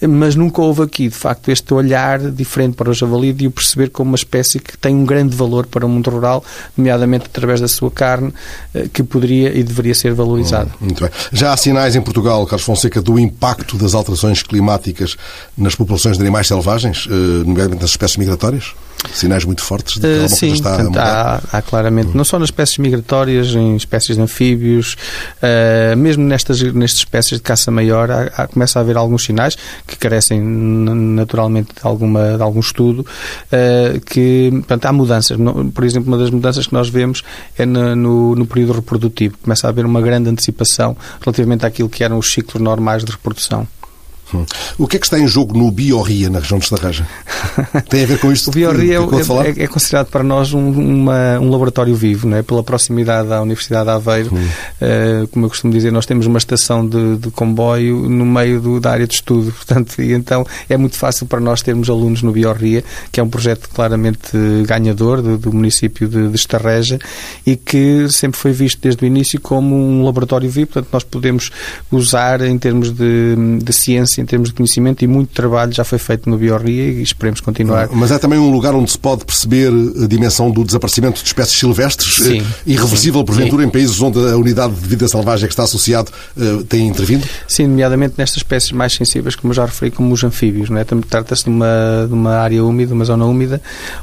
mas 0.00 0.34
nunca 0.34 0.62
houve 0.62 0.82
aqui, 0.82 1.08
de 1.08 1.14
facto, 1.14 1.50
este 1.50 1.72
olhar 1.74 2.18
diferente 2.30 2.74
para 2.74 2.90
o 2.90 2.94
javali 2.94 3.32
de 3.32 3.46
o 3.46 3.50
perceber 3.50 3.90
como 3.90 4.10
uma 4.10 4.16
espécie 4.16 4.58
que 4.58 4.76
tem 4.76 4.94
um 4.94 5.04
grande 5.04 5.36
valor 5.36 5.66
para 5.66 5.84
o 5.84 5.88
mundo 5.88 6.10
rural, 6.10 6.44
nomeadamente 6.76 7.26
através 7.26 7.60
da 7.60 7.68
sua 7.68 7.90
carne, 7.90 8.32
eh, 8.74 8.88
que 8.92 9.02
poderia 9.02 9.56
e 9.56 9.62
deveria 9.62 9.94
ser 9.94 10.14
valorizada. 10.14 10.70
Hum, 10.80 10.86
muito 10.86 11.02
bem. 11.02 11.10
Já 11.32 11.52
há 11.52 11.56
sinais 11.56 11.96
em 11.96 12.00
Portugal, 12.00 12.44
Carlos 12.46 12.64
Fonseca, 12.64 13.00
do 13.02 13.18
impacto 13.18 13.76
das 13.76 13.94
alterações 13.94 14.42
climáticas 14.42 15.16
nas 15.56 15.74
populações 15.74 16.16
de 16.16 16.22
animais 16.22 16.46
selvagens, 16.46 17.06
eh, 17.10 17.12
nomeadamente 17.44 17.82
nas 17.82 17.90
espécies 17.90 18.16
migratórias? 18.16 18.74
Sinais 19.12 19.44
muito 19.44 19.62
fortes 19.62 19.94
de 19.94 20.00
que 20.00 20.06
alguma 20.06 20.28
Sim, 20.28 20.48
coisa 20.48 20.54
está 20.54 20.68
portanto, 20.70 20.86
a 20.86 20.90
mudar? 20.90 21.42
Há, 21.52 21.58
há 21.58 21.62
claramente, 21.62 22.08
hum. 22.08 22.12
não 22.14 22.24
só 22.24 22.38
nas 22.38 22.48
espécies 22.48 22.78
migratórias, 22.78 23.48
em 23.54 23.76
espécies 23.76 24.16
de 24.16 24.22
anfíbios, 24.22 24.96
uh, 25.42 25.96
mesmo 25.96 26.24
nestas, 26.24 26.60
nestas 26.60 27.00
espécies 27.00 27.38
de 27.38 27.42
caça 27.42 27.70
maior, 27.70 28.10
há, 28.10 28.22
há, 28.36 28.46
começa 28.46 28.78
a 28.78 28.82
haver 28.82 28.96
alguns 28.96 29.24
sinais 29.24 29.56
que 29.86 29.96
carecem 29.96 30.40
naturalmente 30.40 31.68
de, 31.74 31.86
alguma, 31.86 32.36
de 32.36 32.42
algum 32.42 32.60
estudo, 32.60 33.00
uh, 33.00 34.00
que, 34.00 34.50
portanto, 34.52 34.86
há 34.86 34.92
mudanças. 34.92 35.36
Por 35.74 35.84
exemplo, 35.84 36.08
uma 36.08 36.18
das 36.18 36.30
mudanças 36.30 36.66
que 36.66 36.72
nós 36.72 36.88
vemos 36.88 37.22
é 37.56 37.64
no, 37.64 37.94
no, 37.96 38.34
no 38.34 38.46
período 38.46 38.72
reprodutivo. 38.72 39.36
Começa 39.42 39.66
a 39.66 39.70
haver 39.70 39.84
uma 39.84 40.00
grande 40.00 40.28
antecipação 40.28 40.96
relativamente 41.20 41.64
àquilo 41.64 41.88
que 41.88 42.04
eram 42.04 42.18
os 42.18 42.32
ciclos 42.32 42.62
normais 42.62 43.04
de 43.04 43.12
reprodução. 43.12 43.66
Hum. 44.34 44.44
O 44.76 44.86
que 44.86 44.96
é 44.96 45.00
que 45.00 45.06
está 45.06 45.18
em 45.18 45.26
jogo 45.26 45.56
no 45.56 45.70
Biorria, 45.70 46.28
na 46.28 46.38
região 46.40 46.58
de 46.58 46.64
Estarreja? 46.64 47.06
Tem 47.88 48.04
a 48.04 48.06
ver 48.06 48.18
com 48.18 48.30
isto? 48.30 48.48
o 48.48 48.52
Biorria 48.52 48.98
é, 48.98 49.60
é, 49.60 49.64
é, 49.64 49.66
considerado 49.66 50.08
para 50.08 50.22
nós 50.22 50.52
um, 50.52 50.70
uma, 50.70 51.38
um 51.38 51.50
laboratório 51.50 51.94
vivo, 51.94 52.28
não 52.28 52.36
é? 52.36 52.42
pela 52.42 52.62
proximidade 52.62 53.32
à 53.32 53.40
Universidade 53.40 53.84
de 53.84 53.90
Aveiro. 53.90 54.34
Hum. 54.34 54.48
Uh, 54.80 55.28
como 55.28 55.46
eu 55.46 55.50
costumo 55.50 55.72
dizer, 55.72 55.90
nós 55.90 56.04
temos 56.04 56.26
uma 56.26 56.38
estação 56.38 56.86
de, 56.86 57.16
de 57.16 57.30
comboio 57.30 58.08
no 58.08 58.26
meio 58.26 58.60
do, 58.60 58.80
da 58.80 58.90
área 58.90 59.06
de 59.06 59.14
estudo. 59.14 59.52
Portanto, 59.56 60.00
e 60.02 60.12
então 60.12 60.46
é 60.68 60.76
muito 60.76 60.96
fácil 60.96 61.26
para 61.26 61.40
nós 61.40 61.62
termos 61.62 61.88
alunos 61.88 62.22
no 62.22 62.32
Biorria, 62.32 62.84
que 63.10 63.20
é 63.20 63.22
um 63.22 63.28
projeto 63.28 63.68
claramente 63.70 64.36
ganhador 64.66 65.22
do, 65.22 65.38
do 65.38 65.52
município 65.52 66.06
de, 66.06 66.28
de 66.28 66.36
Estarreja 66.36 66.98
e 67.46 67.56
que 67.56 68.08
sempre 68.10 68.38
foi 68.38 68.52
visto 68.52 68.80
desde 68.82 69.04
o 69.04 69.06
início 69.06 69.40
como 69.40 69.74
um 69.74 70.04
laboratório 70.04 70.50
vivo. 70.50 70.68
Portanto, 70.68 70.92
nós 70.92 71.04
podemos 71.04 71.50
usar 71.90 72.42
em 72.42 72.58
termos 72.58 72.90
de, 72.90 73.36
de 73.62 73.72
ciência 73.72 74.17
em 74.20 74.24
termos 74.24 74.48
de 74.48 74.54
conhecimento 74.54 75.04
e 75.04 75.06
muito 75.06 75.32
trabalho 75.32 75.72
já 75.72 75.84
foi 75.84 75.98
feito 75.98 76.28
no 76.28 76.36
Biorria 76.36 76.84
e 76.84 77.02
esperemos 77.02 77.40
continuar. 77.40 77.88
Mas 77.92 78.10
é 78.10 78.18
também 78.18 78.38
um 78.38 78.50
lugar 78.50 78.74
onde 78.74 78.90
se 78.90 78.98
pode 78.98 79.24
perceber 79.24 79.72
a 80.02 80.06
dimensão 80.06 80.50
do 80.50 80.64
desaparecimento 80.64 81.20
de 81.20 81.26
espécies 81.26 81.58
silvestres, 81.58 82.16
Sim. 82.16 82.40
Eh, 82.40 82.44
irreversível, 82.66 83.24
porventura, 83.24 83.62
Sim. 83.62 83.68
em 83.68 83.72
países 83.72 84.00
onde 84.00 84.18
a 84.18 84.36
unidade 84.36 84.74
de 84.74 84.86
vida 84.86 85.06
selvagem 85.08 85.46
que 85.46 85.52
está 85.52 85.64
associado 85.64 86.10
uh, 86.36 86.64
tem 86.64 86.86
intervindo? 86.86 87.26
Sim, 87.46 87.66
nomeadamente 87.66 88.14
nestas 88.18 88.38
espécies 88.38 88.72
mais 88.72 88.92
sensíveis, 88.92 89.36
como 89.36 89.52
eu 89.52 89.56
já 89.56 89.64
referi, 89.64 89.90
como 89.90 90.12
os 90.12 90.22
anfíbios. 90.24 90.68
É? 90.70 90.84
Trata-se 91.08 91.44
de 91.44 91.50
uma, 91.50 92.06
de 92.06 92.12
uma 92.12 92.36
área 92.36 92.64
úmida, 92.64 92.94
uma 92.94 93.04
zona 93.04 93.24
úmida, 93.24 93.60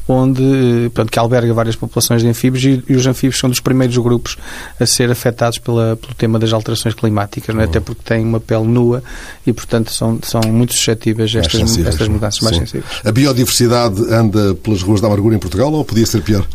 onde, 0.07 0.43
eh, 0.43 0.89
pronto, 0.93 1.11
que 1.11 1.19
alberga 1.19 1.53
várias 1.53 1.75
populações 1.75 2.21
de 2.21 2.27
anfíbios 2.27 2.63
e, 2.63 2.83
e, 2.87 2.95
os 2.95 3.05
anfíbios 3.05 3.39
são 3.39 3.49
dos 3.49 3.59
primeiros 3.59 3.97
grupos 3.97 4.37
a 4.79 4.85
ser 4.85 5.09
afetados 5.09 5.57
pela, 5.57 5.95
pelo 5.95 6.13
tema 6.15 6.39
das 6.39 6.53
alterações 6.53 6.93
climáticas, 6.93 7.55
é? 7.55 7.57
uhum. 7.57 7.63
até 7.63 7.79
porque 7.79 8.01
têm 8.03 8.23
uma 8.23 8.39
pele 8.39 8.65
nua 8.65 9.03
e, 9.45 9.53
portanto, 9.53 9.91
são 9.91 10.04
são, 10.05 10.19
são 10.41 10.51
muito 10.51 10.73
suscetíveis 10.73 11.35
a 11.35 11.39
estas, 11.39 11.77
estas 11.77 12.07
mudanças 12.07 12.39
mais 12.41 12.55
Sim. 12.55 12.65
sensíveis. 12.65 12.85
A 13.03 13.11
biodiversidade 13.11 14.01
anda 14.13 14.55
pelas 14.55 14.81
ruas 14.81 15.01
da 15.01 15.07
amargura 15.07 15.35
em 15.35 15.39
Portugal 15.39 15.71
ou 15.73 15.83
podia 15.83 16.05
ser 16.05 16.21
pior? 16.21 16.45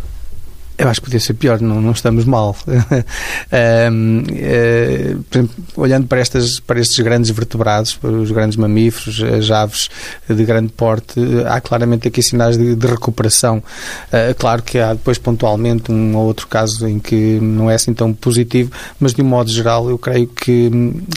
Eu 0.80 0.88
acho 0.88 1.00
que 1.00 1.06
podia 1.06 1.20
ser 1.20 1.34
pior, 1.34 1.60
não, 1.60 1.80
não 1.80 1.92
estamos 1.92 2.24
mal. 2.24 2.56
um, 2.66 4.22
é, 4.32 5.14
exemplo, 5.30 5.50
olhando 5.76 6.06
para, 6.06 6.20
estas, 6.20 6.58
para 6.58 6.80
estes 6.80 6.98
grandes 7.00 7.30
vertebrados, 7.30 7.98
os 8.02 8.30
grandes 8.30 8.56
mamíferos, 8.56 9.22
as 9.22 9.50
aves 9.50 9.90
de 10.26 10.42
grande 10.42 10.72
porte, 10.72 11.20
há 11.46 11.60
claramente 11.60 12.08
aqui 12.08 12.22
sinais 12.22 12.56
de, 12.56 12.74
de 12.74 12.86
recuperação. 12.86 13.58
Uh, 13.58 14.34
claro 14.38 14.62
que 14.62 14.78
há 14.78 14.94
depois 14.94 15.18
pontualmente 15.18 15.92
um 15.92 16.16
ou 16.16 16.24
outro 16.24 16.46
caso 16.46 16.88
em 16.88 16.98
que 16.98 17.38
não 17.40 17.70
é 17.70 17.74
assim 17.74 17.92
tão 17.92 18.14
positivo, 18.14 18.72
mas 18.98 19.12
de 19.12 19.20
um 19.20 19.26
modo 19.26 19.50
geral 19.50 19.90
eu 19.90 19.98
creio 19.98 20.28
que, 20.28 20.70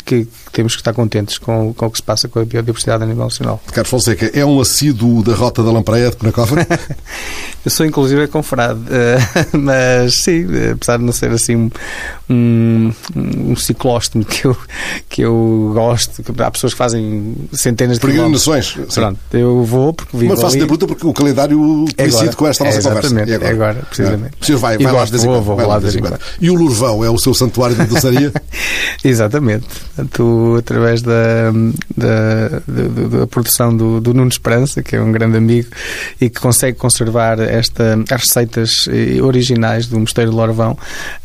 que 0.03 0.27
temos 0.51 0.75
que 0.75 0.81
estar 0.81 0.93
contentes 0.93 1.37
com, 1.37 1.73
com 1.73 1.85
o 1.85 1.91
que 1.91 1.97
se 1.97 2.03
passa 2.03 2.27
com 2.27 2.39
a 2.39 2.45
biodiversidade 2.45 3.01
a 3.03 3.07
nível 3.07 3.23
nacional. 3.23 3.61
Carlos 3.71 3.89
Fonseca, 3.89 4.29
é 4.37 4.45
um 4.45 4.59
assíduo 4.59 5.23
da 5.23 5.33
Rota 5.33 5.63
da 5.63 5.71
Lampreia 5.71 6.09
de 6.09 6.17
Penacova? 6.17 6.67
eu 7.63 7.71
sou 7.71 7.85
inclusive 7.85 8.27
confrade. 8.27 8.79
Uh, 8.81 9.52
mas 9.57 10.15
sim, 10.15 10.45
apesar 10.71 10.97
de 10.97 11.03
não 11.03 11.11
ser 11.13 11.31
assim 11.31 11.69
um, 12.29 12.91
um, 13.15 13.55
ciclóstomo 13.55 14.25
que 14.25 14.45
eu, 14.45 14.57
que 15.09 15.21
eu 15.21 15.71
gosto, 15.73 16.23
há 16.41 16.51
pessoas 16.51 16.73
que 16.73 16.77
fazem 16.77 17.35
centenas 17.51 17.97
de 17.97 18.01
Peregrinações. 18.01 18.75
Pronto, 18.93 19.19
eu 19.31 19.63
vou 19.63 19.93
porque 19.93 20.17
vivo 20.17 20.31
Mas 20.31 20.41
faço 20.41 20.55
ali. 20.55 20.63
a 20.63 20.67
pergunta 20.67 20.87
porque 20.87 21.05
o 21.07 21.13
calendário 21.13 21.85
É 21.97 22.03
coincide 22.09 22.35
com 22.35 22.47
esta 22.47 22.63
nossa 22.63 22.79
É 22.79 22.81
conversa. 22.81 23.07
exatamente, 23.07 23.31
É 23.31 23.35
agora. 23.35 23.49
é 23.49 23.53
agora, 23.53 23.85
precisamente. 23.85 24.33
O 24.41 24.45
senhor 24.45 24.57
vai, 24.59 24.77
vai 24.77 24.91
lá 24.91 25.05
de 25.05 25.11
vez 25.11 25.23
em 25.23 25.27
vou, 25.27 25.35
quando. 25.35 25.45
vou 25.45 25.55
vai 25.55 25.65
lá 25.65 25.75
de 25.77 25.81
vez 25.83 25.95
em 25.95 25.99
quando. 25.99 26.19
E 26.41 26.49
o 26.49 26.55
Lourvão 26.55 27.03
é 27.03 27.09
o 27.09 27.17
seu 27.17 27.33
santuário 27.33 27.75
de 27.75 27.85
doçaria? 27.85 28.31
Exatamente. 29.03 29.65
Portanto, 29.95 30.55
através 30.59 31.01
da, 31.01 31.51
da, 31.95 32.49
da, 32.67 33.17
da 33.19 33.27
produção 33.27 33.75
do, 33.75 33.99
do 33.99 34.13
Nuno 34.13 34.29
Esperança, 34.29 34.81
que 34.81 34.95
é 34.95 35.01
um 35.01 35.11
grande 35.11 35.37
amigo 35.37 35.69
e 36.19 36.29
que 36.29 36.39
consegue 36.39 36.77
conservar 36.77 37.39
esta, 37.39 37.99
as 38.09 38.21
receitas 38.21 38.87
eh, 38.89 39.21
originais 39.43 39.87
do 39.87 39.99
Mosteiro 39.99 40.31
de 40.31 40.37
Lorvão, 40.37 40.77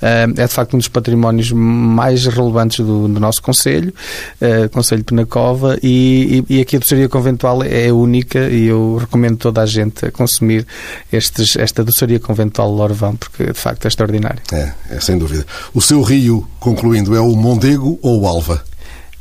eh, 0.03 0.27
é 0.37 0.47
de 0.47 0.53
facto 0.53 0.75
um 0.75 0.79
dos 0.79 0.89
patrimónios 0.89 1.53
mais 1.53 2.27
relevantes 2.27 2.85
do, 2.85 3.09
do 3.09 3.21
nosso 3.21 3.41
Conselho, 3.41 3.95
eh, 4.41 4.69
Conselho 4.69 4.99
de 4.99 5.05
Penacova, 5.05 5.79
e, 5.83 6.45
e, 6.49 6.57
e 6.57 6.61
aqui 6.61 6.77
a 6.77 6.79
doçaria 6.81 7.09
conventual 7.09 7.63
é 7.63 7.93
única 7.93 8.49
e 8.49 8.67
eu 8.67 8.97
recomendo 8.97 9.37
toda 9.37 9.63
a 9.63 9.67
gente 9.67 10.05
a 10.05 10.11
consumir 10.11 10.67
estes, 11.13 11.57
esta 11.57 11.85
doçaria 11.85 12.19
conventual 12.19 12.71
de 12.71 12.77
Lorvão, 12.77 13.17
porque 13.17 13.45
de 13.47 13.59
facto 13.59 13.85
é 13.85 13.89
extraordinário. 13.89 14.43
É, 14.53 14.73
é 14.91 15.01
sem 15.01 15.17
dúvida. 15.17 15.47
O 15.73 15.81
seu 15.81 16.03
rio, 16.03 16.47
concluindo, 16.59 17.15
é 17.15 17.21
o 17.21 17.37
Mondego 17.37 17.99
ou 18.03 18.23
o 18.23 18.27
Alva? 18.27 18.63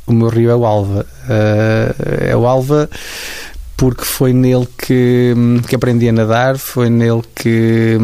O 0.06 0.12
meu 0.12 0.28
rio 0.28 0.50
é 0.50 0.56
o 0.56 0.64
Alva. 0.64 1.06
Uh, 1.24 2.24
é 2.30 2.34
o 2.34 2.46
Alva 2.46 2.88
porque 3.78 4.04
foi 4.04 4.32
nele 4.32 4.66
que, 4.76 5.34
que 5.68 5.76
aprendi 5.76 6.08
a 6.08 6.12
nadar, 6.12 6.58
foi 6.58 6.90
nele 6.90 7.22
que, 7.32 7.96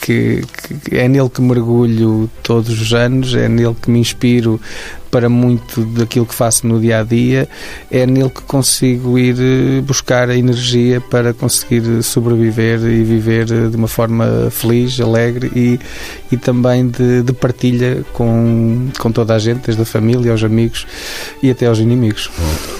que, 0.00 0.42
que, 0.42 0.96
é 0.96 1.06
nele 1.08 1.28
que 1.28 1.42
mergulho 1.42 2.28
todos 2.42 2.80
os 2.80 2.94
anos, 2.94 3.34
é 3.34 3.46
nele 3.46 3.76
que 3.80 3.90
me 3.90 3.98
inspiro 4.00 4.58
para 5.10 5.28
muito 5.28 5.84
daquilo 5.84 6.24
que 6.26 6.34
faço 6.34 6.66
no 6.66 6.80
dia 6.80 7.00
a 7.00 7.02
dia, 7.02 7.48
é 7.90 8.06
nele 8.06 8.30
que 8.30 8.42
consigo 8.42 9.18
ir 9.18 9.36
eh, 9.38 9.80
buscar 9.80 10.30
a 10.30 10.36
energia 10.36 11.00
para 11.00 11.34
conseguir 11.34 12.02
sobreviver 12.02 12.80
e 12.80 13.02
viver 13.02 13.46
de 13.46 13.76
uma 13.76 13.88
forma 13.88 14.48
feliz, 14.50 15.00
alegre 15.00 15.50
e, 15.54 15.80
e 16.30 16.36
também 16.36 16.88
de, 16.88 17.22
de 17.22 17.32
partilha 17.32 18.04
com, 18.12 18.88
com 18.98 19.10
toda 19.10 19.34
a 19.34 19.38
gente, 19.38 19.66
desde 19.66 19.82
a 19.82 19.84
família 19.84 20.32
aos 20.32 20.44
amigos 20.44 20.86
e 21.42 21.50
até 21.50 21.66
aos 21.66 21.78
inimigos. 21.78 22.30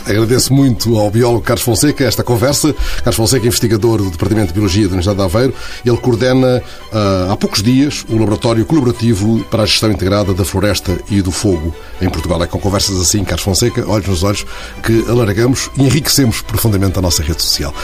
Agradeço 0.06 0.52
muito 0.52 0.98
ao 0.98 1.10
biólogo 1.10 1.42
Carlos 1.42 1.64
Fonseca 1.64 2.04
esta 2.04 2.22
conversa. 2.22 2.74
Carlos 2.98 3.16
Fonseca, 3.16 3.46
investigador 3.46 3.98
do 3.98 4.10
Departamento 4.10 4.48
de 4.48 4.54
Biologia 4.54 4.84
da 4.84 4.94
Universidade 4.94 5.18
de 5.18 5.24
Aveiro, 5.24 5.54
ele 5.84 5.96
coordena 5.96 6.62
uh, 6.92 7.32
há 7.32 7.36
poucos 7.36 7.62
dias 7.62 8.04
o 8.08 8.16
Laboratório 8.16 8.64
Colaborativo 8.64 9.44
para 9.50 9.62
a 9.62 9.66
Gestão 9.66 9.90
Integrada 9.90 10.32
da 10.32 10.44
Floresta 10.44 10.98
e 11.10 11.20
do 11.22 11.30
Fogo 11.30 11.74
em 12.00 12.08
Portugal. 12.20 12.42
É 12.42 12.46
com 12.46 12.58
conversas 12.58 13.00
assim, 13.00 13.24
Carlos 13.24 13.42
Fonseca, 13.42 13.84
olhos 13.88 14.06
nos 14.06 14.22
olhos, 14.22 14.46
que 14.82 15.04
alargamos 15.08 15.70
e 15.76 15.82
enriquecemos 15.82 16.42
profundamente 16.42 16.98
a 16.98 17.02
nossa 17.02 17.22
rede 17.22 17.42
social. 17.42 17.74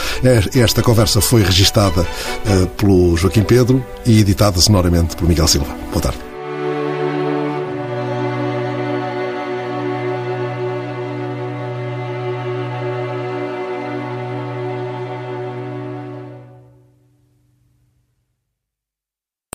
Esta 0.55 0.81
conversa 0.81 1.19
foi 1.21 1.43
registada 1.43 2.01
uh, 2.01 2.67
pelo 2.77 3.15
Joaquim 3.17 3.43
Pedro 3.43 3.83
e 4.05 4.19
editada 4.19 4.59
sonoramente 4.59 5.15
por 5.15 5.27
Miguel 5.27 5.47
Silva. 5.47 5.75
Boa 5.91 6.01
tarde. 6.01 6.36